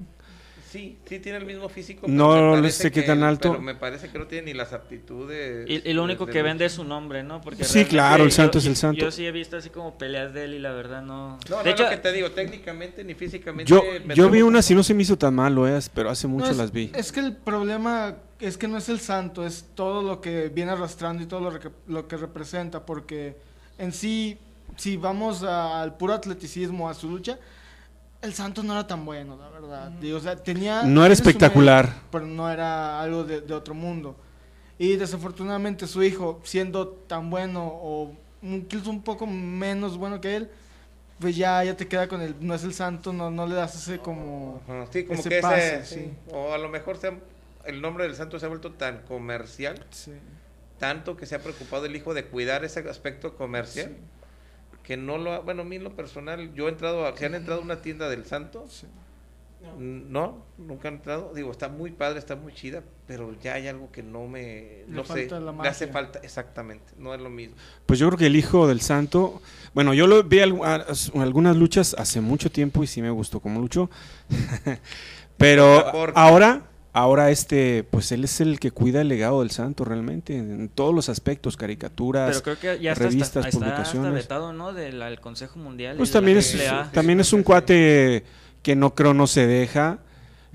Sí, 0.72 0.96
sí 1.04 1.18
tiene 1.18 1.36
el 1.38 1.44
mismo 1.44 1.68
físico. 1.68 2.06
No 2.08 2.32
pero 2.32 2.52
parece 2.52 2.84
sé 2.84 2.90
qué 2.90 3.02
que- 3.02 3.06
tan 3.06 3.22
alto. 3.22 3.50
Pero 3.50 3.62
me 3.62 3.74
parece 3.74 4.08
que 4.08 4.18
no 4.18 4.26
tiene 4.26 4.46
ni 4.46 4.54
las 4.54 4.72
aptitudes. 4.72 5.68
Y, 5.68 5.86
y 5.88 5.92
lo 5.92 6.02
único 6.02 6.24
que 6.26 6.40
vende 6.42 6.64
es 6.64 6.72
su 6.72 6.84
nombre, 6.84 7.22
¿no? 7.22 7.42
Porque 7.42 7.64
Sí, 7.64 7.84
claro, 7.84 8.24
el 8.24 8.30
yo- 8.30 8.36
santo 8.36 8.56
es 8.58 8.64
el 8.64 8.72
yo- 8.72 8.80
santo. 8.80 9.00
Yo 9.00 9.10
sí 9.10 9.26
he 9.26 9.32
visto 9.32 9.58
así 9.58 9.68
como 9.68 9.98
peleas 9.98 10.32
de 10.32 10.44
él 10.44 10.54
y 10.54 10.58
la 10.58 10.72
verdad 10.72 11.02
no... 11.02 11.38
No, 11.50 11.56
no, 11.58 11.62
de 11.62 11.70
hecho, 11.70 11.82
lo 11.84 11.90
que 11.90 11.96
te 11.98 12.10
digo, 12.12 12.30
técnicamente 12.30 13.04
ni 13.04 13.12
físicamente. 13.14 13.70
Yo, 13.70 13.82
me 14.06 14.14
yo 14.14 14.30
vi 14.30 14.40
unas 14.40 14.70
y 14.70 14.74
no 14.74 14.82
se 14.82 14.94
me 14.94 15.02
hizo 15.02 15.18
tan 15.18 15.34
malo, 15.34 15.68
¿eh? 15.68 15.78
pero 15.92 16.08
hace 16.08 16.26
No, 16.26 16.34
mucho 16.34 16.52
es, 16.52 16.56
las 16.56 16.72
vi. 16.72 16.90
Es 16.94 17.12
que 17.12 17.20
el 17.20 17.36
problema 17.36 18.16
es 18.40 18.56
que 18.56 18.66
no 18.66 18.78
es 18.78 18.88
el 18.88 18.98
santo, 19.00 19.46
es 19.46 19.66
todo 19.74 20.02
lo 20.02 20.20
que 20.22 20.48
viene 20.48 20.72
arrastrando 20.72 21.22
y 21.22 21.26
todo 21.26 21.50
lo, 21.50 21.60
que- 21.60 21.68
lo 21.86 22.08
que 22.08 22.16
representa, 22.16 22.86
porque 22.86 23.36
en 23.78 23.92
sí, 23.92 24.38
si 24.76 24.96
vamos 24.96 25.42
a- 25.42 25.82
al 25.82 25.96
puro 25.98 26.14
atleticismo, 26.14 26.88
a 26.88 26.94
su 26.94 27.10
lucha, 27.10 27.38
el 28.22 28.32
santo 28.34 28.62
no 28.62 28.72
era 28.72 28.86
tan 28.86 29.04
bueno, 29.04 29.36
la 29.36 29.48
verdad. 29.50 29.90
Digo, 30.00 30.16
o 30.18 30.20
sea, 30.20 30.36
tenía, 30.36 30.82
No 30.84 31.04
era 31.04 31.12
espectacular. 31.12 31.92
pero 32.10 32.26
no 32.26 32.50
era 32.50 33.00
algo 33.02 33.24
de, 33.24 33.40
de 33.40 33.54
otro 33.54 33.74
mundo. 33.74 34.16
Y 34.78 34.96
desafortunadamente 34.96 35.86
su 35.86 36.02
hijo, 36.02 36.40
siendo 36.44 36.88
tan 36.88 37.30
bueno 37.30 37.66
o 37.66 38.12
incluso 38.42 38.90
un 38.90 39.02
poco 39.02 39.26
menos 39.26 39.96
bueno 39.96 40.20
que 40.20 40.36
él, 40.36 40.50
pues 41.20 41.36
ya, 41.36 41.62
ya 41.62 41.76
te 41.76 41.86
queda 41.86 42.08
con 42.08 42.20
el, 42.20 42.34
no 42.40 42.54
es 42.54 42.64
el 42.64 42.74
santo, 42.74 43.12
no, 43.12 43.30
no 43.30 43.46
le 43.46 43.54
das 43.54 43.74
ese 43.76 43.98
como... 43.98 44.60
Sí, 44.92 45.04
como 45.04 45.20
ese 45.20 45.28
que 45.28 45.38
ese. 45.38 45.42
pase, 45.42 45.84
sí. 45.84 45.94
sí. 45.96 46.12
O 46.32 46.52
a 46.52 46.58
lo 46.58 46.68
mejor 46.68 46.96
se 46.96 47.08
ha- 47.08 47.18
el 47.66 47.80
nombre 47.80 48.04
del 48.04 48.16
santo 48.16 48.40
se 48.40 48.46
ha 48.46 48.48
vuelto 48.48 48.72
tan 48.72 49.02
comercial, 49.02 49.84
Sí. 49.90 50.12
tanto 50.78 51.16
que 51.16 51.26
se 51.26 51.36
ha 51.36 51.38
preocupado 51.40 51.86
el 51.86 51.94
hijo 51.94 52.12
de 52.14 52.24
cuidar 52.24 52.64
ese 52.64 52.80
aspecto 52.88 53.36
comercial. 53.36 53.92
Que 54.82 54.96
no 54.96 55.16
lo 55.18 55.32
ha, 55.32 55.38
bueno, 55.40 55.62
a 55.62 55.64
mí 55.64 55.76
en 55.76 55.84
lo 55.84 55.94
personal, 55.94 56.52
yo 56.54 56.66
he 56.66 56.70
entrado, 56.70 57.06
a, 57.06 57.16
¿se 57.16 57.26
han 57.26 57.34
entrado 57.34 57.60
a 57.60 57.64
una 57.64 57.80
tienda 57.82 58.08
del 58.08 58.24
santo? 58.26 58.66
Sí. 58.68 58.86
No, 59.78 60.44
nunca 60.58 60.88
han 60.88 60.94
entrado. 60.94 61.32
Digo, 61.34 61.52
está 61.52 61.68
muy 61.68 61.92
padre, 61.92 62.18
está 62.18 62.34
muy 62.34 62.52
chida, 62.52 62.82
pero 63.06 63.32
ya 63.40 63.54
hay 63.54 63.68
algo 63.68 63.92
que 63.92 64.02
no 64.02 64.26
me, 64.26 64.40
Le 64.40 64.84
no 64.88 65.04
sé, 65.04 65.28
le 65.30 65.68
hace 65.68 65.86
falta, 65.86 66.18
exactamente, 66.24 66.92
no 66.98 67.14
es 67.14 67.20
lo 67.20 67.30
mismo. 67.30 67.54
Pues 67.86 68.00
yo 68.00 68.08
creo 68.08 68.18
que 68.18 68.26
el 68.26 68.34
hijo 68.34 68.66
del 68.66 68.80
santo, 68.80 69.40
bueno, 69.72 69.94
yo 69.94 70.08
lo 70.08 70.24
vi 70.24 70.40
a- 70.40 70.46
a- 70.74 71.22
algunas 71.22 71.56
luchas 71.56 71.94
hace 71.96 72.20
mucho 72.20 72.50
tiempo 72.50 72.82
y 72.82 72.88
sí 72.88 73.00
me 73.02 73.10
gustó 73.10 73.38
como 73.38 73.60
luchó. 73.60 73.88
Pero 75.36 75.64
ahora, 76.16 76.62
ahora 76.92 77.30
este, 77.30 77.84
pues 77.84 78.12
él 78.12 78.24
es 78.24 78.40
el 78.40 78.60
que 78.60 78.70
cuida 78.70 79.00
el 79.00 79.08
legado 79.08 79.40
del 79.40 79.50
santo 79.50 79.84
realmente, 79.84 80.36
en 80.36 80.68
todos 80.68 80.94
los 80.94 81.08
aspectos, 81.08 81.56
caricaturas. 81.56 82.42
pero 82.42 82.58
creo 82.58 82.76
que 82.76 82.82
ya 82.82 82.92
está, 82.92 83.04
revistas, 83.04 83.46
está 83.46 83.58
publicaciones. 83.58 84.12
vetado, 84.12 84.52
¿no? 84.52 84.72
Del 84.72 85.20
Consejo 85.20 85.58
Mundial. 85.58 85.96
Pues 85.96 86.10
también 86.10 86.38
es, 86.38 86.56
también 86.92 87.20
es 87.20 87.32
un 87.32 87.42
cuate 87.42 88.24
que 88.62 88.76
no 88.76 88.94
creo 88.94 89.14
no 89.14 89.26
se 89.26 89.46
deja, 89.46 89.98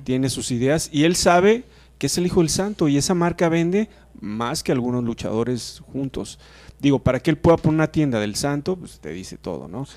tiene 0.04 0.30
sus 0.30 0.52
ideas 0.52 0.90
y 0.92 1.04
él 1.04 1.16
sabe 1.16 1.64
que 1.98 2.08
es 2.08 2.18
el 2.18 2.26
hijo 2.26 2.42
del 2.42 2.50
santo 2.50 2.88
y 2.88 2.98
esa 2.98 3.14
marca 3.14 3.50
vende 3.50 3.90
más 4.20 4.64
que 4.64 4.72
algunos 4.72 5.04
luchadores 5.04 5.82
juntos. 5.92 6.40
Digo, 6.80 7.00
para 7.00 7.20
que 7.20 7.32
él 7.32 7.38
pueda 7.38 7.58
poner 7.58 7.76
una 7.76 7.88
tienda 7.88 8.20
del 8.20 8.36
santo, 8.36 8.76
pues 8.76 9.00
te 9.00 9.10
dice 9.10 9.38
todo, 9.38 9.68
¿no? 9.68 9.88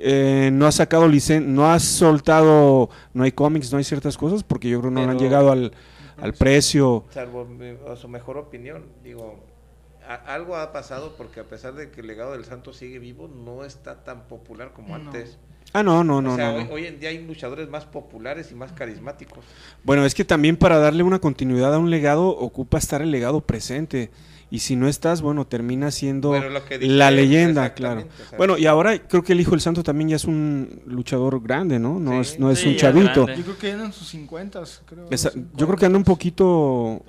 Eh, 0.00 0.50
no 0.52 0.66
ha 0.66 0.72
sacado 0.72 1.08
licen 1.08 1.54
no 1.54 1.70
ha 1.70 1.78
soltado, 1.80 2.88
no 3.14 3.24
hay 3.24 3.32
cómics, 3.32 3.72
no 3.72 3.78
hay 3.78 3.84
ciertas 3.84 4.16
cosas 4.16 4.42
porque 4.44 4.68
yo 4.68 4.80
creo 4.80 4.94
que 4.94 5.00
no 5.04 5.10
han 5.10 5.18
llegado 5.18 5.50
al, 5.50 5.72
al 6.18 6.34
precio. 6.34 7.04
Salvo 7.10 7.44
mi- 7.44 7.74
a 7.90 7.96
su 7.96 8.06
mejor 8.08 8.38
opinión, 8.38 8.84
digo, 9.02 9.40
a- 10.08 10.34
algo 10.34 10.56
ha 10.56 10.72
pasado 10.72 11.14
porque 11.16 11.40
a 11.40 11.44
pesar 11.44 11.74
de 11.74 11.90
que 11.90 12.00
el 12.00 12.06
legado 12.06 12.32
del 12.32 12.44
santo 12.44 12.72
sigue 12.72 12.98
vivo, 12.98 13.28
no 13.28 13.64
está 13.64 14.04
tan 14.04 14.22
popular 14.28 14.72
como 14.72 14.96
No. 14.96 15.06
antes. 15.06 15.36
Ah, 15.74 15.82
no, 15.82 16.02
no, 16.02 16.22
no, 16.22 16.32
o 16.32 16.36
sea, 16.36 16.52
no, 16.52 16.56
hoy, 16.58 16.64
no. 16.64 16.70
hoy 16.70 16.86
en 16.86 16.98
día 16.98 17.10
hay 17.10 17.18
luchadores 17.26 17.68
más 17.68 17.84
populares 17.84 18.50
y 18.52 18.54
más 18.54 18.72
carismáticos. 18.72 19.44
Bueno, 19.84 20.06
es 20.06 20.14
que 20.14 20.24
también 20.24 20.56
para 20.56 20.78
darle 20.78 21.02
una 21.02 21.18
continuidad 21.18 21.74
a 21.74 21.78
un 21.78 21.90
legado 21.90 22.28
ocupa 22.28 22.78
estar 22.78 23.02
el 23.02 23.10
legado 23.10 23.40
presente. 23.42 24.10
Y 24.50 24.60
si 24.60 24.76
no 24.76 24.88
estás, 24.88 25.20
bueno, 25.20 25.46
termina 25.46 25.90
siendo 25.90 26.28
Bueno, 26.30 26.46
la 26.80 27.10
leyenda, 27.10 27.74
claro. 27.74 28.04
Bueno, 28.38 28.56
y 28.56 28.64
ahora 28.66 28.98
creo 29.06 29.22
que 29.22 29.34
el 29.34 29.40
Hijo 29.40 29.50
del 29.50 29.60
Santo 29.60 29.82
también 29.82 30.08
ya 30.08 30.16
es 30.16 30.24
un 30.24 30.80
luchador 30.86 31.42
grande, 31.42 31.78
¿no? 31.78 32.00
No 32.00 32.12
Sí. 32.24 32.32
es, 32.32 32.38
no 32.38 32.50
es 32.50 32.58
Sí, 32.60 32.68
un 32.70 32.76
chavito. 32.76 33.26
grande. 33.26 33.36
Yo 33.36 33.42
creo 33.44 33.58
que 33.58 33.68
eran 33.70 33.84
en 33.86 33.92
sus 33.92 34.08
50, 34.08 34.62
creo. 34.86 35.06
Esa- 35.10 35.30
sus 35.32 35.42
yo 35.54 35.66
creo 35.66 35.76
que 35.78 35.84
anda 35.86 35.98
un 35.98 36.04
40s. 36.04 36.06
poquito, 36.14 37.02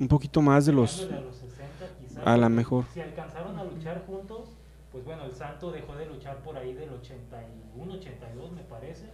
un 0.00 0.08
poquito 0.08 0.42
más 0.42 0.66
de 0.66 0.72
los, 0.72 1.02
a 1.02 1.20
los 1.20 1.36
60 1.36 1.86
quizás, 2.08 2.26
a 2.26 2.36
la 2.36 2.48
mejor. 2.48 2.86
Si 2.92 3.00
alcanzaron 3.00 3.56
a 3.56 3.62
luchar 3.64 4.02
juntos, 4.06 4.48
pues 4.90 5.04
bueno, 5.04 5.24
el 5.26 5.32
Santo 5.32 5.70
dejó 5.70 5.94
de 5.94 6.06
luchar 6.06 6.38
por 6.42 6.56
ahí 6.56 6.72
del 6.74 6.90
81, 6.90 7.92
82 7.94 8.50
me 8.52 8.62
parece. 8.62 9.04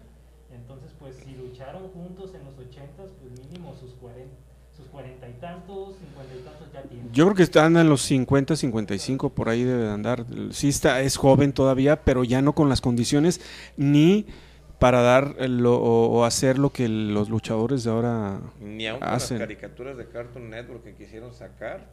Entonces, 0.50 0.90
pues 0.98 1.14
si 1.24 1.34
lucharon 1.36 1.88
juntos 1.90 2.32
en 2.34 2.42
los 2.44 2.58
80, 2.58 3.04
pues 3.20 3.38
mínimo 3.46 3.74
sus 3.78 3.92
40, 4.00 4.30
sus 4.80 4.88
40 4.90 5.28
y 5.28 5.32
tantos, 5.34 5.96
50 5.98 6.34
y 6.34 6.44
tantos 6.44 6.72
ya 6.72 6.82
tienen. 6.82 7.12
Yo 7.12 7.24
creo 7.26 7.36
que 7.36 7.42
está 7.42 7.64
anda 7.64 7.80
en 7.80 7.88
los 7.88 8.02
50, 8.02 8.56
55, 8.56 9.30
por 9.30 9.48
ahí 9.48 9.62
debe 9.64 9.84
de 9.84 9.90
andar. 9.90 10.24
Sí 10.50 10.68
está, 10.68 11.00
es 11.02 11.16
joven 11.16 11.52
todavía, 11.52 12.02
pero 12.04 12.24
ya 12.24 12.42
no 12.42 12.54
con 12.54 12.68
las 12.68 12.80
condiciones 12.80 13.40
ni 13.76 14.26
para 14.78 15.02
dar 15.02 15.36
lo, 15.48 15.76
o, 15.76 16.06
o 16.08 16.24
hacer 16.24 16.58
lo 16.58 16.70
que 16.70 16.88
los 16.88 17.28
luchadores 17.28 17.84
de 17.84 17.90
ahora 17.90 18.40
Ni 18.60 18.86
aun 18.86 19.00
con 19.00 19.08
hacen. 19.08 19.38
las 19.38 19.46
caricaturas 19.46 19.96
de 19.98 20.08
Cartoon 20.08 20.48
Network 20.50 20.82
que 20.84 20.94
quisieron 20.94 21.34
sacar. 21.34 21.86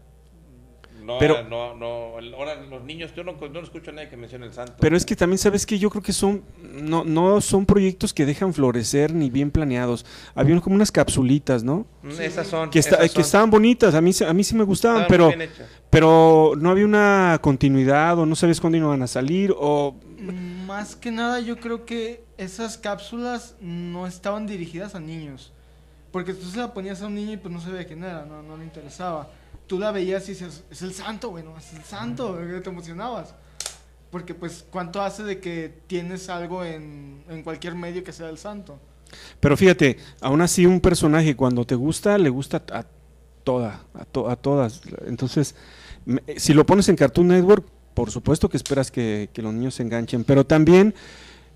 No, 1.04 1.18
Pero- 1.20 1.44
no, 1.48 1.74
no, 1.76 2.16
ahora 2.38 2.56
los 2.70 2.84
niños, 2.84 3.12
yo 3.16 3.24
no, 3.24 3.34
no 3.34 3.60
escucho 3.62 3.92
a 3.92 3.94
nadie 3.94 4.10
que 4.10 4.18
mencione 4.18 4.46
el 4.46 4.54
santo. 4.54 4.74
Pero 4.80 4.98
es 4.98 5.06
que 5.06 5.16
también 5.16 5.38
sabes 5.38 5.66
que 5.66 5.80
yo 5.80 5.90
creo 5.90 6.02
que 6.04 6.12
son 6.12 6.44
no 6.74 7.04
no 7.06 7.40
son 7.40 7.66
proyectos 7.66 8.14
que 8.14 8.26
dejan 8.26 8.54
florecer 8.54 9.14
ni 9.14 9.30
bien 9.30 9.50
planeados. 9.52 10.06
Habían 10.36 10.60
como 10.60 10.76
unas 10.76 10.92
capsulitas, 10.92 11.64
¿no? 11.64 11.86
Mm, 12.04 12.20
esas 12.22 12.48
son. 12.48 12.70
Que, 12.70 12.80
está- 12.80 12.98
esas 12.98 13.14
que 13.14 13.22
estaban 13.22 13.50
bonitas, 13.50 13.96
a 13.96 14.02
mí 14.02 14.12
se- 14.14 14.26
a 14.26 14.34
mí 14.34 14.44
sí 14.44 14.56
me 14.56 14.64
gustaban, 14.66 15.04
Estaban 15.04 15.10
pero 15.10 15.26
muy 15.28 15.36
bien 15.38 15.50
hechas. 15.50 15.68
pero 15.90 16.54
no 16.58 16.70
había 16.72 16.86
una 16.86 17.40
continuidad 17.42 18.20
o 18.20 18.26
no 18.26 18.36
sabes 18.36 18.60
cuándo 18.60 18.78
iban 18.78 19.02
a 19.02 19.08
salir 19.08 19.54
o 19.58 19.96
Más 20.66 20.96
que 20.96 21.12
nada, 21.12 21.40
yo 21.40 21.58
creo 21.58 21.86
que 21.86 22.24
esas 22.38 22.78
cápsulas 22.78 23.56
no 23.62 24.08
estaban 24.08 24.48
dirigidas 24.48 24.96
a 24.96 25.00
niños. 25.00 25.54
Porque 26.12 26.34
tú 26.34 26.46
se 26.50 26.58
la 26.58 26.74
ponías 26.74 27.02
a 27.02 27.08
un 27.08 27.16
niño 27.16 27.34
y 27.34 27.38
pues 27.38 27.54
no 27.54 27.62
sabía 27.62 27.86
quién 27.86 28.04
era, 28.04 28.26
no, 28.26 28.42
no 28.42 28.58
le 28.58 28.64
interesaba. 28.64 29.30
Tú 29.68 29.78
la 29.80 29.92
veías 29.92 30.28
y 30.30 30.32
dices, 30.32 30.64
es 30.72 30.82
el 30.82 30.94
santo, 30.94 31.30
bueno, 31.32 31.54
es 31.58 31.74
el 31.74 31.84
santo, 31.84 32.38
te 32.64 32.70
emocionabas. 32.70 33.36
Porque 34.10 34.34
pues, 34.34 34.66
¿cuánto 34.72 35.02
hace 35.02 35.24
de 35.24 35.40
que 35.40 35.82
tienes 35.88 36.30
algo 36.30 36.64
en, 36.64 37.24
en 37.30 37.44
cualquier 37.44 37.76
medio 37.76 38.04
que 38.04 38.14
sea 38.14 38.30
el 38.30 38.38
santo? 38.38 38.80
Pero 39.40 39.58
fíjate, 39.58 39.98
aún 40.22 40.42
así 40.42 40.66
un 40.66 40.80
personaje 40.80 41.36
cuando 41.36 41.66
te 41.66 41.76
gusta, 41.76 42.18
le 42.18 42.30
gusta 42.30 42.64
a 42.72 42.86
toda, 43.44 43.84
a, 43.94 44.06
to- 44.06 44.30
a 44.30 44.36
todas. 44.38 44.82
Entonces, 45.06 45.56
me- 46.06 46.24
si 46.38 46.54
lo 46.54 46.66
pones 46.66 46.88
en 46.88 46.96
Cartoon 46.96 47.28
Network, 47.28 47.66
por 47.94 48.10
supuesto 48.12 48.48
que 48.48 48.56
esperas 48.58 48.90
que, 48.92 49.30
que 49.34 49.42
los 49.42 49.54
niños 49.54 49.76
se 49.76 49.84
enganchen, 49.84 50.24
pero 50.24 50.46
también 50.46 50.94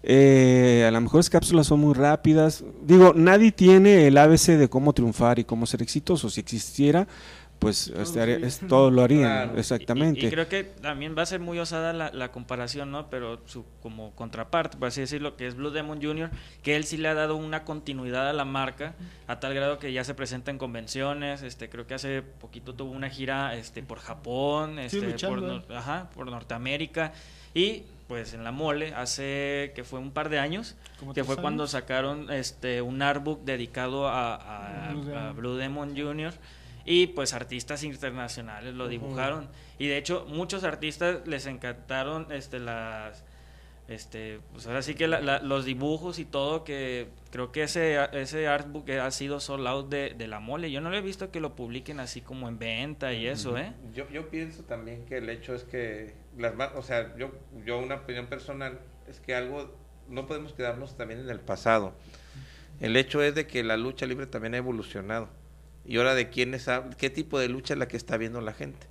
eh, 0.03 0.83
a 0.87 0.91
lo 0.91 0.99
mejor 1.01 1.19
las 1.19 1.29
cápsulas 1.29 1.67
son 1.67 1.79
muy 1.79 1.93
rápidas. 1.93 2.63
Digo, 2.83 3.13
nadie 3.15 3.51
tiene 3.51 4.07
el 4.07 4.17
ABC 4.17 4.57
de 4.57 4.69
cómo 4.69 4.93
triunfar 4.93 5.37
y 5.39 5.43
cómo 5.43 5.65
ser 5.65 5.81
exitoso. 5.81 6.29
Si 6.29 6.39
existiera, 6.41 7.07
pues 7.61 7.89
este, 7.95 8.19
haría- 8.19 8.39
sí. 8.39 8.45
es- 8.45 8.59
todo 8.67 8.89
lo 8.89 9.03
harían, 9.03 9.21
Claro. 9.45 9.59
exactamente. 9.59 10.19
Y, 10.19 10.25
y 10.25 10.29
creo 10.31 10.49
que 10.49 10.63
también 10.63 11.15
va 11.15 11.21
a 11.21 11.25
ser 11.27 11.39
muy 11.39 11.59
osada 11.59 11.93
la, 11.93 12.09
la 12.11 12.31
comparación, 12.31 12.89
¿no? 12.91 13.07
Pero 13.11 13.39
su 13.45 13.63
como 13.83 14.11
contraparte, 14.15 14.77
por 14.77 14.87
así 14.87 14.99
decirlo, 15.01 15.37
que 15.37 15.45
es 15.45 15.55
Blue 15.55 15.69
Demon 15.69 16.01
Jr., 16.01 16.31
que 16.63 16.75
él 16.75 16.85
sí 16.85 16.97
le 16.97 17.07
ha 17.07 17.13
dado 17.13 17.35
una 17.35 17.63
continuidad 17.63 18.27
a 18.27 18.33
la 18.33 18.45
marca, 18.45 18.95
a 19.27 19.39
tal 19.39 19.53
grado 19.53 19.77
que 19.77 19.93
ya 19.93 20.03
se 20.03 20.15
presenta 20.15 20.49
en 20.49 20.57
convenciones, 20.57 21.43
este 21.43 21.69
creo 21.69 21.85
que 21.85 21.93
hace 21.93 22.23
poquito 22.23 22.73
tuvo 22.73 22.91
una 22.91 23.09
gira 23.11 23.55
este 23.55 23.83
por 23.83 23.99
Japón, 23.99 24.77
Sí, 24.89 24.97
este 24.97 24.99
por, 25.27 25.39
luchando, 25.39 25.47
Nor- 25.67 25.75
ajá, 25.77 26.09
por 26.15 26.25
Norteamérica 26.31 27.13
y 27.53 27.83
pues 28.07 28.33
en 28.33 28.43
la 28.43 28.51
mole 28.51 28.93
hace 28.95 29.71
que 29.75 29.83
fue 29.85 29.99
un 29.99 30.11
par 30.11 30.29
de 30.29 30.39
años 30.39 30.75
que 31.13 31.23
fue 31.23 31.35
años. 31.35 31.41
cuando 31.41 31.67
sacaron 31.67 32.29
este 32.31 32.81
un 32.81 33.01
artbook 33.01 33.43
dedicado 33.45 34.07
a, 34.09 34.35
a- 34.87 34.91
Blue 34.91 35.03
Demon. 35.05 35.17
a 35.23 35.31
Blue 35.31 35.55
Demon 35.55 35.95
Jr. 35.95 36.33
y 36.85 37.07
pues 37.07 37.33
artistas 37.33 37.83
internacionales 37.83 38.73
lo 38.73 38.87
dibujaron. 38.87 39.47
Y 39.79 39.87
de 39.87 39.97
hecho 39.97 40.25
muchos 40.29 40.63
artistas 40.63 41.19
les 41.27 41.45
encantaron 41.45 42.27
este 42.31 42.59
las 42.59 43.23
este 43.87 44.39
pues 44.53 44.67
ahora 44.67 44.81
sí 44.83 44.93
que 44.95 45.07
la- 45.07 45.19
la- 45.19 45.39
los 45.39 45.65
dibujos 45.65 46.17
y 46.19 46.23
todo 46.25 46.63
que 46.63 47.09
creo 47.29 47.51
que 47.51 47.63
ese 47.63 47.97
ese 48.13 48.47
artbook 48.47 48.89
ha 48.91 49.11
sido 49.11 49.39
sold 49.41 49.67
out 49.67 49.89
de, 49.89 50.13
de 50.17 50.27
la 50.27 50.39
mole. 50.39 50.71
Yo 50.71 50.79
no 50.81 50.89
lo 50.89 50.95
he 50.97 51.01
visto 51.01 51.29
que 51.31 51.39
lo 51.41 51.55
publiquen 51.55 51.99
así 51.99 52.21
como 52.21 52.47
en 52.47 52.57
venta 52.57 53.11
y 53.13 53.27
eso 53.27 53.57
eh 53.57 53.73
Yo, 53.93 54.07
yo 54.09 54.29
pienso 54.29 54.63
también 54.63 55.05
que 55.05 55.17
el 55.17 55.29
hecho 55.29 55.53
es 55.55 55.63
que 55.63 56.13
las 56.37 56.53
o 56.75 56.83
sea, 56.83 57.15
yo, 57.17 57.31
yo 57.65 57.79
una 57.79 57.95
opinión 57.95 58.27
personal 58.27 58.79
es 59.09 59.19
que 59.19 59.35
algo 59.35 59.75
no 60.07 60.25
podemos 60.25 60.53
quedarnos 60.53 60.95
también 60.95 61.19
en 61.21 61.29
el 61.29 61.39
pasado. 61.39 61.93
El 62.79 62.95
hecho 62.97 63.21
es 63.21 63.35
de 63.35 63.45
que 63.45 63.63
la 63.63 63.77
lucha 63.77 64.05
libre 64.05 64.25
también 64.25 64.53
ha 64.53 64.57
evolucionado. 64.57 65.27
Y 65.91 65.97
ahora 65.97 66.15
de 66.15 66.29
quién 66.29 66.53
es, 66.53 66.67
hab- 66.67 66.95
qué 66.95 67.09
tipo 67.09 67.37
de 67.39 67.49
lucha 67.49 67.73
es 67.73 67.77
la 67.79 67.87
que 67.87 67.97
está 67.97 68.15
viendo 68.17 68.39
la 68.41 68.53
gente. 68.53 68.87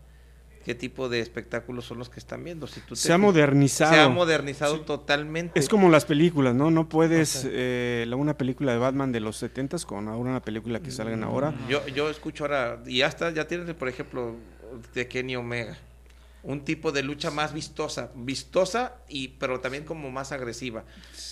¿Qué 0.65 0.75
tipo 0.75 1.09
de 1.09 1.21
espectáculos 1.21 1.87
son 1.87 1.97
los 1.99 2.11
que 2.11 2.21
están 2.21 2.45
viendo? 2.45 2.67
Si 2.67 2.81
tú 2.81 2.89
te 2.95 2.97
se 2.97 3.13
ha 3.15 3.17
modernizado. 3.17 3.95
Se 3.95 3.99
ha 4.01 4.09
modernizado 4.11 4.83
totalmente. 4.83 5.59
Es 5.59 5.71
como 5.71 5.89
las 5.89 6.05
películas, 6.05 6.55
¿no? 6.55 6.71
No 6.71 6.91
puedes 6.91 7.37
O 7.37 7.41
sea- 7.41 7.51
eh, 7.55 8.05
la- 8.07 8.17
una 8.17 8.37
película 8.37 8.73
de 8.73 8.79
Batman 8.79 9.11
de 9.13 9.21
los 9.21 9.39
70 9.39 9.79
con 9.87 10.09
ahora 10.09 10.31
una 10.31 10.43
película 10.43 10.81
que 10.81 10.91
salgan 10.91 11.25
ahora. 11.25 11.55
Yo, 11.69 11.87
yo 11.89 12.11
escucho 12.11 12.45
ahora, 12.45 12.83
y 12.87 13.01
hasta 13.01 13.31
ya 13.31 13.49
tienes, 13.49 13.75
por 13.75 13.89
ejemplo, 13.89 14.37
de 14.93 15.09
Kenny 15.09 15.37
Omega. 15.37 15.79
Un 16.43 16.63
tipo 16.65 16.93
de 16.93 17.03
lucha 17.03 17.31
más 17.31 17.55
vistosa, 17.55 18.11
vistosa, 18.15 18.97
y 19.09 19.29
pero 19.29 19.61
también 19.61 19.85
como 19.85 20.11
más 20.11 20.31
agresiva. 20.33 20.85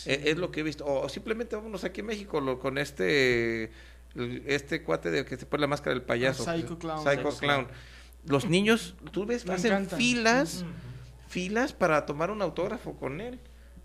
E- 0.06 0.22
Es, 0.30 0.38
lo 0.38 0.50
que 0.50 0.60
he 0.60 0.62
visto. 0.62 0.86
O, 0.86 1.04
o 1.04 1.08
simplemente 1.10 1.54
vámonos 1.54 1.84
aquí 1.84 2.00
en 2.00 2.06
México 2.06 2.40
lo- 2.40 2.58
con 2.58 2.78
este 2.78 3.70
este 4.46 4.82
cuate 4.82 5.10
de 5.10 5.24
que 5.24 5.36
se 5.36 5.46
pone 5.46 5.60
la 5.62 5.66
máscara 5.66 5.94
del 5.94 6.02
payaso. 6.02 6.44
Ah, 6.48 6.54
Psycho 6.56 6.78
Clown. 6.78 6.98
Psycho 7.04 7.30
Psycho 7.30 7.38
Clown. 7.40 7.66
Los 8.26 8.46
niños, 8.48 8.94
tú 9.12 9.24
ves, 9.26 9.46
Me 9.46 9.54
hacen 9.54 9.72
encantan. 9.72 9.98
filas, 9.98 10.64
filas 11.28 11.72
para 11.72 12.04
tomar 12.06 12.30
un 12.30 12.42
autógrafo 12.42 12.94
con 12.96 13.20
él. 13.20 13.38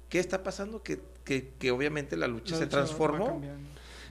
¿Qué 0.09 0.19
está 0.19 0.43
pasando? 0.43 0.83
Que, 0.83 0.99
que, 1.23 1.51
que 1.59 1.71
obviamente 1.71 2.17
la 2.17 2.27
lucha 2.27 2.51
La 2.53 2.57
se 2.59 2.65
lucha 2.65 2.77
transformó. 2.77 3.41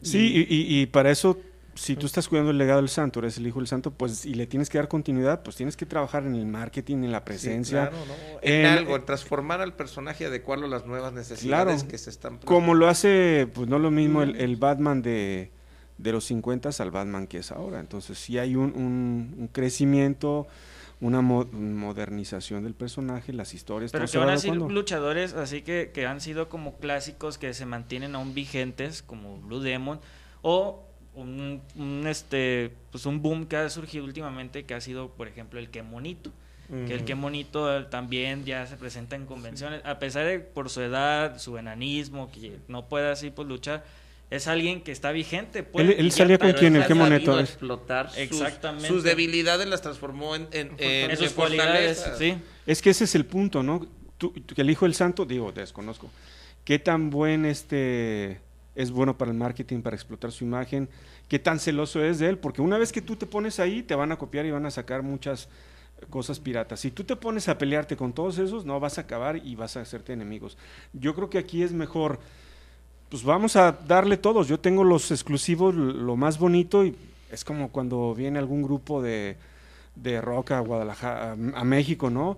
Sí, 0.01 0.47
y, 0.49 0.55
y- 0.55 0.81
y 0.83 0.87
para 0.87 1.11
eso, 1.11 1.39
si 1.75 1.95
tú 1.97 2.07
estás 2.07 2.29
cuidando 2.29 2.51
el 2.51 2.59
legado 2.59 2.81
del 2.81 2.89
santo, 2.89 3.21
eres 3.21 3.37
el 3.39 3.47
hijo 3.47 3.61
del 3.61 3.69
santo, 3.69 3.93
pues 3.93 4.27
y 4.27 4.35
le 4.35 4.47
tienes 4.47 4.69
que 4.69 4.79
dar 4.79 4.89
continuidad, 4.89 5.43
pues 5.43 5.55
tienes 5.57 5.77
que 5.77 5.87
trabajar 5.87 6.25
en 6.27 6.35
el 6.35 6.47
marketing, 6.47 6.99
en 7.05 7.13
la 7.13 7.19
Sí, 7.19 7.25
presencia. 7.27 7.89
claro, 7.91 8.05
¿no? 8.07 8.15
En, 8.43 8.61
En- 8.61 8.67
algo, 8.67 8.97
en 8.97 9.05
transformar 9.05 9.61
al 9.61 9.75
personaje, 9.77 10.27
adecuarlo 10.27 10.67
a 10.67 10.71
las 10.71 10.87
nuevas 10.87 11.13
necesidades 11.13 11.75
Claro. 11.83 11.89
que 11.89 11.99
se 11.99 12.11
están 12.11 12.39
Como 12.39 12.75
lo 12.75 12.89
hace, 12.89 13.49
pues 13.55 13.69
no 13.69 13.79
lo 13.79 13.91
mismo 13.93 14.23
el, 14.23 14.35
el 14.37 14.57
Batman 14.57 15.03
de, 15.03 15.53
de 16.03 16.13
los 16.13 16.25
50 16.25 16.71
al 16.79 16.91
Batman 16.91 17.27
que 17.27 17.39
es 17.39 17.53
ahora. 17.53 17.81
Entonces 17.81 18.19
sí 18.19 18.39
hay 18.39 18.57
un, 18.57 18.73
un- 18.75 19.35
un 19.39 19.49
crecimiento, 19.49 20.47
una 21.01 21.21
mo- 21.21 21.45
modernización 21.53 22.65
del 22.65 22.75
personaje, 22.75 23.33
las 23.33 23.55
historias. 23.55 23.93
Pero 23.93 24.07
que 24.07 24.19
van 24.19 24.29
a 24.31 24.39
ser 24.39 24.51
luchadores 24.71 25.35
así 25.35 25.63
que, 25.63 25.91
que 25.93 26.07
han 26.07 26.21
sido 26.21 26.49
como 26.49 26.77
clásicos 26.79 27.39
que 27.39 27.55
se 27.55 27.67
mantienen 27.67 28.15
aún 28.15 28.35
vigentes, 28.35 29.03
como 29.03 29.39
Blue 29.39 29.61
Demon, 29.61 30.01
o 30.43 30.85
un, 31.15 31.61
un, 31.77 32.07
este 32.07 32.73
pues 32.91 33.05
un 33.07 33.21
boom 33.21 33.47
que 33.47 33.57
ha 33.57 33.69
surgido 33.69 34.05
últimamente 34.05 34.65
que 34.65 34.75
ha 34.75 34.81
sido, 34.81 35.11
por 35.11 35.29
ejemplo, 35.29 35.59
el 35.61 35.71
que 35.71 35.83
monito. 35.83 36.31
Que 36.87 36.95
el 36.95 37.05
que 37.05 37.15
monito 37.15 37.85
también 37.89 38.47
ya 38.47 38.67
se 38.67 38.77
presenta 38.79 39.15
en 39.15 39.27
convenciones, 39.27 39.83
a 39.85 39.99
pesar 39.99 40.25
de 40.25 40.39
por 40.41 40.71
su 40.71 40.81
edad, 40.81 41.39
su 41.39 41.59
enanismo, 41.59 42.31
que 42.33 42.61
no 42.67 42.89
puede 42.89 43.11
así 43.11 43.29
pues 43.29 43.47
luchar, 43.47 43.85
es 44.35 44.47
alguien 44.49 44.83
que 44.83 44.93
está 44.93 45.13
vigente. 45.13 45.63
pues, 45.63 45.87
Él- 45.89 45.95
él 45.99 46.13
salía 46.13 46.39
con 46.39 46.53
quién, 46.53 46.75
el 46.77 46.83
ha 46.83 46.87
que 46.87 46.95
moneto 46.95 47.27
sabido 47.27 47.41
es. 47.41 47.51
explotar 47.51 48.09
sus, 48.11 48.19
Exactamente. 48.19 48.89
sus 48.89 49.03
debilidades 49.03 49.67
las 49.67 49.83
transformó 49.83 50.35
en, 50.37 50.49
en, 50.53 50.73
en- 50.79 51.11
en 51.11 51.17
sus 51.17 51.29
en 51.29 51.33
cualidades, 51.35 52.05
sí. 52.19 52.35
Es 52.67 52.81
que 52.81 52.91
ese 52.91 53.05
es 53.05 53.15
el 53.15 53.27
punto, 53.27 53.63
¿no? 53.63 53.87
Tú, 54.19 54.31
tú- 54.33 54.55
que 54.55 54.63
el 54.63 54.71
hijo 54.71 54.85
del 54.87 54.95
santo, 54.95 55.25
digo, 55.25 55.53
desconozco. 55.53 56.11
¿Qué 56.65 56.79
tan 56.79 57.11
buen 57.11 57.45
este 57.45 58.41
es 58.75 58.91
bueno 58.91 59.19
para 59.19 59.31
el 59.31 59.37
marketing, 59.37 59.83
para 59.83 59.97
explotar 59.97 60.33
su 60.33 60.45
imagen? 60.45 60.89
¿Qué 61.29 61.39
tan 61.39 61.59
celoso 61.59 62.03
es 62.05 62.19
de 62.19 62.29
él? 62.29 62.39
Porque 62.39 62.63
una 62.63 62.79
vez 62.79 62.93
que 62.93 63.03
tú 63.03 63.17
te 63.17 63.27
pones 63.27 63.59
ahí, 63.61 63.83
te 63.83 63.95
van 63.95 64.13
a 64.13 64.17
copiar 64.19 64.47
y 64.47 64.51
van 64.51 64.65
a 64.67 64.71
sacar 64.71 65.03
muchas 65.03 65.49
cosas 66.11 66.41
piratas. 66.41 66.81
Si 66.81 66.91
tú 66.91 67.05
te 67.05 67.17
pones 67.17 67.49
a 67.49 67.59
pelearte 67.59 67.97
con 67.97 68.13
todos 68.13 68.39
esos, 68.39 68.65
no 68.65 68.79
vas 68.81 68.99
a 68.99 69.03
acabar 69.03 69.37
y 69.45 69.55
vas 69.55 69.77
a 69.77 69.81
hacerte 69.83 70.13
enemigos. 70.13 70.57
Yo 70.93 71.15
creo 71.15 71.31
que 71.31 71.39
aquí 71.39 71.63
es 71.63 71.73
mejor, 71.73 72.19
pues 73.13 73.25
vamos 73.25 73.57
a 73.57 73.73
darle 73.87 74.17
todos. 74.17 74.49
Yo 74.49 74.59
tengo 74.59 74.85
los 74.85 75.11
exclusivos, 75.11 75.75
lo 75.75 76.17
más 76.17 76.39
bonito 76.39 76.83
y 76.85 76.97
Es 77.31 77.45
como 77.45 77.69
cuando 77.71 78.15
viene 78.15 78.39
algún 78.39 78.63
grupo 78.63 79.01
de, 79.03 79.37
de 79.97 80.21
rock 80.23 80.53
a 80.53 80.61
Guadalajara, 80.61 81.31
a, 81.33 81.61
a 81.61 81.65
México, 81.65 82.09
¿no? 82.11 82.37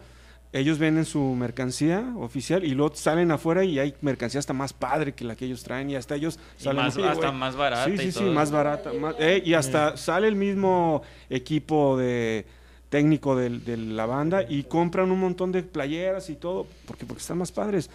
Ellos 0.53 0.79
venden 0.79 1.05
su 1.05 1.21
mercancía 1.35 2.13
oficial 2.17 2.65
y 2.65 2.71
luego 2.75 2.95
salen 2.97 3.31
afuera 3.33 3.65
y 3.65 3.79
hay 3.81 3.95
mercancía 4.03 4.39
hasta 4.41 4.53
más 4.53 4.73
padre 4.73 5.13
que 5.13 5.25
la 5.25 5.35
que 5.37 5.47
ellos 5.47 5.63
traen 5.65 5.91
y 5.91 5.97
hasta 5.97 6.15
ellos 6.17 6.39
Y 6.61 6.63
salen 6.65 6.85
más- 6.85 6.97
"Oye, 6.97 7.09
hasta 7.09 7.27
güey". 7.29 7.39
más 7.39 7.57
barata 7.57 7.85
Sí, 7.87 7.93
y 7.95 7.99
sí, 7.99 8.13
sí, 8.13 8.25
más 8.25 8.51
barata. 8.53 8.93
más- 8.93 9.15
eh, 9.19 9.43
y 9.45 9.55
hasta 9.55 9.97
sale 9.97 10.27
el 10.29 10.37
mismo 10.37 11.03
equipo 11.31 11.97
de 11.97 12.47
técnico 12.89 13.35
del- 13.37 13.65
de, 13.65 13.77
la 13.77 14.07
banda 14.07 14.45
y 14.49 14.63
compran 14.65 15.11
un 15.11 15.19
montón 15.21 15.51
de 15.53 15.63
playeras 15.65 16.31
y 16.31 16.35
todo 16.37 16.67
porque 16.87 17.05
porque 17.07 17.21
están 17.21 17.39
más 17.39 17.51
padres. 17.53 17.91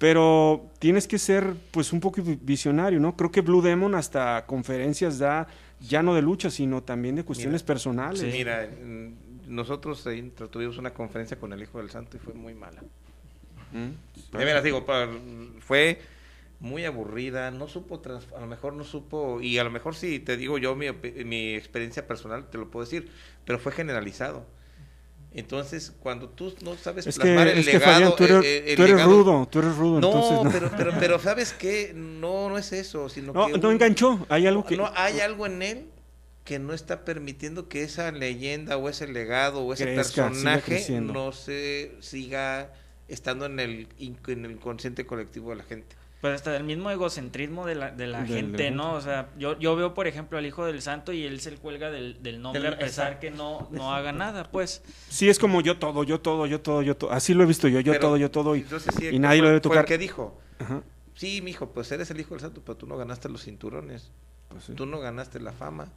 Pero 0.00 0.70
tienes 0.78 1.06
que 1.06 1.18
ser 1.18 1.54
pues 1.72 1.92
un 1.92 2.00
poco 2.00 2.22
vi- 2.22 2.38
visionario, 2.40 2.98
¿no? 3.00 3.14
Creo 3.18 3.30
que 3.30 3.42
Blue 3.42 3.60
Demon 3.60 3.94
hasta 3.94 4.46
conferencias 4.46 5.18
da 5.18 5.46
ya 5.78 6.02
no 6.02 6.14
de 6.14 6.22
lucha, 6.22 6.48
sino 6.48 6.82
también 6.82 7.16
de 7.16 7.22
cuestiones 7.22 7.60
Mira. 7.62 7.66
personales. 7.66 8.22
Mira, 8.32 8.66
mm, 8.82 9.54
nosotros 9.54 10.02
tuvimos 10.50 10.78
una 10.78 10.94
conferencia 10.94 11.38
con 11.38 11.52
el 11.52 11.62
Hijo 11.62 11.76
del 11.78 11.90
Santo 11.90 12.16
y 12.16 12.20
fue 12.20 12.32
muy 12.32 12.54
mala. 12.54 12.80
¿Mm? 13.72 14.38
De 14.38 14.44
veras 14.46 14.64
digo, 14.64 14.86
fue 15.60 16.00
muy 16.60 16.86
aburrida, 16.86 17.50
no 17.50 17.68
supo, 17.68 18.00
trans- 18.00 18.32
a 18.34 18.40
lo 18.40 18.46
mejor 18.46 18.72
no 18.72 18.84
supo, 18.84 19.42
y 19.42 19.58
a 19.58 19.64
lo 19.64 19.70
mejor 19.70 19.94
sí, 19.94 20.18
te 20.18 20.38
digo 20.38 20.56
yo 20.56 20.74
mi, 20.76 20.86
mi 21.26 21.54
experiencia 21.54 22.06
personal, 22.06 22.48
te 22.48 22.56
lo 22.56 22.70
puedo 22.70 22.86
decir, 22.86 23.10
pero 23.44 23.58
fue 23.58 23.72
generalizado. 23.72 24.46
Entonces, 25.32 25.92
cuando 26.00 26.28
tú 26.28 26.52
no 26.64 26.76
sabes 26.76 27.06
Es 27.06 27.16
plasmar 27.16 27.46
que, 27.46 27.52
el 27.52 27.58
es 27.60 27.66
que 27.66 27.72
legado, 27.74 27.92
Fabián, 27.92 28.12
tú 28.16 28.24
eres, 28.24 28.44
eh, 28.44 28.56
eh, 28.58 28.70
el 28.70 28.76
tú 28.76 28.82
eres 28.82 28.96
legado- 28.96 29.10
rudo, 29.10 29.48
tú 29.48 29.58
eres 29.60 29.76
rudo, 29.76 30.00
No, 30.00 30.06
entonces 30.08 30.42
no. 30.44 30.50
pero, 30.50 30.70
pero, 30.76 30.92
pero 30.98 31.18
¿sabes 31.20 31.52
qué? 31.52 31.92
No, 31.94 32.48
no 32.50 32.58
es 32.58 32.72
eso, 32.72 33.08
sino 33.08 33.32
No, 33.32 33.46
que... 33.46 33.58
no 33.58 33.70
enganchó, 33.70 34.26
hay 34.28 34.46
algo 34.48 34.64
que... 34.64 34.76
no, 34.76 34.90
hay 34.96 35.20
algo 35.20 35.46
en 35.46 35.62
él 35.62 35.86
que 36.44 36.58
no 36.58 36.72
está 36.74 37.04
permitiendo 37.04 37.68
que 37.68 37.84
esa 37.84 38.10
leyenda 38.10 38.76
o 38.76 38.88
ese 38.88 39.06
legado 39.06 39.60
o 39.62 39.72
ese 39.72 39.84
Crezca, 39.84 40.28
personaje 40.28 41.00
no 41.00 41.30
se 41.30 41.92
siga 42.00 42.72
estando 43.06 43.46
en 43.46 43.60
el, 43.60 43.86
en 43.98 44.44
el 44.44 44.50
inconsciente 44.52 45.06
colectivo 45.06 45.50
de 45.50 45.56
la 45.56 45.64
gente. 45.64 45.94
Pues 46.20 46.34
hasta 46.34 46.54
el 46.54 46.64
mismo 46.64 46.90
egocentrismo 46.90 47.64
de 47.64 47.74
la, 47.76 47.90
de 47.92 48.06
la 48.06 48.18
Del- 48.22 48.28
gente, 48.28 48.64
del- 48.64 48.76
¿no? 48.76 48.92
O 48.92 49.00
sea, 49.00 49.30
yo, 49.38 49.58
yo 49.58 49.74
veo, 49.74 49.94
por 49.94 50.06
ejemplo, 50.06 50.36
al 50.36 50.44
hijo 50.44 50.66
del 50.66 50.82
santo 50.82 51.12
y 51.14 51.24
él 51.24 51.40
se 51.40 51.56
cuelga 51.56 51.90
del, 51.90 52.22
del 52.22 52.42
nombre 52.42 52.60
Del- 52.62 52.74
a 52.74 52.78
pesar 52.78 53.12
exacto. 53.14 53.20
que 53.20 53.30
no, 53.30 53.68
no 53.70 53.94
haga 53.94 54.12
nada, 54.12 54.44
pues. 54.50 54.82
Sí, 55.08 55.30
es 55.30 55.38
como 55.38 55.62
yo 55.62 55.78
todo, 55.78 56.04
yo 56.04 56.20
todo, 56.20 56.44
yo 56.46 56.60
todo, 56.60 56.82
yo 56.82 56.94
todo. 56.96 57.10
Así 57.12 57.32
lo 57.32 57.42
he 57.42 57.46
visto 57.46 57.68
yo, 57.68 57.80
yo 57.80 57.92
Pero, 57.92 58.02
todo, 58.02 58.16
yo 58.18 58.30
todo. 58.30 58.54
Y, 58.54 58.60
entonces, 58.60 58.94
sí, 58.98 59.08
y 59.10 59.18
nadie 59.18 59.40
lo 59.40 59.48
debe 59.48 59.60
tocar. 59.60 59.86
que 59.86 59.96
dijo, 59.96 60.38
Ajá, 60.58 60.82
sí, 61.14 61.40
mijo, 61.40 61.70
pues 61.72 61.90
eres 61.90 62.10
el 62.10 62.20
hijo 62.20 62.34
del 62.34 62.40
santo, 62.40 62.60
pero 62.64 62.76
tú 62.76 62.86
no 62.86 62.98
ganaste 62.98 63.30
los 63.30 63.42
cinturones, 63.42 64.10
pues 64.48 64.64
sí. 64.64 64.74
tú 64.74 64.84
no 64.84 65.00
ganaste 65.00 65.40
la 65.40 65.52
fama. 65.52 65.88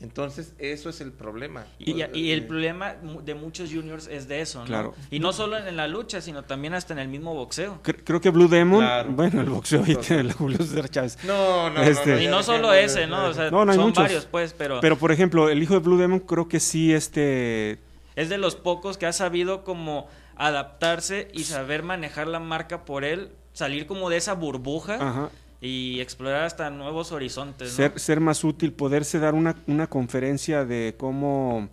Entonces, 0.00 0.52
eso 0.58 0.88
es 0.90 1.00
el 1.00 1.12
problema. 1.12 1.64
Y, 1.78 1.92
y 2.12 2.32
el 2.32 2.40
eh, 2.40 2.42
problema 2.42 2.94
de 3.22 3.34
muchos 3.36 3.70
juniors 3.72 4.08
es 4.08 4.26
de 4.26 4.40
eso, 4.40 4.58
¿no? 4.60 4.64
Claro. 4.66 4.94
Y 5.12 5.20
no 5.20 5.32
solo 5.32 5.56
en 5.56 5.76
la 5.76 5.86
lucha, 5.86 6.20
sino 6.20 6.42
también 6.42 6.74
hasta 6.74 6.92
en 6.92 6.98
el 6.98 7.06
mismo 7.06 7.34
boxeo. 7.34 7.80
Cre- 7.84 8.00
Creo 8.04 8.20
que 8.20 8.30
Blue 8.30 8.48
Demon, 8.48 8.80
Claro. 8.80 9.10
bueno, 9.12 9.40
el 9.42 9.48
boxeo 9.50 9.84
ahí 9.84 9.94
tiene 9.94 10.22
el 10.22 10.32
Julio 10.32 10.58
César 10.58 10.88
Chávez. 10.88 11.18
No, 11.24 11.70
no, 11.70 11.82
Este- 11.82 12.10
no, 12.10 12.16
no, 12.16 12.22
Y 12.22 12.26
no 12.26 12.42
solo 12.42 12.72
ese, 12.74 13.06
¿no? 13.06 13.26
O 13.26 13.32
sea, 13.32 13.50
No, 13.52 13.64
no 13.64 13.70
hay 13.70 13.76
son 13.78 13.86
muchos. 13.86 14.02
varios, 14.02 14.24
pues, 14.26 14.52
pero, 14.58 14.80
Pero 14.80 14.98
por 14.98 15.12
ejemplo, 15.12 15.48
el 15.48 15.62
hijo 15.62 15.74
de 15.74 15.80
Blue 15.80 15.96
Demon 15.98 16.18
creo 16.18 16.48
que 16.48 16.58
sí, 16.58 16.92
este, 16.92 17.78
es 18.16 18.28
de 18.28 18.38
los 18.38 18.56
pocos 18.56 18.98
que 18.98 19.06
ha 19.06 19.12
sabido 19.12 19.62
como 19.62 20.08
adaptarse 20.34 21.28
y 21.32 21.44
saber 21.44 21.82
manejar 21.84 22.26
la 22.26 22.40
marca 22.40 22.84
por 22.84 23.04
él, 23.04 23.30
salir 23.52 23.86
como 23.86 24.10
de 24.10 24.16
esa 24.16 24.34
burbuja 24.34 24.94
ajá, 24.96 25.30
y 25.62 26.00
explorar 26.00 26.42
hasta 26.44 26.68
nuevos 26.70 27.12
horizontes, 27.12 27.70
¿no? 27.70 27.76
ser, 27.76 27.98
ser 27.98 28.18
más 28.20 28.42
útil, 28.42 28.72
poderse 28.72 29.18
dar 29.20 29.32
una, 29.34 29.54
una 29.68 29.86
conferencia 29.86 30.64
de 30.64 30.96
cómo, 30.98 31.68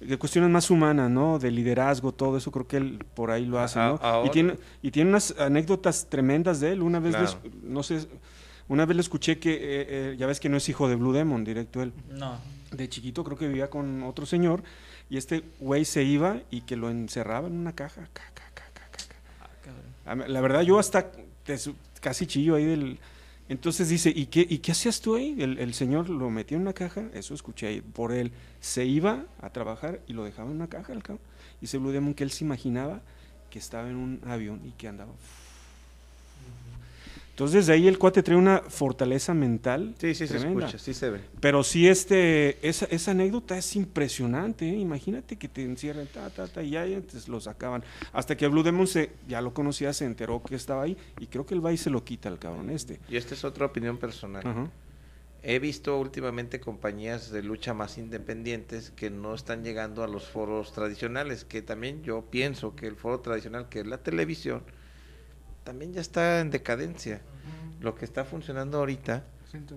de 0.00 0.16
cuestiones 0.16 0.48
más 0.50 0.70
humanas, 0.70 1.10
¿no? 1.10 1.38
De 1.38 1.50
liderazgo, 1.50 2.12
todo 2.12 2.38
eso, 2.38 2.50
creo 2.50 2.66
que 2.66 2.78
él 2.78 3.04
por 3.14 3.30
ahí 3.30 3.44
lo 3.44 3.60
hace, 3.60 3.78
A- 3.78 3.88
¿no? 4.00 4.24
Y 4.26 4.30
tiene, 4.30 4.54
y 4.82 4.90
tiene 4.90 5.10
unas 5.10 5.34
anécdotas 5.38 6.06
tremendas 6.08 6.60
de 6.60 6.72
él. 6.72 6.82
Una 6.82 6.98
vez, 6.98 7.14
Claro. 7.14 7.38
le, 7.44 7.50
no 7.70 7.82
sé, 7.82 8.06
una 8.68 8.86
vez 8.86 8.96
le 8.96 9.02
escuché 9.02 9.38
que, 9.38 9.52
eh, 9.52 9.58
eh, 9.60 10.16
ya 10.18 10.26
ves 10.26 10.40
que 10.40 10.48
no 10.48 10.56
es 10.56 10.66
hijo 10.70 10.88
de 10.88 10.96
Blue 10.96 11.12
Demon, 11.12 11.44
directo 11.44 11.82
él. 11.82 11.92
No. 12.10 12.38
de 12.72 12.88
chiquito 12.88 13.22
creo 13.22 13.36
que 13.38 13.46
vivía 13.48 13.70
con 13.70 14.02
otro 14.02 14.26
señor 14.26 14.62
y 15.08 15.16
este 15.18 15.44
güey 15.60 15.84
se 15.84 16.02
iba 16.02 16.38
y 16.50 16.62
que 16.62 16.74
lo 16.76 16.90
encerraba 16.90 17.46
en 17.46 17.54
una 17.54 17.72
caja. 17.74 18.08
ca, 18.12 18.22
ca, 18.34 18.42
ca, 18.54 18.64
ca, 18.74 18.88
ca, 18.90 19.48
ca. 19.62 19.72
Ah, 20.06 20.14
La 20.26 20.40
verdad 20.40 20.62
yo 20.62 20.78
hasta 20.78 21.12
casi 22.00 22.26
chillo 22.26 22.54
ahí 22.56 22.64
del... 22.64 22.98
Entonces 23.48 23.88
dice, 23.88 24.12
¿y 24.14 24.26
qué, 24.26 24.44
¿y 24.48 24.58
qué 24.58 24.72
hacías 24.72 25.00
tú 25.00 25.14
ahí? 25.14 25.36
El, 25.38 25.58
el 25.58 25.72
señor 25.72 26.08
lo 26.08 26.30
metió 26.30 26.56
en 26.56 26.62
una 26.62 26.72
caja, 26.72 27.08
eso 27.14 27.32
escuché 27.32 27.68
ahí, 27.68 27.80
por 27.80 28.12
él. 28.12 28.32
Se 28.60 28.84
iba 28.84 29.26
a 29.40 29.50
trabajar 29.50 30.00
y 30.08 30.14
lo 30.14 30.24
dejaba 30.24 30.50
en 30.50 30.56
una 30.56 30.68
caja, 30.68 30.92
cabrón. 30.94 31.20
Y 31.60 31.68
se 31.68 31.78
Blue 31.78 31.92
Demon 31.92 32.14
que 32.14 32.24
él 32.24 32.30
se 32.30 32.44
imaginaba 32.44 33.02
que 33.50 33.58
estaba 33.58 33.88
en 33.88 33.96
un 33.96 34.20
avión 34.26 34.60
y 34.64 34.72
que 34.72 34.88
andaba... 34.88 35.12
Entonces 37.36 37.66
de 37.66 37.74
ahí 37.74 37.86
el 37.86 37.98
cuate 37.98 38.22
trae 38.22 38.38
una 38.38 38.62
fortaleza 38.66 39.34
mental. 39.34 39.94
Sí, 39.98 40.14
sí 40.14 40.26
se 40.26 40.38
escucha, 40.38 40.78
sí 40.78 40.94
se 40.94 41.10
ve. 41.10 41.20
Pero 41.38 41.62
sí, 41.62 41.86
este, 41.86 42.66
esa, 42.66 42.86
esa 42.86 43.10
anécdota 43.10 43.58
es 43.58 43.76
impresionante. 43.76 44.66
¿eh? 44.66 44.78
Imagínate 44.78 45.36
que 45.36 45.46
te 45.46 45.62
encierren, 45.62 46.06
ta, 46.06 46.30
ta, 46.30 46.48
ta, 46.48 46.62
y 46.62 46.70
ya, 46.70 46.86
te 46.86 47.18
lo 47.30 47.38
sacaban. 47.38 47.84
Hasta 48.14 48.38
que 48.38 48.48
Blue 48.48 48.62
Demon 48.62 48.86
se, 48.86 49.10
ya 49.28 49.42
lo 49.42 49.52
conocía, 49.52 49.92
se 49.92 50.06
enteró 50.06 50.42
que 50.42 50.54
estaba 50.54 50.84
ahí, 50.84 50.96
y 51.20 51.26
creo 51.26 51.44
que 51.44 51.52
el 51.52 51.62
y 51.70 51.76
se 51.76 51.90
lo 51.90 52.02
quita 52.02 52.30
al 52.30 52.38
cabrón 52.38 52.70
este. 52.70 53.00
Y 53.06 53.18
esta 53.18 53.34
es 53.34 53.44
otra 53.44 53.66
opinión 53.66 53.98
personal. 53.98 54.42
Ajá. 54.42 54.70
He 55.42 55.58
visto 55.58 56.00
últimamente 56.00 56.58
compañías 56.58 57.30
de 57.30 57.42
lucha 57.42 57.74
más 57.74 57.98
independientes 57.98 58.92
que 58.96 59.10
no 59.10 59.34
están 59.34 59.62
llegando 59.62 60.02
a 60.02 60.08
los 60.08 60.26
foros 60.26 60.72
tradicionales, 60.72 61.44
que 61.44 61.60
también 61.60 62.02
yo 62.02 62.24
pienso 62.30 62.74
que 62.74 62.86
el 62.86 62.96
foro 62.96 63.20
tradicional, 63.20 63.68
que 63.68 63.80
es 63.80 63.86
la 63.86 63.98
televisión, 63.98 64.62
también 65.66 65.92
ya 65.92 66.00
está 66.00 66.40
en 66.40 66.50
decadencia. 66.50 67.20
Lo 67.80 67.94
que 67.94 68.06
está 68.06 68.24
funcionando 68.24 68.78
ahorita 68.78 69.24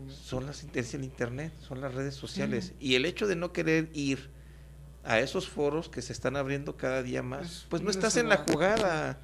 son 0.09 0.45
las 0.45 0.63
es 0.73 0.93
el 0.93 1.03
internet, 1.03 1.51
son 1.59 1.81
las 1.81 1.93
redes 1.93 2.15
sociales 2.15 2.73
y 2.79 2.95
el 2.95 3.05
hecho 3.05 3.27
de 3.27 3.35
no 3.35 3.51
querer 3.51 3.89
ir 3.93 4.29
a 5.03 5.19
esos 5.19 5.49
foros 5.49 5.89
que 5.89 6.01
se 6.01 6.13
están 6.13 6.35
abriendo 6.35 6.77
cada 6.77 7.01
día 7.01 7.23
más, 7.23 7.45
Es 7.45 7.65
pues 7.69 7.81
no 7.81 7.89
estás 7.89 8.17
en 8.17 8.29
la 8.29 8.37
jugada. 8.37 9.17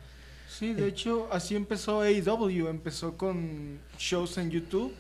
Sí, 0.49 0.74
de 0.74 0.88
hecho, 0.88 1.28
así 1.32 1.55
empezó 1.55 2.01
AEW. 2.01 2.68
Empezó 2.68 3.18
con 3.18 3.80
shows 3.97 4.38
en 4.38 4.49
YouTube. 4.49 4.93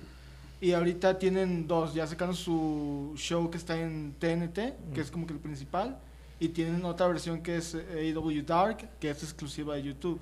Y 0.61 0.73
ahorita 0.73 1.17
tienen 1.17 1.67
dos. 1.67 1.93
Ya 1.93 2.05
sacaron 2.05 2.35
su 2.35 3.13
show 3.15 3.49
que 3.49 3.57
está 3.57 3.79
en 3.79 4.15
TNT, 4.19 4.93
que 4.93 5.01
es 5.01 5.11
como 5.11 5.25
que 5.25 5.33
el 5.33 5.39
principal. 5.39 5.97
Y 6.39 6.49
tienen 6.49 6.83
otra 6.83 7.07
versión 7.07 7.41
que 7.41 7.57
es 7.57 7.73
AEW 7.73 8.43
Dark, 8.43 8.89
que 8.99 9.09
es 9.09 9.23
exclusiva 9.23 9.75
de 9.75 9.83
YouTube. 9.83 10.19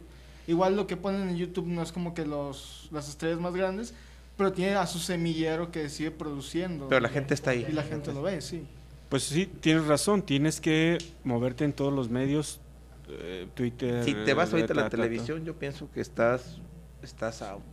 Igual 0.48 0.76
lo 0.76 0.88
que 0.88 0.98
ponen 0.98 1.30
en 1.30 1.38
YouTube 1.38 1.68
no 1.68 1.82
es 1.82 1.91
como 1.91 2.14
que 2.14 2.26
los, 2.26 2.89
las 2.91 3.10
estrellas 3.10 3.39
más 3.39 3.54
grandes, 3.54 3.94
pero 4.38 4.52
tiene 4.52 4.76
a 4.76 4.88
su 4.88 5.00
semillero 5.00 5.72
que 5.72 5.89
sigue 5.89 6.12
produciendo. 6.12 6.89
Pero 6.89 7.02
la 7.02 7.10
gente 7.10 7.34
está 7.34 7.52
ahí. 7.52 7.66
Y 7.70 7.72
la 7.72 7.84
gente 7.84 8.14
lo 8.14 8.22
ve, 8.22 8.41
sí. 8.41 8.66
Pues 9.10 9.24
sí, 9.24 9.46
tienes 9.46 9.86
razón, 9.86 10.24
tienes 10.24 10.60
que 10.60 10.98
moverte 11.24 11.66
en 11.66 11.74
todos 11.74 11.94
los 11.94 12.10
medios, 12.10 12.60
eh, 13.08 13.48
Twitter. 13.54 14.04
Si 14.04 14.14
te 14.14 14.34
vas 14.34 14.52
ahorita 14.52 14.74
a 14.74 14.76
la 14.76 14.89
televisión, 14.89 15.46
yo 15.46 15.58
pienso 15.58 15.89
que 15.91 16.02
estás 16.02 16.60
estás 17.04 17.41
out. 17.41 17.64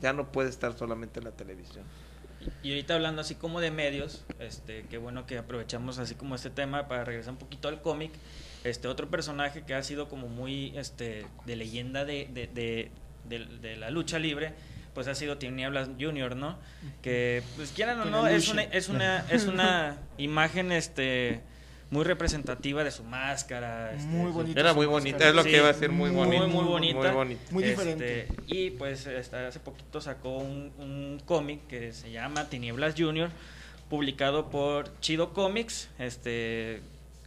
Ya 0.00 0.12
no 0.12 0.30
puedes 0.32 0.50
estar 0.50 0.76
solamente 0.76 1.18
en 1.18 1.24
la 1.24 1.32
televisión. 1.32 1.84
Y 2.62 2.70
ahorita 2.70 2.94
hablando 2.94 3.20
así 3.20 3.34
como 3.34 3.60
de 3.60 3.70
medios, 3.70 4.24
este, 4.38 4.86
qué 4.88 4.98
bueno 4.98 5.26
que 5.26 5.36
aprovechamos 5.36 5.98
así 5.98 6.14
como 6.14 6.34
este 6.34 6.50
tema 6.50 6.88
para 6.88 7.04
regresar 7.04 7.32
un 7.32 7.38
poquito 7.38 7.68
al 7.68 7.82
cómic. 7.82 8.12
Este 8.64 8.88
otro 8.88 9.08
personaje 9.08 9.62
que 9.62 9.74
ha 9.74 9.82
sido 9.82 10.08
como 10.08 10.28
muy 10.28 10.76
este 10.76 11.24
de 11.46 11.56
leyenda 11.56 12.04
de, 12.04 12.28
de, 12.32 12.46
de, 12.48 12.90
de- 13.28 13.46
de 13.60 13.76
la 13.76 13.90
lucha 13.90 14.18
libre, 14.18 14.52
pues 14.94 15.06
ha 15.08 15.14
sido 15.14 15.38
Tinieblas 15.38 15.88
Junior, 15.98 16.36
¿no? 16.36 16.58
Que 17.00 17.42
pues 17.56 17.70
quieran 17.72 18.00
o 18.00 18.04
no, 18.06 18.26
es 18.26 18.48
una, 18.48 18.62
es 18.64 18.88
una, 18.88 19.24
es 19.30 19.46
una 19.46 19.96
imagen 20.18 20.72
este 20.72 21.40
muy 21.90 22.04
representativa 22.04 22.84
de 22.84 22.90
su 22.90 23.02
máscara. 23.02 23.92
este, 23.92 24.06
Muy 24.06 24.28
su- 24.30 24.34
bonita. 24.38 24.60
Era 24.60 24.74
muy 24.74 24.86
máscara. 24.86 25.00
bonita, 25.12 25.28
es 25.28 25.34
lo 25.34 25.42
Sí, 25.42 25.50
que 25.50 25.56
iba 25.56 25.68
a 25.70 25.74
ser 25.74 25.90
muy 25.90 26.10
muy, 26.10 26.26
bonito. 26.26 26.48
muy 26.48 26.64
bonita. 26.64 26.98
Muy 27.00 27.10
bonito. 27.10 27.40
Muy 27.50 27.64
Este, 27.64 27.70
diferente. 27.84 28.28
y 28.46 28.70
pues 28.70 29.06
este, 29.06 29.36
hace 29.36 29.58
poquito 29.60 30.00
sacó 30.00 30.36
un, 30.38 30.72
un 30.78 31.20
cómic 31.24 31.66
que 31.66 31.92
se 31.92 32.10
llama 32.12 32.48
Tinieblas 32.48 32.94
Junior, 32.96 33.30
publicado 33.88 34.50
por 34.50 35.00
Chido 35.00 35.32
Comics, 35.32 35.88
este, 35.98 36.80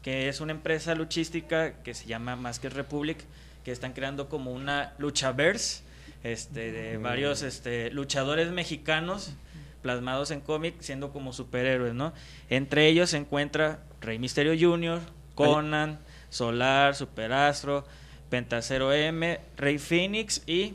que 0.03 0.27
es 0.29 0.41
una 0.41 0.51
empresa 0.51 0.93
luchística 0.93 1.81
que 1.81 1.93
se 1.93 2.05
llama 2.05 2.35
Masked 2.35 2.73
Republic, 2.73 3.23
que 3.63 3.71
están 3.71 3.93
creando 3.93 4.29
como 4.29 4.51
una 4.51 4.93
luchaverse 4.99 5.81
este, 6.23 6.71
de 6.71 6.97
varios 6.97 7.41
este, 7.41 7.89
luchadores 7.91 8.51
mexicanos 8.51 9.33
plasmados 9.81 10.31
en 10.31 10.41
cómic 10.41 10.75
siendo 10.79 11.11
como 11.11 11.33
superhéroes, 11.33 11.93
¿no? 11.93 12.13
Entre 12.49 12.87
ellos 12.87 13.09
se 13.11 13.17
encuentra 13.17 13.79
Rey 14.01 14.19
Misterio 14.19 14.53
Jr., 14.59 15.01
Conan, 15.35 15.99
Solar, 16.29 16.95
Superastro, 16.95 17.85
Pentacero 18.29 18.93
M, 18.93 19.39
Rey 19.57 19.77
Phoenix 19.77 20.41
y 20.47 20.73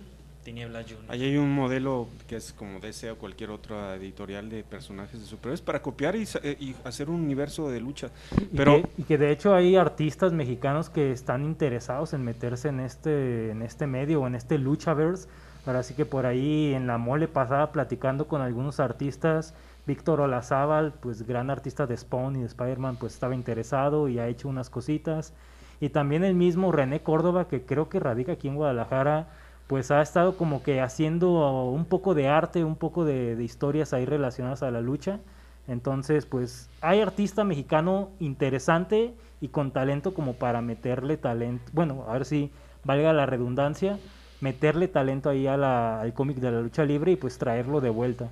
Tiniebla 0.49 0.83
Junior. 0.83 1.05
Ahí 1.09 1.25
hay 1.25 1.37
un 1.37 1.55
modelo 1.55 2.09
que 2.27 2.37
es 2.37 2.55
como 2.55 2.81
DC 2.81 3.11
o 3.11 3.19
cualquier 3.19 3.51
otra 3.51 3.97
editorial 3.97 4.49
de 4.49 4.65
personajes 4.65 5.21
de 5.21 5.27
superhéroes 5.27 5.61
para 5.61 5.83
copiar 5.83 6.17
y, 6.17 6.27
eh, 6.43 6.57
y 6.59 6.75
hacer 6.85 7.11
un 7.11 7.21
universo 7.21 7.69
de 7.69 7.81
lucha. 7.81 8.09
Y 8.35 8.57
Pero 8.57 8.81
que, 8.81 8.89
y 8.97 9.03
que 9.03 9.19
de 9.19 9.31
hecho 9.31 9.55
hay 9.55 9.77
artistas 9.77 10.33
mexicanos 10.33 10.89
que 10.89 11.13
están 11.13 11.45
interesados 11.45 12.15
en 12.15 12.25
meterse 12.25 12.71
en 12.71 12.81
este, 12.81 13.51
en 13.51 13.61
este 13.61 13.87
medio 13.87 14.23
o 14.23 14.27
en 14.27 14.37
este 14.37 14.57
luchaverse. 14.57 15.29
Ahora 15.67 15.83
sí 15.83 15.93
que 15.93 16.07
por 16.07 16.25
ahí 16.25 16.73
en 16.73 16.87
la 16.87 16.97
mole 16.97 17.29
pasaba 17.29 17.71
platicando 17.71 18.27
con 18.27 18.41
algunos 18.41 18.81
artistas. 18.81 19.53
Víctor 19.87 20.23
Olazábal, 20.23 20.95
pues 20.95 21.27
gran 21.27 21.51
artista 21.51 21.87
de 21.87 21.95
Spawn 21.95 22.37
y 22.37 22.41
de 22.41 22.47
Spider-Man, 22.47 22.97
pues 22.97 23.13
estaba 23.13 23.35
interesado 23.35 24.09
y 24.09 24.19
ha 24.19 24.29
hecho 24.29 24.49
unas 24.49 24.71
cositas. 24.71 25.35
Y 25.79 25.91
también 25.91 26.25
el 26.25 26.35
mismo 26.35 26.73
René 26.73 27.03
Córdoba, 27.03 27.49
que 27.49 27.67
creo 27.67 27.91
que 27.91 28.01
radica 28.01 28.33
aquí 28.33 28.49
en 28.49 28.57
Guadalajara, 28.57 29.29
pues 29.69 29.91
ha 29.91 30.01
estado 30.01 30.37
como 30.37 30.63
que 30.63 30.81
haciendo 30.81 31.65
un 31.67 31.85
poco 31.85 32.15
de 32.15 32.27
arte, 32.27 32.65
un 32.65 32.75
poco 32.75 33.05
de, 33.05 33.37
historias 33.41 33.93
ahí 33.93 34.07
relacionadas 34.07 34.63
a 34.63 34.71
la 34.71 34.81
lucha. 34.81 35.21
Entonces, 35.69 36.25
pues 36.25 36.71
hay 36.81 37.01
artista 37.01 37.45
mexicano 37.45 38.09
interesante 38.19 39.15
y 39.43 39.49
con 39.49 39.71
talento 39.71 40.15
como 40.15 40.33
para 40.33 40.63
meterle 40.63 41.19
talento, 41.19 41.71
bueno, 41.75 42.07
a 42.09 42.15
ver 42.15 42.25
si 42.25 42.51
valga 42.83 43.13
la 43.13 43.27
redundancia, 43.27 43.99
meterle 44.41 44.89
talento 44.89 45.29
ahí 45.29 45.47
al 45.47 46.15
cómic 46.15 46.39
de 46.39 46.51
la 46.51 46.63
lucha 46.63 46.85
libre 46.85 47.13
y 47.13 47.17
pues 47.17 47.37
traerlo 47.37 47.83
de 47.83 47.91
vuelta. 47.91 48.31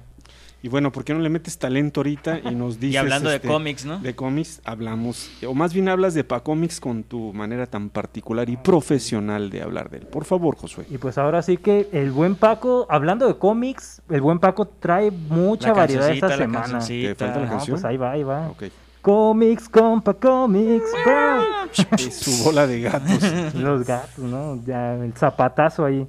Y 0.63 0.69
bueno, 0.69 0.91
¿por 0.91 1.05
qué 1.05 1.15
no 1.15 1.21
le 1.21 1.29
metes 1.29 1.59
talento 1.59 2.01
ahorita 2.01 2.41
y 2.41 2.55
nos 2.55 2.81
dices... 2.81 2.95
Y 2.95 2.97
hablando 2.97 3.31
este, 3.31 3.47
de 3.47 3.53
cómics, 3.53 3.85
¿no? 3.85 3.99
De 3.99 4.17
cómics 4.17 4.61
hablamos, 4.65 5.31
o 5.47 5.55
más 5.55 5.73
bien 5.73 5.89
hablas 5.89 6.15
de 6.15 6.25
Pacómics 6.25 6.81
con 6.81 7.05
tu 7.05 7.33
manera 7.33 7.67
tan 7.67 7.89
particular 7.91 8.49
y 8.49 8.57
profesional 8.57 9.51
de 9.51 9.63
hablar 9.63 9.91
de 9.91 9.99
él. 9.99 10.07
Por 10.07 10.25
favor, 10.25 10.57
Josué. 10.57 10.87
Y 10.91 10.99
pues 10.99 11.19
ahora 11.19 11.43
sí 11.43 11.57
que 11.57 11.89
el 11.93 12.11
buen 12.11 12.35
Paco, 12.35 12.87
hablando 12.89 13.29
de 13.29 13.37
cómics, 13.39 14.03
el 14.09 14.21
buen 14.23 14.39
Paco 14.39 14.67
trae 14.67 15.11
mucha 15.11 15.69
La 15.69 15.75
variedad 15.75 16.11
esta 16.11 16.29
la 16.29 16.37
semana. 16.37 16.79
¿Te 16.81 17.15
falta 17.15 17.39
la 17.39 17.45
No, 17.47 17.51
canción? 17.53 17.75
pues 17.75 17.85
ahí 17.85 17.97
va, 17.97 18.13
ahí 18.13 18.23
va. 18.25 18.49
Ok. 18.49 18.65
Cómics, 19.03 19.69
compa, 19.69 20.15
cómics, 20.15 20.91
bro. 21.05 21.43
Y 21.99 22.11
su 22.11 22.43
bola 22.45 22.67
de 22.67 22.81
gatos. 22.81 23.55
Los 23.55 23.87
gatos, 23.87 24.19
¿no? 24.19 24.61
Ya 24.65 24.95
el 24.95 25.13
zapatazo 25.13 25.85
ahí. 25.85 26.09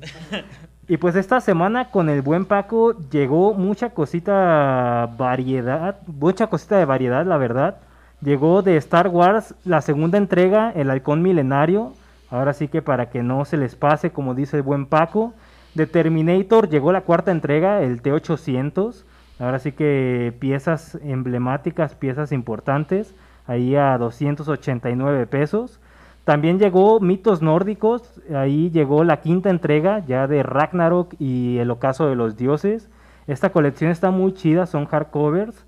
Y 0.89 0.97
pues 0.97 1.17
esta 1.17 1.41
semana 1.41 1.91
con 1.91 2.07
el 2.07 2.21
buen 2.21 2.45
Paco 2.45 2.93
llegó 3.09 3.53
mucha 3.53 3.89
cosita 3.89 5.13
variedad, 5.17 5.97
mucha 6.07 6.47
cosita 6.47 6.77
de 6.77 6.85
variedad, 6.85 7.25
la 7.25 7.35
verdad. 7.37 7.77
Llegó 8.21 8.61
de 8.61 8.77
Star 8.77 9.09
Wars 9.09 9.53
la 9.65 9.81
segunda 9.81 10.17
entrega, 10.17 10.71
El 10.71 10.89
Halcón 10.89 11.21
Milenario. 11.21 11.91
Ahora 12.29 12.53
sí 12.53 12.69
que 12.69 12.81
para 12.81 13.09
que 13.09 13.21
no 13.21 13.43
se 13.43 13.57
les 13.57 13.75
pase, 13.75 14.11
como 14.11 14.33
dice 14.33 14.55
el 14.55 14.63
buen 14.63 14.85
Paco. 14.85 15.33
De 15.75 15.87
Terminator 15.87 16.69
llegó 16.69 16.93
la 16.93 17.01
cuarta 17.01 17.31
entrega, 17.31 17.81
el 17.81 18.01
T800. 18.01 19.03
Ahora 19.39 19.59
sí 19.59 19.73
que 19.73 20.33
piezas 20.39 20.97
emblemáticas, 21.03 21.95
piezas 21.95 22.31
importantes. 22.31 23.13
Ahí 23.45 23.75
a 23.75 23.97
289 23.97 25.27
pesos. 25.27 25.81
También 26.27 26.59
llegó 26.59 26.99
Mitos 26.99 27.41
Nórdicos, 27.41 28.21
ahí 28.35 28.69
llegó 28.69 29.05
la 29.05 29.21
quinta 29.21 29.49
entrega 29.49 30.03
ya 30.05 30.27
de 30.27 30.43
Ragnarok 30.43 31.13
y 31.19 31.57
El 31.57 31.71
Ocaso 31.71 32.09
de 32.09 32.17
los 32.17 32.35
Dioses. 32.35 32.89
Esta 33.27 33.53
colección 33.53 33.91
está 33.91 34.11
muy 34.11 34.33
chida, 34.33 34.65
son 34.65 34.87
hardcovers. 34.87 35.65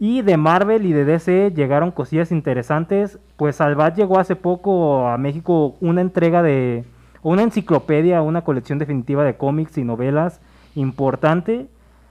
Y 0.00 0.22
de 0.22 0.36
Marvel 0.36 0.86
y 0.86 0.92
de 0.92 1.04
DC 1.04 1.52
llegaron 1.54 1.92
cosillas 1.92 2.32
interesantes. 2.32 3.20
Pues 3.36 3.54
Salvat 3.54 3.94
llegó 3.94 4.18
hace 4.18 4.34
poco 4.34 5.06
a 5.06 5.16
México 5.18 5.76
una 5.80 6.00
entrega 6.00 6.42
de, 6.42 6.82
una 7.22 7.44
enciclopedia, 7.44 8.22
una 8.22 8.42
colección 8.42 8.80
definitiva 8.80 9.22
de 9.22 9.36
cómics 9.36 9.78
y 9.78 9.84
novelas 9.84 10.40
importante. 10.74 11.68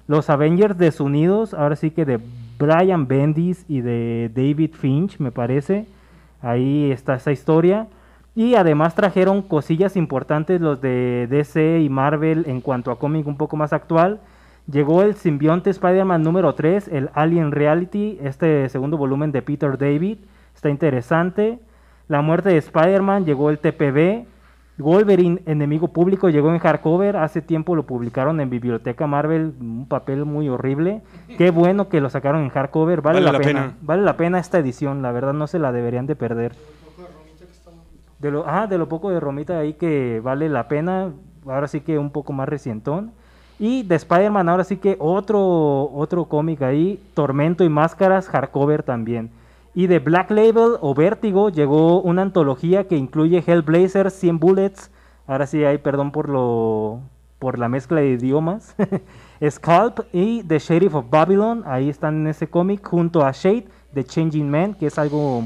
Los 0.07 0.29
Avengers 0.29 0.77
desunidos, 0.77 1.53
ahora 1.53 1.75
sí 1.75 1.91
que 1.91 2.05
de 2.05 2.21
Brian 2.57 3.09
Bendis 3.09 3.65
y 3.67 3.81
de 3.81 4.31
David 4.33 4.75
Finch, 4.75 5.19
me 5.19 5.33
parece. 5.33 5.87
Ahí 6.41 6.91
está 6.91 7.15
esa 7.15 7.31
historia. 7.31 7.87
Y 8.33 8.55
además 8.55 8.95
trajeron 8.95 9.41
cosillas 9.41 9.97
importantes 9.97 10.61
los 10.61 10.79
de 10.79 11.27
DC 11.29 11.81
y 11.81 11.89
Marvel 11.89 12.45
en 12.47 12.61
cuanto 12.61 12.91
a 12.91 12.97
cómic 12.97 13.27
un 13.27 13.37
poco 13.37 13.57
más 13.57 13.73
actual. 13.73 14.21
Llegó 14.71 15.01
el 15.01 15.15
simbionte 15.15 15.69
Spider-Man 15.69 16.23
número 16.23 16.53
3, 16.55 16.87
el 16.89 17.09
Alien 17.13 17.51
Reality, 17.51 18.19
este 18.21 18.69
segundo 18.69 18.97
volumen 18.97 19.31
de 19.31 19.41
Peter 19.41 19.77
David. 19.77 20.19
Está 20.55 20.69
interesante. 20.69 21.59
La 22.07 22.21
muerte 22.21 22.49
de 22.49 22.57
Spider-Man, 22.57 23.25
llegó 23.25 23.49
el 23.49 23.59
TPB. 23.59 24.25
Wolverine, 24.77 25.41
enemigo 25.45 25.89
público, 25.89 26.29
llegó 26.29 26.51
en 26.51 26.59
hardcover. 26.59 27.17
Hace 27.17 27.41
tiempo 27.41 27.75
lo 27.75 27.83
publicaron 27.83 28.39
en 28.39 28.49
Biblioteca 28.49 29.07
Marvel, 29.07 29.53
un 29.59 29.85
papel 29.87 30.25
muy 30.25 30.49
horrible. 30.49 31.01
Qué 31.37 31.51
bueno 31.51 31.89
que 31.89 32.01
lo 32.01 32.09
sacaron 32.09 32.43
en 32.43 32.49
hardcover, 32.49 33.01
vale, 33.01 33.21
la, 33.21 33.37
pena. 33.39 33.73
Vale 33.81 34.01
la 34.01 34.17
pena 34.17 34.39
esta 34.39 34.59
edición, 34.59 35.01
la 35.01 35.11
verdad 35.11 35.33
no 35.33 35.47
se 35.47 35.59
la 35.59 35.71
deberían 35.71 36.07
de 36.07 36.15
perder. 36.15 36.53
De 38.19 38.29
lo, 38.29 38.47
ah, 38.47 38.67
de 38.67 38.77
lo 38.77 38.87
poco 38.87 39.09
de 39.09 39.19
Romita 39.19 39.57
ahí 39.57 39.73
que 39.73 40.21
vale 40.23 40.47
la 40.47 40.67
pena, 40.67 41.11
ahora 41.47 41.67
sí 41.67 41.81
que 41.81 41.97
un 41.97 42.11
poco 42.11 42.33
más 42.33 42.47
recientón. 42.47 43.11
Y 43.57 43.83
de 43.83 43.95
Spider-Man 43.95 44.49
ahora 44.49 44.63
sí 44.63 44.77
que 44.77 44.95
otro, 44.99 45.91
otro 45.93 46.25
cómic 46.25 46.61
ahí, 46.63 46.99
Tormento 47.13 47.63
y 47.63 47.69
Máscaras, 47.69 48.27
hardcover 48.27 48.83
también. 48.83 49.29
Y 49.73 49.87
de 49.87 49.99
Black 49.99 50.31
Label 50.31 50.75
o 50.81 50.93
Vértigo 50.93 51.49
llegó 51.49 52.01
una 52.01 52.23
antología 52.23 52.87
que 52.87 52.97
incluye 52.97 53.43
Hellblazer, 53.45 54.11
100 54.11 54.39
Bullets. 54.39 54.91
Ahora 55.27 55.47
sí 55.47 55.63
hay 55.63 55.77
perdón 55.77 56.11
por 56.11 56.27
lo 56.27 56.99
por 57.39 57.57
la 57.57 57.69
mezcla 57.69 58.01
de 58.01 58.09
idiomas. 58.09 58.75
Scalp 59.49 60.01
y 60.13 60.43
The 60.43 60.59
Sheriff 60.59 60.93
of 60.93 61.09
Babylon, 61.09 61.63
ahí 61.65 61.89
están 61.89 62.21
en 62.21 62.27
ese 62.27 62.47
cómic 62.47 62.87
junto 62.87 63.25
a 63.25 63.31
Shade 63.31 63.65
de 63.93 64.03
Changing 64.03 64.47
Man, 64.47 64.75
que 64.75 64.85
es 64.85 64.99
algo 64.99 65.45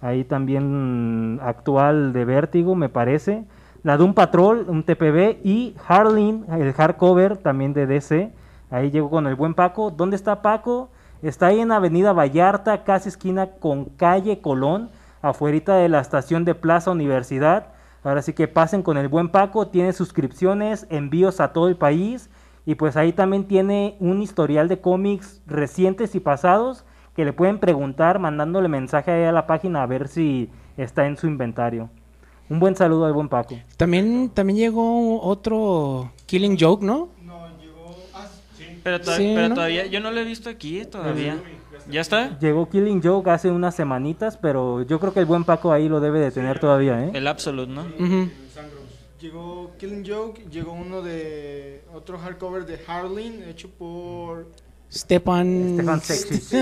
ahí 0.00 0.22
también 0.22 1.40
actual 1.42 2.12
de 2.12 2.24
Vértigo, 2.24 2.76
me 2.76 2.88
parece. 2.88 3.44
La 3.82 3.96
Doom 3.96 4.14
Patrol, 4.14 4.66
un 4.68 4.84
TPB 4.84 5.38
y 5.42 5.74
Harleen, 5.88 6.44
el 6.52 6.72
hardcover 6.72 7.38
también 7.38 7.72
de 7.72 7.86
DC. 7.86 8.32
Ahí 8.70 8.92
llegó 8.92 9.10
con 9.10 9.26
el 9.26 9.34
buen 9.34 9.54
Paco. 9.54 9.90
¿Dónde 9.90 10.14
está 10.14 10.42
Paco? 10.42 10.90
Está 11.22 11.46
ahí 11.46 11.60
en 11.60 11.70
Avenida 11.70 12.12
Vallarta, 12.12 12.82
casi 12.82 13.08
esquina 13.08 13.52
con 13.52 13.84
calle 13.84 14.40
Colón, 14.40 14.90
afuerita 15.22 15.76
de 15.76 15.88
la 15.88 16.00
estación 16.00 16.44
de 16.44 16.56
Plaza 16.56 16.90
Universidad. 16.90 17.68
Ahora 18.02 18.22
sí 18.22 18.32
que 18.32 18.48
pasen 18.48 18.82
con 18.82 18.98
el 18.98 19.06
buen 19.06 19.28
Paco, 19.28 19.68
tiene 19.68 19.92
suscripciones, 19.92 20.84
envíos 20.90 21.38
a 21.38 21.52
todo 21.52 21.68
el 21.68 21.76
país 21.76 22.28
y 22.66 22.74
pues 22.74 22.96
ahí 22.96 23.12
también 23.12 23.46
tiene 23.46 23.96
un 24.00 24.20
historial 24.20 24.66
de 24.66 24.80
cómics 24.80 25.40
recientes 25.46 26.16
y 26.16 26.20
pasados 26.20 26.84
que 27.14 27.24
le 27.24 27.32
pueden 27.32 27.60
preguntar 27.60 28.18
mandándole 28.18 28.66
mensaje 28.66 29.12
ahí 29.12 29.22
a 29.22 29.30
la 29.30 29.46
página 29.46 29.84
a 29.84 29.86
ver 29.86 30.08
si 30.08 30.50
está 30.76 31.06
en 31.06 31.16
su 31.16 31.28
inventario. 31.28 31.88
Un 32.50 32.58
buen 32.58 32.74
saludo 32.74 33.06
al 33.06 33.12
buen 33.12 33.28
Paco. 33.28 33.54
También, 33.76 34.28
también 34.28 34.58
llegó 34.58 35.20
otro 35.22 36.10
Killing 36.26 36.56
Joke, 36.58 36.84
¿no? 36.84 37.10
Pero, 38.82 39.00
to- 39.00 39.12
Sí, 39.16 39.32
pero 39.34 39.48
¿no? 39.50 39.54
todavía, 39.54 39.86
yo 39.86 40.00
no 40.00 40.10
lo 40.10 40.20
he 40.20 40.24
visto 40.24 40.48
aquí 40.50 40.84
todavía. 40.84 41.40
¿Ya 41.90 42.00
está? 42.00 42.38
Llegó 42.38 42.68
Killing 42.68 43.02
Joke 43.02 43.28
hace 43.30 43.50
unas 43.50 43.74
semanitas, 43.74 44.36
pero 44.36 44.82
yo 44.82 45.00
creo 45.00 45.12
que 45.12 45.20
el 45.20 45.26
buen 45.26 45.44
Paco 45.44 45.72
ahí 45.72 45.88
lo 45.88 46.00
debe 46.00 46.20
de 46.20 46.30
tener 46.30 46.58
todavía, 46.60 47.04
¿eh? 47.04 47.10
El 47.14 47.26
Absolute, 47.26 47.72
¿no? 47.72 47.84
Llegó 49.20 49.72
Killing 49.78 50.04
Joke, 50.06 50.44
llegó 50.50 50.72
uno 50.72 51.00
de. 51.02 51.84
Otro 51.94 52.18
hardcover 52.18 52.66
de 52.66 52.80
Harleen, 52.86 53.44
hecho 53.48 53.68
por. 53.70 54.48
Stepan. 54.90 55.74
Stefan 55.78 56.00
Sexy. 56.00 56.56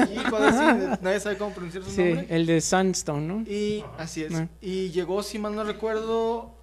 Nadie 1.01 1.21
sabe 1.21 1.37
cómo 1.39 1.53
pronunciar 1.55 1.83
su 1.85 1.91
Sí, 1.91 2.05
nombre. 2.05 2.27
el 2.29 2.47
de 2.47 2.61
Sandstone, 2.61 3.27
¿no? 3.27 3.41
Y 3.51 3.83
así 3.99 4.23
es. 4.25 4.35
Ah. 4.35 4.47
Y 4.61 4.91
llegó, 4.91 5.23
si 5.23 5.39
mal 5.39 5.55
no 5.57 5.65
recuerdo, 5.65 6.55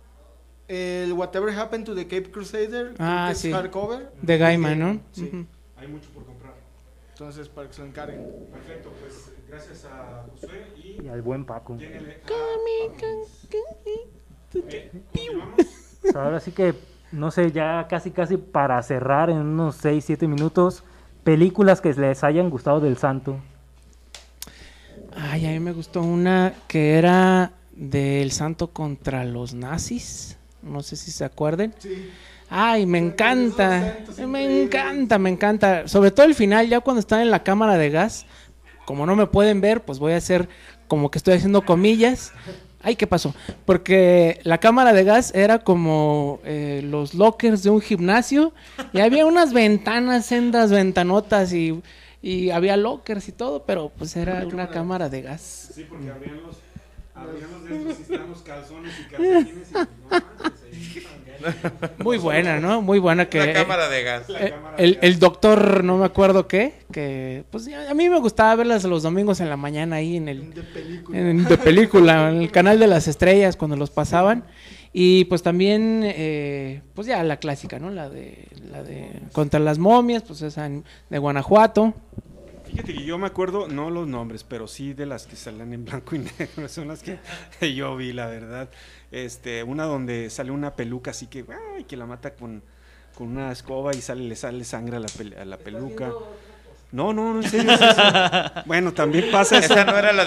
el 0.68 1.14
Whatever 1.14 1.58
Happened 1.58 1.86
to 1.86 1.96
the 1.96 2.04
Cape 2.08 2.30
Crusader, 2.32 2.94
Ah, 3.00 3.26
que 3.28 3.34
es 3.34 3.40
sí. 3.40 3.52
hardcover. 3.52 4.12
De 4.22 4.38
Gaiman, 4.38 4.80
¿no? 4.80 5.00
Sí. 5.12 5.46
Hay 5.78 5.88
mucho 5.88 6.10
por 6.10 6.26
comprar. 6.26 6.54
Entonces, 7.14 7.48
para 7.50 7.68
que 7.68 7.74
se 7.74 7.82
lo 7.82 7.88
encarguen. 7.88 8.26
Perfecto, 8.52 8.92
pues 9.00 9.32
gracias 9.50 9.86
a 9.86 10.26
Josué 10.32 10.68
y 10.76 11.06
Y 11.06 11.08
al 11.10 11.22
buen 11.22 11.46
Paco. 11.46 11.78
lléguenle 11.78 12.20
Pues 16.02 16.16
ahora 16.16 16.40
sí 16.40 16.52
que, 16.52 16.74
no 17.12 17.32
sé, 17.32 17.52
ya 17.52 17.88
casi 17.90 18.12
casi 18.12 18.38
para 18.38 18.82
cerrar 18.84 19.30
en 19.30 19.38
unos 19.38 19.76
6, 19.78 20.04
7 20.06 20.28
minutos, 20.28 20.84
películas 21.24 21.82
que 21.82 21.94
les 21.94 22.24
hayan 22.24 22.50
gustado 22.50 22.80
del 22.80 22.98
santo. 22.98 23.38
Ay, 25.16 25.46
a 25.46 25.50
mí 25.50 25.60
me 25.60 25.72
gustó 25.74 26.02
una 26.02 26.54
que 26.68 26.98
era 26.98 27.52
del 27.72 28.32
santo 28.32 28.68
contra 28.72 29.24
los 29.26 29.54
nazis. 29.54 30.37
No 30.62 30.84
sé 30.84 30.96
si 30.96 31.12
se 31.12 31.26
acuerden. 31.26 31.74
Sí. 31.80 32.10
Ay, 32.50 32.86
me 32.86 32.98
encanta. 32.98 33.98
Me 34.26 34.64
encanta, 34.64 35.20
me 35.20 35.30
encanta. 35.30 35.88
Sobre 35.88 36.12
todo 36.12 36.26
el 36.26 36.36
final, 36.36 36.68
ya 36.70 36.80
cuando 36.80 37.00
están 37.00 37.22
en 37.22 37.32
la 37.32 37.44
cámara 37.44 37.78
de 37.78 37.90
gas. 37.90 38.26
Como 38.86 39.06
no 39.06 39.16
me 39.18 39.28
pueden 39.28 39.60
ver, 39.60 39.82
pues 39.84 40.00
voy 40.00 40.14
a 40.14 40.18
hacer 40.18 40.48
como 40.88 41.12
que 41.12 41.18
estoy 41.18 41.34
haciendo 41.34 41.64
comillas. 41.64 42.32
Ay, 42.82 42.96
¿qué 42.96 43.06
pasó? 43.06 43.36
Porque 43.66 44.40
la 44.44 44.60
cámara 44.60 44.94
de 44.94 45.04
gas 45.04 45.34
era 45.36 45.60
como 45.60 46.40
eh, 46.46 46.82
los 46.86 47.14
lockers 47.14 47.64
de 47.64 47.70
un 47.70 47.82
gimnasio 47.82 48.54
y 48.94 49.00
había 49.02 49.26
unas 49.26 49.52
ventanas, 49.52 50.28
sendas 50.28 50.72
ventanotas 50.72 51.52
y, 51.52 51.82
y 52.22 52.52
había 52.52 52.78
lockers 52.78 53.28
y 53.28 53.32
todo, 53.34 53.66
pero 53.66 53.92
pues 53.98 54.16
era 54.16 54.46
una 54.46 54.70
cámara 54.70 55.10
de 55.10 55.22
gas. 55.24 55.72
Sí, 55.74 55.86
porque 55.90 56.10
abrían 56.10 56.42
los, 56.44 56.58
calzones 58.46 58.94
y 59.00 59.04
calcetines 59.12 59.70
y 59.72 59.74
no 59.74 59.88
manches, 60.10 61.06
ahí 61.44 61.94
Muy 62.04 62.18
buena, 62.18 62.60
¿no? 62.60 62.82
Muy 62.82 63.00
buena 63.00 63.28
que... 63.30 63.40
Una 63.42 63.54
cámara 63.54 63.90
de 63.90 64.04
gas. 64.04 64.24
Eh, 64.30 64.54
el, 64.78 65.00
el 65.02 65.20
doctor, 65.20 65.84
no 65.84 65.98
me 65.98 66.06
acuerdo 66.06 66.48
qué, 66.48 66.74
que 66.92 67.44
pues 67.52 67.68
a 67.70 67.92
a 67.92 67.94
mí 67.94 68.10
me 68.10 68.20
gustaba 68.20 68.56
verlas 68.56 68.84
los 68.84 69.04
domingos 69.04 69.40
en 69.40 69.50
la 69.50 69.58
mañana 69.58 69.98
ahí 69.98 70.18
en 70.18 70.28
el 70.30 70.54
De 70.54 70.64
película. 70.64 71.18
en- 71.20 71.44
de 71.46 71.58
película, 71.58 72.30
en 72.32 72.42
el 72.42 72.52
canal 72.52 72.80
de 72.80 72.88
las 72.88 73.08
estrellas 73.08 73.56
cuando 73.56 73.76
los 73.78 73.90
pasaban. 73.92 74.46
Y 74.94 75.26
pues 75.26 75.44
también, 75.44 76.02
eh, 76.06 76.82
pues 76.96 77.06
ya 77.08 77.22
la 77.24 77.38
clásica, 77.38 77.78
¿no? 77.78 77.92
La 77.92 78.10
de, 78.10 78.48
la 78.72 78.82
de 78.84 79.10
Contra 79.32 79.60
las 79.60 79.78
momias, 79.78 80.24
pues 80.24 80.42
esa 80.42 80.66
en- 80.66 80.86
de 81.10 81.18
Guanajuato. 81.20 81.94
Fíjate 82.70 82.94
que 82.94 83.04
yo 83.06 83.18
me 83.18 83.28
acuerdo, 83.28 83.68
no 83.68 83.90
los 83.90 84.08
nombres, 84.08 84.44
pero 84.44 84.68
sí 84.68 84.94
de 84.94 85.06
las 85.06 85.26
que 85.26 85.36
salen 85.36 85.74
en 85.74 85.86
blanco 85.86 86.16
y 86.16 86.20
negro, 86.40 86.68
son 86.68 86.88
las 86.90 87.02
que 87.02 87.20
yo 87.76 87.96
vi, 87.96 88.14
la 88.14 88.28
verdad. 88.28 88.70
Este, 89.12 89.64
una 89.64 89.86
donde 89.86 90.30
sale 90.30 90.52
una 90.52 90.76
peluca 90.76 91.12
así 91.12 91.28
que, 91.28 91.46
ay, 91.76 91.86
que 91.86 91.96
la 91.98 92.06
mata 92.06 92.36
con, 92.36 92.62
con 93.16 93.30
una 93.30 93.52
escoba 93.52 93.96
y 93.96 94.02
sale, 94.02 94.24
le 94.24 94.36
sale 94.36 94.64
sangre 94.64 94.98
a 94.98 95.00
la, 95.00 95.08
pel- 95.08 95.38
a 95.38 95.46
la 95.46 95.58
peluca. 95.58 96.12
No, 96.92 97.12
no, 97.14 97.34
no, 97.34 97.42
en 97.42 97.50
serio. 97.50 97.72
es 97.72 97.82
eso. 97.82 98.02
Bueno, 98.66 98.94
también 98.94 99.30
pasa 99.32 99.58
eso. 99.58 99.74
Esa 99.74 99.84
no 99.86 99.98
era 99.98 100.14
la 100.14 100.24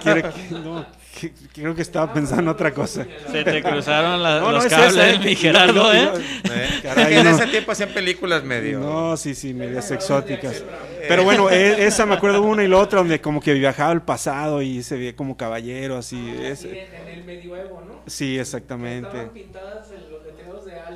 quiere 0.00 0.22
no, 0.50 0.84
que- 1.20 1.32
creo 1.54 1.74
que 1.74 1.82
estaba 1.82 2.12
pensando 2.12 2.50
otra 2.50 2.72
cosa. 2.72 3.06
Se 3.30 3.44
te 3.44 3.62
cruzaron 3.62 4.20
la- 4.22 4.40
No, 4.40 4.46
no, 4.46 4.52
los 4.52 4.64
es 4.64 4.70
cables, 4.72 4.92
esa, 4.94 5.10
eh. 5.10 5.18
mi 5.20 5.36
Gerardo, 5.36 5.92
¿eh? 5.94 6.08
¿eh? 6.50 6.80
Caray, 6.82 7.14
en 7.16 7.26
ese 7.28 7.46
tiempo 7.46 7.70
hacían 7.72 7.90
películas 7.90 8.42
medio. 8.42 8.80
No, 8.80 9.16
sí, 9.16 9.34
sí, 9.36 9.54
medias 9.54 9.88
exóticas. 9.92 10.64
Pero 11.06 11.22
bueno, 11.22 11.48
e- 11.50 11.84
esa 11.86 12.06
me 12.06 12.14
acuerdo 12.16 12.42
una 12.42 12.64
y 12.64 12.68
la 12.68 12.78
otra 12.78 12.98
donde 12.98 13.20
como 13.20 13.40
que 13.40 13.54
viajaba 13.54 13.92
al 13.92 14.02
pasado 14.02 14.62
y 14.62 14.82
se 14.82 14.96
veía 14.96 15.14
como 15.14 15.36
caballero, 15.36 15.96
así. 15.98 16.34
es- 16.42 16.64
en 16.64 16.76
el 17.08 17.24
medioevo, 17.24 17.82
¿no? 17.86 18.02
sí, 18.06 18.36
exactamente. 18.38 19.26
pintadas 19.32 19.88
los 20.10 20.24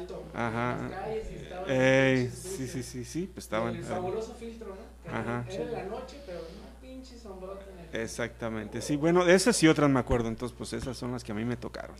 letreros 0.07 0.33
de 0.33 0.35
alto. 0.35 0.39
Ajá. 0.39 0.91
calles 0.91 1.31
y 1.31 1.35
estaban 1.37 1.71
Ey, 1.71 2.31
sí, 2.31 2.67
sí, 2.69 2.83
sí, 2.83 3.05
sí, 3.05 3.31
pues 3.33 3.45
estaban. 3.45 3.75
filtro, 3.75 4.69
¿no? 4.69 5.13
Ajá. 5.13 5.45
Era 5.51 5.63
en 5.65 5.73
la 5.73 5.85
noche, 5.85 6.17
pero 6.27 6.39
una 6.41 6.81
pinche 6.81 7.19
sombrota 7.19 7.65
en 7.73 7.95
el... 7.97 8.03
Exactamente, 8.03 8.83
sí, 8.83 8.97
bueno, 8.97 9.25
de 9.25 9.35
esas 9.35 9.63
y 9.63 9.69
otras 9.69 9.89
me 9.91 10.01
acuerdo, 10.01 10.29
entonces 10.29 10.57
pues 10.57 10.73
esas 10.73 10.97
son 10.97 11.13
las 11.13 11.23
que 11.25 11.33
a 11.33 11.35
mí 11.35 11.45
me 11.45 11.57
tocaron. 11.57 11.95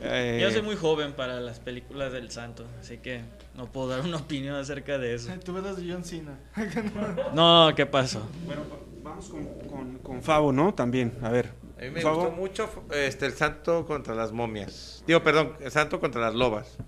Eh, 0.00 0.38
Yo 0.42 0.50
soy 0.50 0.62
muy 0.62 0.74
joven 0.76 1.12
para 1.12 1.38
las 1.40 1.60
películas 1.60 2.12
del 2.12 2.30
santo, 2.30 2.64
así 2.80 2.98
que 2.98 3.20
no 3.54 3.66
puedo 3.70 3.88
dar 3.88 4.00
una 4.00 4.16
opinión 4.16 4.56
acerca 4.56 4.98
de 4.98 5.14
eso. 5.14 5.30
Tú 5.44 5.52
las 5.58 5.76
de 5.76 5.92
John 5.92 6.04
Cena. 6.04 6.38
No, 7.34 7.72
¿qué 7.76 7.86
pasó? 7.86 8.26
Bueno, 8.46 8.62
va- 8.72 9.10
vamos 9.10 9.28
con, 9.28 9.44
con, 9.68 9.98
con 9.98 10.22
Favo, 10.22 10.50
¿no? 10.52 10.74
También, 10.74 11.12
a 11.22 11.28
ver. 11.28 11.52
A 11.78 11.82
mí 11.82 11.90
me 11.90 12.02
gustó 12.04 12.30
mucho 12.30 12.70
este, 12.92 13.26
el 13.26 13.32
santo 13.34 13.84
contra 13.86 14.14
las 14.14 14.32
momias. 14.32 15.02
Digo, 15.06 15.22
perdón, 15.22 15.56
el 15.60 15.70
santo 15.70 16.00
contra 16.00 16.20
las 16.22 16.34
lobas. 16.34 16.78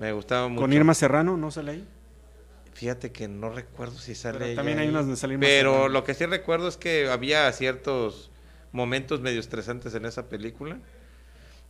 Me 0.00 0.12
gustaba 0.12 0.48
mucho. 0.48 0.62
Con 0.62 0.72
Irma 0.72 0.94
Serrano, 0.94 1.36
¿no 1.36 1.50
sale 1.52 1.72
ahí? 1.72 1.88
Fíjate 2.72 3.12
que 3.12 3.28
no 3.28 3.50
recuerdo 3.50 3.98
si 3.98 4.14
sale 4.14 4.38
Pero 4.38 4.54
también 4.54 4.78
hay 4.78 4.84
ahí. 4.86 4.90
unas 4.90 5.02
donde 5.04 5.16
sale 5.16 5.34
Irma 5.34 5.42
Pero 5.46 5.72
Serrano. 5.72 5.88
lo 5.90 6.04
que 6.04 6.14
sí 6.14 6.26
recuerdo 6.26 6.66
es 6.68 6.76
que 6.76 7.08
había 7.10 7.52
ciertos 7.52 8.30
momentos 8.72 9.20
medio 9.20 9.38
estresantes 9.38 9.94
en 9.94 10.06
esa 10.06 10.28
película. 10.28 10.78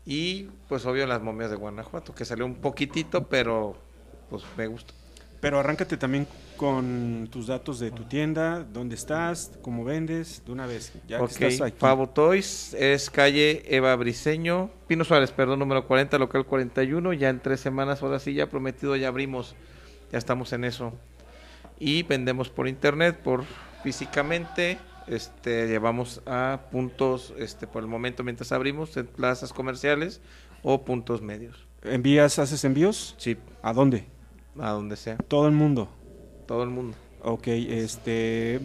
Y 0.07 0.45
pues 0.69 0.87
obvio 0.87 1.07
las 1.07 1.21
momias 1.21 1.51
de 1.51 1.57
Guanajuato, 1.57 2.15
que 2.15 2.25
salió 2.25 2.47
un 2.47 2.57
poquitito, 2.57 3.29
pero 3.29 3.77
pues 4.31 4.45
me 4.57 4.67
gustó. 4.67 4.95
Pero 5.41 5.59
arráncate 5.59 5.97
también 5.97 6.27
con 6.59 7.29
tus 7.33 7.47
datos 7.47 7.81
de 7.81 7.91
tu 7.91 8.05
tienda, 8.05 8.63
dónde 8.63 8.95
estás, 8.95 9.53
cómo 9.63 9.85
vendes, 9.85 10.43
de 10.45 10.53
una 10.53 10.67
vez, 10.67 10.93
ya 11.09 11.23
ok, 11.23 11.29
que 11.33 11.47
estás 11.47 11.69
aquí. 11.69 11.77
Favo 11.79 12.11
Toys 12.11 12.75
es 12.75 13.09
calle 13.09 13.63
Eva 13.67 13.97
Briseño, 13.97 14.71
Pino 14.87 15.03
Suárez, 15.05 15.31
perdón, 15.31 15.61
número 15.61 15.87
40, 15.87 16.19
local 16.19 16.45
41. 16.45 17.15
Ya 17.15 17.31
en 17.31 17.41
tres 17.41 17.61
semanas, 17.61 18.03
ahora 18.03 18.19
sí, 18.19 18.35
ya 18.35 18.51
prometido, 18.51 18.95
ya 18.97 19.09
abrimos, 19.09 19.55
ya 20.13 20.19
estamos 20.19 20.53
en 20.53 20.65
eso. 20.65 20.93
Y 21.79 22.03
vendemos 22.03 22.51
por 22.51 22.69
internet, 22.69 23.17
por 23.17 23.45
físicamente. 23.83 24.79
Este, 25.07 25.67
llevamos 25.67 26.21
a 26.27 26.61
puntos, 26.71 27.33
este, 27.39 27.67
por 27.67 27.83
el 27.83 27.89
momento, 27.89 28.23
mientras 28.23 28.53
abrimos, 28.53 28.95
en 28.99 29.07
plazas 29.07 29.55
comerciales 29.55 30.21
o 30.63 30.85
puntos 30.85 31.23
medios. 31.23 31.67
¿Envías, 31.83 32.39
haces 32.39 32.63
envíos? 32.65 33.15
Sí, 33.17 33.39
¿A 33.63 33.73
dónde? 33.73 34.20
A 34.61 34.71
donde 34.71 34.97
sea, 34.97 35.17
Todo 35.29 35.47
el 35.47 35.53
mundo. 35.55 35.89
todo 36.47 36.63
el 36.63 36.71
mundo. 36.71 36.97
Ok, 37.23 37.49
este... 37.49 38.61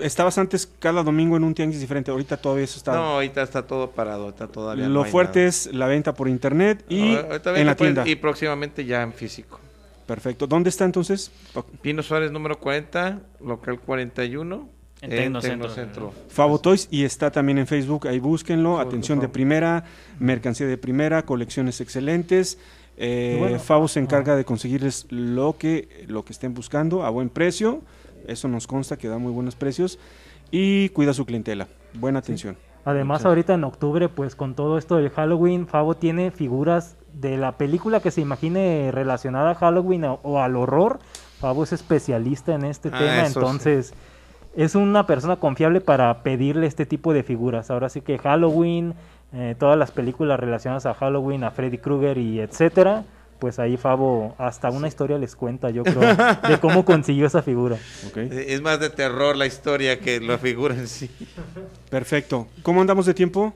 Estabas 0.00 0.38
antes 0.38 0.66
cada 0.78 1.02
domingo 1.02 1.36
en 1.36 1.44
un 1.44 1.54
tianguis 1.54 1.80
diferente, 1.80 2.10
ahorita 2.10 2.36
todavía 2.36 2.64
eso 2.64 2.78
está... 2.78 2.94
No, 2.94 3.02
ahorita 3.14 3.42
está 3.42 3.66
todo 3.66 3.90
parado, 3.90 4.28
está 4.30 4.46
todavía. 4.48 4.88
Lo 4.88 5.02
no 5.02 5.04
fuerte 5.04 5.40
nada. 5.40 5.48
es 5.50 5.72
la 5.74 5.86
venta 5.86 6.14
por 6.14 6.28
internet 6.28 6.84
y 6.88 7.12
No, 7.12 7.20
en 7.56 7.66
la 7.66 7.76
por- 7.76 7.86
tienda. 7.86 8.08
Y 8.08 8.14
próximamente 8.16 8.84
ya 8.84 9.02
en 9.02 9.12
físico. 9.12 9.60
Perfecto. 10.06 10.46
¿Dónde 10.46 10.70
está 10.70 10.84
entonces? 10.84 11.30
Pino 11.82 12.02
Suárez 12.02 12.30
número 12.32 12.58
40, 12.58 13.20
local 13.44 13.80
41, 13.80 14.68
En 15.02 15.12
en, 15.12 15.18
Tecnocentro. 15.18 15.68
Tecnocentro. 15.68 16.14
Favo 16.28 16.58
Toys 16.60 16.88
y 16.90 17.04
está 17.04 17.30
también 17.30 17.58
en 17.58 17.66
Facebook, 17.66 18.08
ahí 18.08 18.18
búsquenlo. 18.18 18.76
Favo, 18.76 18.88
Atención 18.88 19.20
de 19.20 19.28
primera, 19.28 19.84
mercancía 20.18 20.66
de 20.66 20.78
primera, 20.78 21.22
colecciones 21.24 21.80
excelentes. 21.80 22.58
Eh, 22.96 23.36
bueno, 23.38 23.58
Favo 23.58 23.88
se 23.88 24.00
encarga 24.00 24.36
de 24.36 24.44
conseguirles 24.44 25.06
lo 25.10 25.56
que, 25.58 26.04
lo 26.08 26.24
que 26.24 26.32
estén 26.32 26.54
buscando 26.54 27.04
a 27.04 27.10
buen 27.10 27.28
precio. 27.30 27.80
Eso 28.26 28.48
nos 28.48 28.66
consta 28.66 28.96
que 28.96 29.08
da 29.08 29.18
muy 29.18 29.32
buenos 29.32 29.56
precios. 29.56 29.98
Y 30.50 30.90
cuida 30.90 31.14
su 31.14 31.24
clientela. 31.26 31.68
Buena 31.94 32.18
atención. 32.20 32.56
Además, 32.84 33.20
Muchas- 33.20 33.26
ahorita 33.26 33.54
en 33.54 33.64
octubre, 33.64 34.08
pues 34.08 34.34
con 34.36 34.54
todo 34.54 34.76
esto 34.76 34.96
del 34.96 35.10
Halloween, 35.10 35.66
Favo 35.66 35.94
tiene 35.94 36.30
figuras 36.30 36.96
de 37.14 37.36
la 37.36 37.56
película 37.56 38.00
que 38.00 38.10
se 38.10 38.20
imagine 38.20 38.90
relacionada 38.92 39.52
a 39.52 39.54
Halloween 39.54 40.04
o, 40.04 40.20
o 40.22 40.40
al 40.40 40.56
horror. 40.56 40.98
Favo 41.38 41.64
es 41.64 41.72
especialista 41.72 42.54
en 42.54 42.64
este 42.64 42.90
Ah, 42.92 42.98
tema, 42.98 43.22
eso 43.22 43.32
sí. 43.32 43.38
entonces 43.38 43.94
es 44.56 44.74
una 44.74 45.06
persona 45.06 45.36
confiable 45.36 45.80
para 45.80 46.22
pedirle 46.22 46.66
este 46.66 46.84
tipo 46.86 47.12
de 47.12 47.22
figuras. 47.22 47.70
Ahora 47.70 47.88
sí 47.88 48.00
que 48.00 48.18
Halloween, 48.18 48.94
eh, 49.34 49.54
todas 49.58 49.78
las 49.78 49.90
películas 49.90 50.38
relacionadas 50.38 50.86
a 50.86 50.94
Halloween, 50.94 51.44
a 51.44 51.50
Freddy 51.50 51.78
Krueger 51.78 52.18
y 52.18 52.40
etcétera, 52.40 53.04
pues 53.38 53.58
ahí 53.58 53.76
Favo 53.76 54.34
hasta 54.38 54.70
una 54.70 54.86
historia 54.88 55.18
les 55.18 55.34
cuenta, 55.34 55.70
yo 55.70 55.82
creo, 55.82 56.00
de 56.48 56.58
cómo 56.60 56.84
consiguió 56.84 57.26
esa 57.26 57.42
figura. 57.42 57.76
Eh, 58.14 58.46
Es 58.48 58.60
más 58.62 58.78
de 58.78 58.90
terror 58.90 59.36
la 59.36 59.46
historia 59.46 59.98
que 59.98 60.20
la 60.20 60.38
figura 60.38 60.74
en 60.74 60.86
sí. 60.86 61.10
Perfecto. 61.90 62.46
¿Cómo 62.62 62.80
andamos 62.80 63.06
de 63.06 63.14
tiempo? 63.14 63.52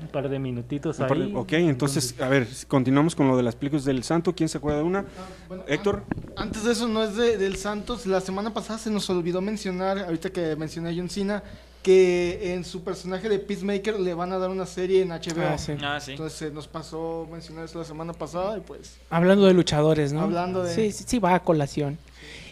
Un 0.00 0.08
par 0.08 0.28
de 0.28 0.38
minutitos 0.38 0.98
Un 0.98 1.06
par 1.08 1.18
de- 1.18 1.24
ahí. 1.24 1.32
ok, 1.34 1.52
entonces, 1.54 2.14
a 2.20 2.28
ver, 2.28 2.46
continuamos 2.68 3.14
con 3.16 3.28
lo 3.28 3.36
de 3.36 3.42
las 3.42 3.56
películas 3.56 3.84
del 3.84 4.02
santo. 4.04 4.34
¿Quién 4.34 4.48
se 4.48 4.58
acuerda 4.58 4.78
de 4.78 4.84
una? 4.84 5.04
Bueno, 5.48 5.64
Héctor. 5.66 6.04
an- 6.36 6.44
Antes 6.48 6.64
de 6.64 6.72
eso, 6.72 6.86
no 6.88 7.02
es 7.04 7.16
de, 7.16 7.36
del 7.36 7.56
Santos. 7.56 8.06
La 8.06 8.20
semana 8.20 8.52
pasada 8.54 8.78
se 8.78 8.90
nos 8.90 9.08
olvidó 9.10 9.40
mencionar, 9.40 9.98
ahorita 9.98 10.30
que 10.30 10.54
mencioné 10.56 10.90
a 10.90 10.94
John 10.96 11.10
Cena, 11.10 11.42
que 11.82 12.54
en 12.54 12.64
su 12.64 12.82
personaje 12.82 13.28
de 13.28 13.38
Peacemaker 13.38 13.98
le 14.00 14.12
van 14.14 14.32
a 14.32 14.38
dar 14.38 14.50
una 14.50 14.66
serie 14.66 15.02
en 15.02 15.08
HBO. 15.10 15.42
Ah, 15.46 15.58
sí. 15.58 15.72
Ah, 15.82 15.98
sí. 16.00 16.12
Entonces 16.12 16.38
se 16.38 16.50
nos 16.50 16.66
pasó 16.68 17.26
mencionar 17.30 17.64
eso 17.64 17.78
la 17.78 17.84
semana 17.84 18.12
pasada 18.12 18.58
y 18.58 18.60
pues 18.60 18.96
Hablando 19.10 19.46
de 19.46 19.54
luchadores, 19.54 20.12
¿no? 20.12 20.22
Hablando 20.22 20.62
de- 20.64 20.74
Sí, 20.74 20.92
sí, 20.92 21.04
sí, 21.06 21.18
va 21.18 21.34
a 21.34 21.42
colación. 21.42 21.96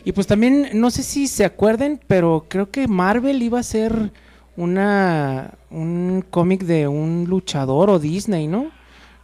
Y 0.04 0.12
pues 0.12 0.26
también, 0.28 0.68
no 0.74 0.90
sé 0.90 1.02
si 1.02 1.26
se 1.26 1.44
acuerden, 1.44 2.00
pero 2.06 2.46
creo 2.48 2.70
que 2.70 2.86
Marvel 2.86 3.42
iba 3.42 3.58
a 3.58 3.62
ser 3.64 4.12
una 4.56 5.52
un 5.70 6.24
cómic 6.30 6.62
de 6.62 6.88
un 6.88 7.26
luchador 7.28 7.90
o 7.90 7.98
Disney, 7.98 8.46
¿no? 8.48 8.70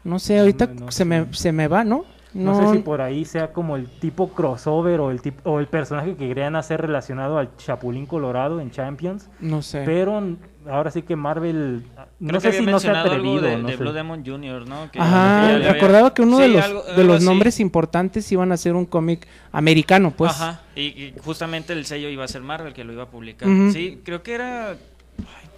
No 0.04 0.18
sé, 0.18 0.38
ahorita 0.40 0.66
No, 0.66 0.86
no 0.86 0.90
se, 0.92 1.04
me, 1.04 1.26
se 1.32 1.52
me 1.52 1.68
va, 1.68 1.84
¿no? 1.84 2.04
No, 2.34 2.58
sé 2.58 2.76
si 2.76 2.82
por 2.82 3.02
ahí 3.02 3.26
sea 3.26 3.52
como 3.52 3.76
el 3.76 3.86
tipo 3.86 4.28
crossover 4.30 5.00
o 5.00 5.10
el 5.10 5.20
tipo 5.20 5.50
o 5.50 5.60
el 5.60 5.66
personaje 5.66 6.14
que 6.16 6.28
querían 6.28 6.56
hacer 6.56 6.80
relacionado 6.80 7.36
al 7.36 7.54
Chapulín 7.58 8.06
Colorado 8.06 8.58
en 8.60 8.70
Champions, 8.70 9.28
no 9.38 9.60
sé. 9.60 9.82
pero 9.84 10.22
ahora 10.66 10.90
sí 10.90 11.02
que 11.02 11.14
Marvel 11.14 11.84
no 12.20 12.28
Creo 12.28 12.40
sé 12.40 12.50
que 12.52 12.56
si 12.58 12.64
no 12.64 12.78
se 12.80 12.88
ha 12.88 12.92
mencionado 12.94 13.10
algo 13.12 13.32
atrevido, 13.34 13.42
de, 13.56 13.62
no 13.62 13.68
de 13.68 13.76
sé. 13.76 13.82
Blue 13.82 13.92
Demon 13.92 14.24
Jr., 14.24 14.66
¿no? 14.66 14.90
Que 14.90 14.98
Ajá, 14.98 15.56
había- 15.56 15.72
recordaba 15.74 16.14
que 16.14 16.22
uno 16.22 16.38
de 16.38 16.48
los, 16.48 16.64
algo- 16.64 16.82
de 16.84 17.04
los 17.04 17.16
así. 17.18 17.24
nombres 17.26 17.60
importantes 17.60 18.32
iban 18.32 18.50
a 18.50 18.56
ser 18.56 18.76
un 18.76 18.86
cómic 18.86 19.28
americano, 19.52 20.12
pues. 20.16 20.30
Ajá, 20.32 20.62
y, 20.74 20.80
y 20.86 21.14
justamente 21.22 21.74
el 21.74 21.84
sello 21.84 22.08
iba 22.08 22.24
a 22.24 22.28
ser 22.28 22.40
Marvel 22.40 22.72
que 22.72 22.82
lo 22.84 22.94
iba 22.94 23.02
a 23.02 23.08
publicar. 23.10 23.46
Sí, 23.72 24.00
creo 24.04 24.22
que 24.22 24.32
era. 24.34 24.76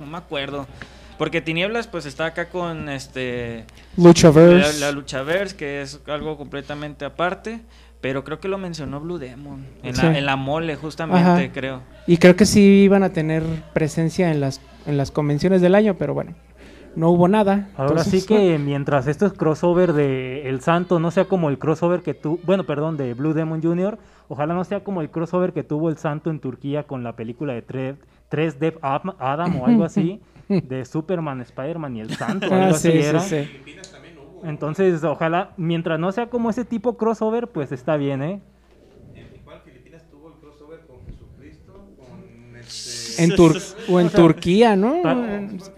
No 0.01 0.07
me 0.07 0.19
acuerdo. 0.19 0.67
Porque 1.19 1.41
Tinieblas, 1.41 1.87
pues 1.87 2.07
está 2.07 2.27
acá 2.27 2.49
con 2.49 2.89
este. 2.89 3.65
La, 3.97 4.05
Luchaverse. 4.09 4.81
la 4.81 4.91
Luchaverse, 4.93 5.57
que 5.57 5.81
es 5.83 6.01
algo 6.09 6.37
completamente 6.37 7.05
aparte. 7.05 7.61
Pero 8.01 8.23
creo 8.25 8.39
que 8.39 8.49
lo 8.49 8.59
mencionó 8.59 9.01
Blue 9.01 9.17
Demon. 9.19 9.65
En, 9.83 9.95
Sí. 9.97 10.03
la, 10.03 10.19
en 10.19 10.27
la 10.27 10.37
mole, 10.37 10.77
justamente, 10.77 11.23
Ajá. 11.31 11.53
creo. 11.55 11.81
Y 12.07 12.19
creo 12.19 12.37
que 12.37 12.45
sí 12.45 12.61
iban 12.83 13.03
a 13.03 13.11
tener 13.11 13.43
presencia 13.73 14.31
en 14.31 14.41
las, 14.41 14.61
en 14.87 14.97
las 14.99 15.11
convenciones 15.11 15.63
del 15.63 15.75
año, 15.75 15.95
pero 15.97 16.13
bueno, 16.13 16.35
no 16.97 17.09
hubo 17.11 17.29
nada. 17.29 17.71
Ahora 17.77 17.93
Entonces, 17.93 18.21
sí 18.23 18.27
que 18.27 18.59
mientras 18.59 19.07
esto 19.07 19.25
es 19.25 19.33
crossover 19.33 19.95
de 19.95 20.49
El 20.51 20.61
Santo 20.61 20.99
no 21.01 21.11
sea 21.13 21.25
como 21.25 21.49
el 21.49 21.59
crossover 21.59 22.03
que 22.03 22.13
tu, 22.13 22.39
bueno, 22.45 22.65
perdón, 22.65 22.99
de 22.99 23.15
Blue 23.15 23.33
Demon 23.33 23.63
Jr., 23.63 23.97
ojalá 24.29 24.53
no 24.53 24.65
sea 24.65 24.81
como 24.85 25.01
el 25.01 25.09
crossover 25.11 25.53
que 25.55 25.63
tuvo 25.63 25.89
El 25.89 25.97
Santo 25.97 26.29
en 26.31 26.41
Turquía 26.41 26.83
con 26.83 27.05
la 27.05 27.17
película 27.17 27.55
de 27.55 27.63
3, 27.63 27.97
3 28.29 28.59
Dev 28.59 28.79
Am- 28.83 29.15
Adam 29.19 29.61
o 29.61 29.67
algo 29.67 29.85
así, 29.85 30.21
de 30.49 30.85
Superman, 30.85 31.41
Spider-Man 31.41 31.97
y 31.97 32.01
El 32.01 32.11
Santo, 32.17 32.49
Ah, 32.53 32.65
algo 32.65 32.77
sí, 32.79 32.89
así 32.89 32.99
sí, 33.03 33.05
era. 33.09 33.21
sí. 33.21 33.49
Entonces, 34.43 35.03
ojalá, 35.05 35.55
mientras 35.57 35.99
no 35.99 36.13
sea 36.13 36.29
como 36.29 36.51
ese 36.51 36.65
tipo 36.65 36.97
crossover, 36.99 37.49
pues 37.49 37.73
está 37.73 37.97
bien, 37.97 38.23
¿eh? 38.23 38.41
Igual 39.41 39.61
Filipinas 39.65 40.03
tuvo 40.11 40.29
el 40.29 40.35
crossover 40.41 40.81
con 40.87 40.97
Jesucristo, 41.07 41.73
con 41.99 42.57
este... 42.57 43.23
En 43.25 43.35
Tur 43.35 43.57
o 43.89 44.01
en 44.01 44.07
O 44.09 44.11
sea, 44.11 44.21
Turquía, 44.21 44.77
¿no? 44.77 45.01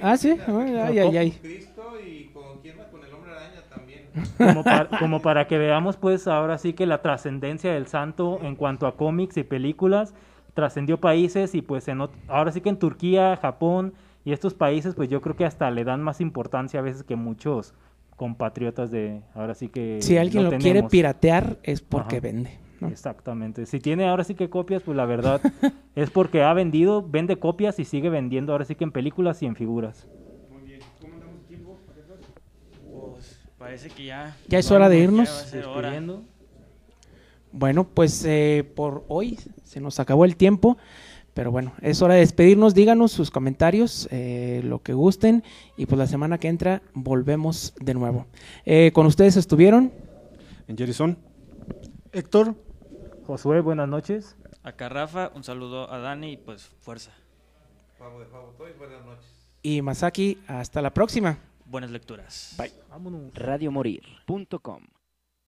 Ah, 0.01 0.17
sí. 0.17 0.37
Ay, 0.47 0.99
ay, 0.99 1.17
ay. 1.17 1.31
Cristo 1.43 1.93
y 2.05 2.25
con 2.35 2.59
quién 2.61 2.77
más, 2.77 2.87
con 2.89 3.05
el 3.05 3.13
hombre 3.15 3.31
araña 3.33 3.63
también. 3.73 4.01
Como 4.37 4.65
para, 4.65 4.89
como 4.99 5.23
para 5.23 5.47
que 5.47 5.59
veamos, 5.59 5.97
pues 5.97 6.27
ahora 6.27 6.59
sí 6.59 6.73
que 6.73 6.87
la 6.87 7.03
trascendencia 7.03 7.73
del 7.73 7.87
santo 7.87 8.41
en 8.43 8.57
cuanto 8.57 8.87
a 8.89 8.97
cómics 8.97 9.37
y 9.37 9.45
películas 9.45 10.13
trascendió 10.57 10.99
países 10.99 11.55
y 11.55 11.61
pues 11.61 11.87
en, 11.87 12.01
ahora 12.29 12.51
sí 12.51 12.63
que 12.63 12.71
en 12.71 12.79
Turquía, 12.79 13.37
Japón 13.37 13.93
y 14.25 14.33
estos 14.33 14.55
países, 14.55 14.95
pues 14.95 15.11
yo 15.11 15.21
creo 15.21 15.37
que 15.37 15.45
hasta 15.45 15.71
le 15.71 15.85
dan 15.85 16.03
más 16.03 16.23
importancia 16.23 16.81
a 16.81 16.83
veces 16.83 17.05
que 17.05 17.15
muchos 17.15 17.75
compatriotas 18.17 18.91
de 18.91 19.21
ahora 19.35 19.55
sí 19.55 19.69
que 19.69 19.99
Si 20.01 20.17
alguien 20.17 20.45
no 20.45 20.51
lo 20.51 20.59
quiere 20.59 20.83
piratear 20.85 21.59
es 21.63 21.83
porque 21.83 22.17
Ajá. 22.17 22.23
vende. 22.23 22.59
¿no? 22.81 22.89
Exactamente. 22.89 23.67
Si 23.67 23.81
tiene 23.81 24.09
ahora 24.09 24.25
sí 24.25 24.35
que 24.35 24.49
copias, 24.49 24.83
pues 24.83 24.97
la 24.97 25.05
verdad 25.05 25.43
es 25.95 26.09
porque 26.09 26.43
ha 26.43 26.55
vendido, 26.55 27.07
vende 27.07 27.39
copias 27.39 27.79
y 27.79 27.85
sigue 27.85 28.09
vendiendo 28.09 28.53
ahora 28.53 28.65
sí 28.65 28.75
que 28.77 28.85
en 28.85 28.93
películas 28.93 29.43
y 29.43 29.47
en 29.47 29.57
figuras. 29.57 30.09
Pues 32.91 33.39
parece 33.59 33.91
que 33.91 34.07
ya. 34.07 34.35
Ya 34.49 34.59
es 34.59 34.71
hora 34.71 34.89
de 34.89 34.97
Ya 34.97 35.05
irnos. 35.05 35.29
va 35.29 35.41
a 35.41 35.45
ser 35.45 35.67
hora. 35.67 36.01
Bueno, 37.57 37.85
pues 37.85 38.23
eh, 38.27 38.71
por 38.77 39.07
hoy 39.09 39.39
se 39.65 39.81
nos 39.81 39.99
acabó 39.99 40.27
el 40.27 40.37
tiempo, 40.37 40.77
pero 41.33 41.51
bueno, 41.51 41.73
es 41.81 42.03
hora 42.03 42.13
de 42.13 42.21
despedirnos. 42.21 42.75
Díganos 42.75 43.13
sus 43.13 43.31
comentarios, 43.31 44.09
eh, 44.11 44.61
lo 44.63 44.83
que 44.83 44.93
gusten, 44.93 45.43
y 45.75 45.87
pues 45.87 45.99
la 45.99 46.07
semana 46.07 46.37
que 46.37 46.49
entra 46.49 46.83
volvemos 46.93 47.73
de 47.81 47.95
nuevo. 47.95 48.27
Eh, 48.67 48.91
con 48.93 49.07
ustedes 49.07 49.39
estuvieron. 49.39 49.91
En 50.69 50.77
Jerison. 50.77 51.17
Héctor, 52.13 52.57
Josué, 53.27 53.63
buenas 53.63 53.89
noches. 53.89 54.37
Acá 54.63 54.91
Rafa, 54.91 55.31
un 55.35 55.43
saludo 55.43 55.91
a 55.91 55.99
Dani 55.99 56.33
y 56.33 56.37
pues 56.37 56.71
fuerza. 56.83 57.13
Pavo 57.99 58.21
de 58.21 58.27
Pavo 58.27 58.55
Toys, 58.59 58.77
buenas 58.77 59.03
noches. 59.07 59.25
Y 59.63 59.81
Masaki, 59.81 60.41
hasta 60.47 60.83
la 60.83 60.93
próxima. 60.93 61.39
Buenas 61.65 61.91
lecturas. 61.91 62.55
Bye. 62.59 62.73
Vámonos. 62.91 63.33
radiomorir.com 63.35 64.96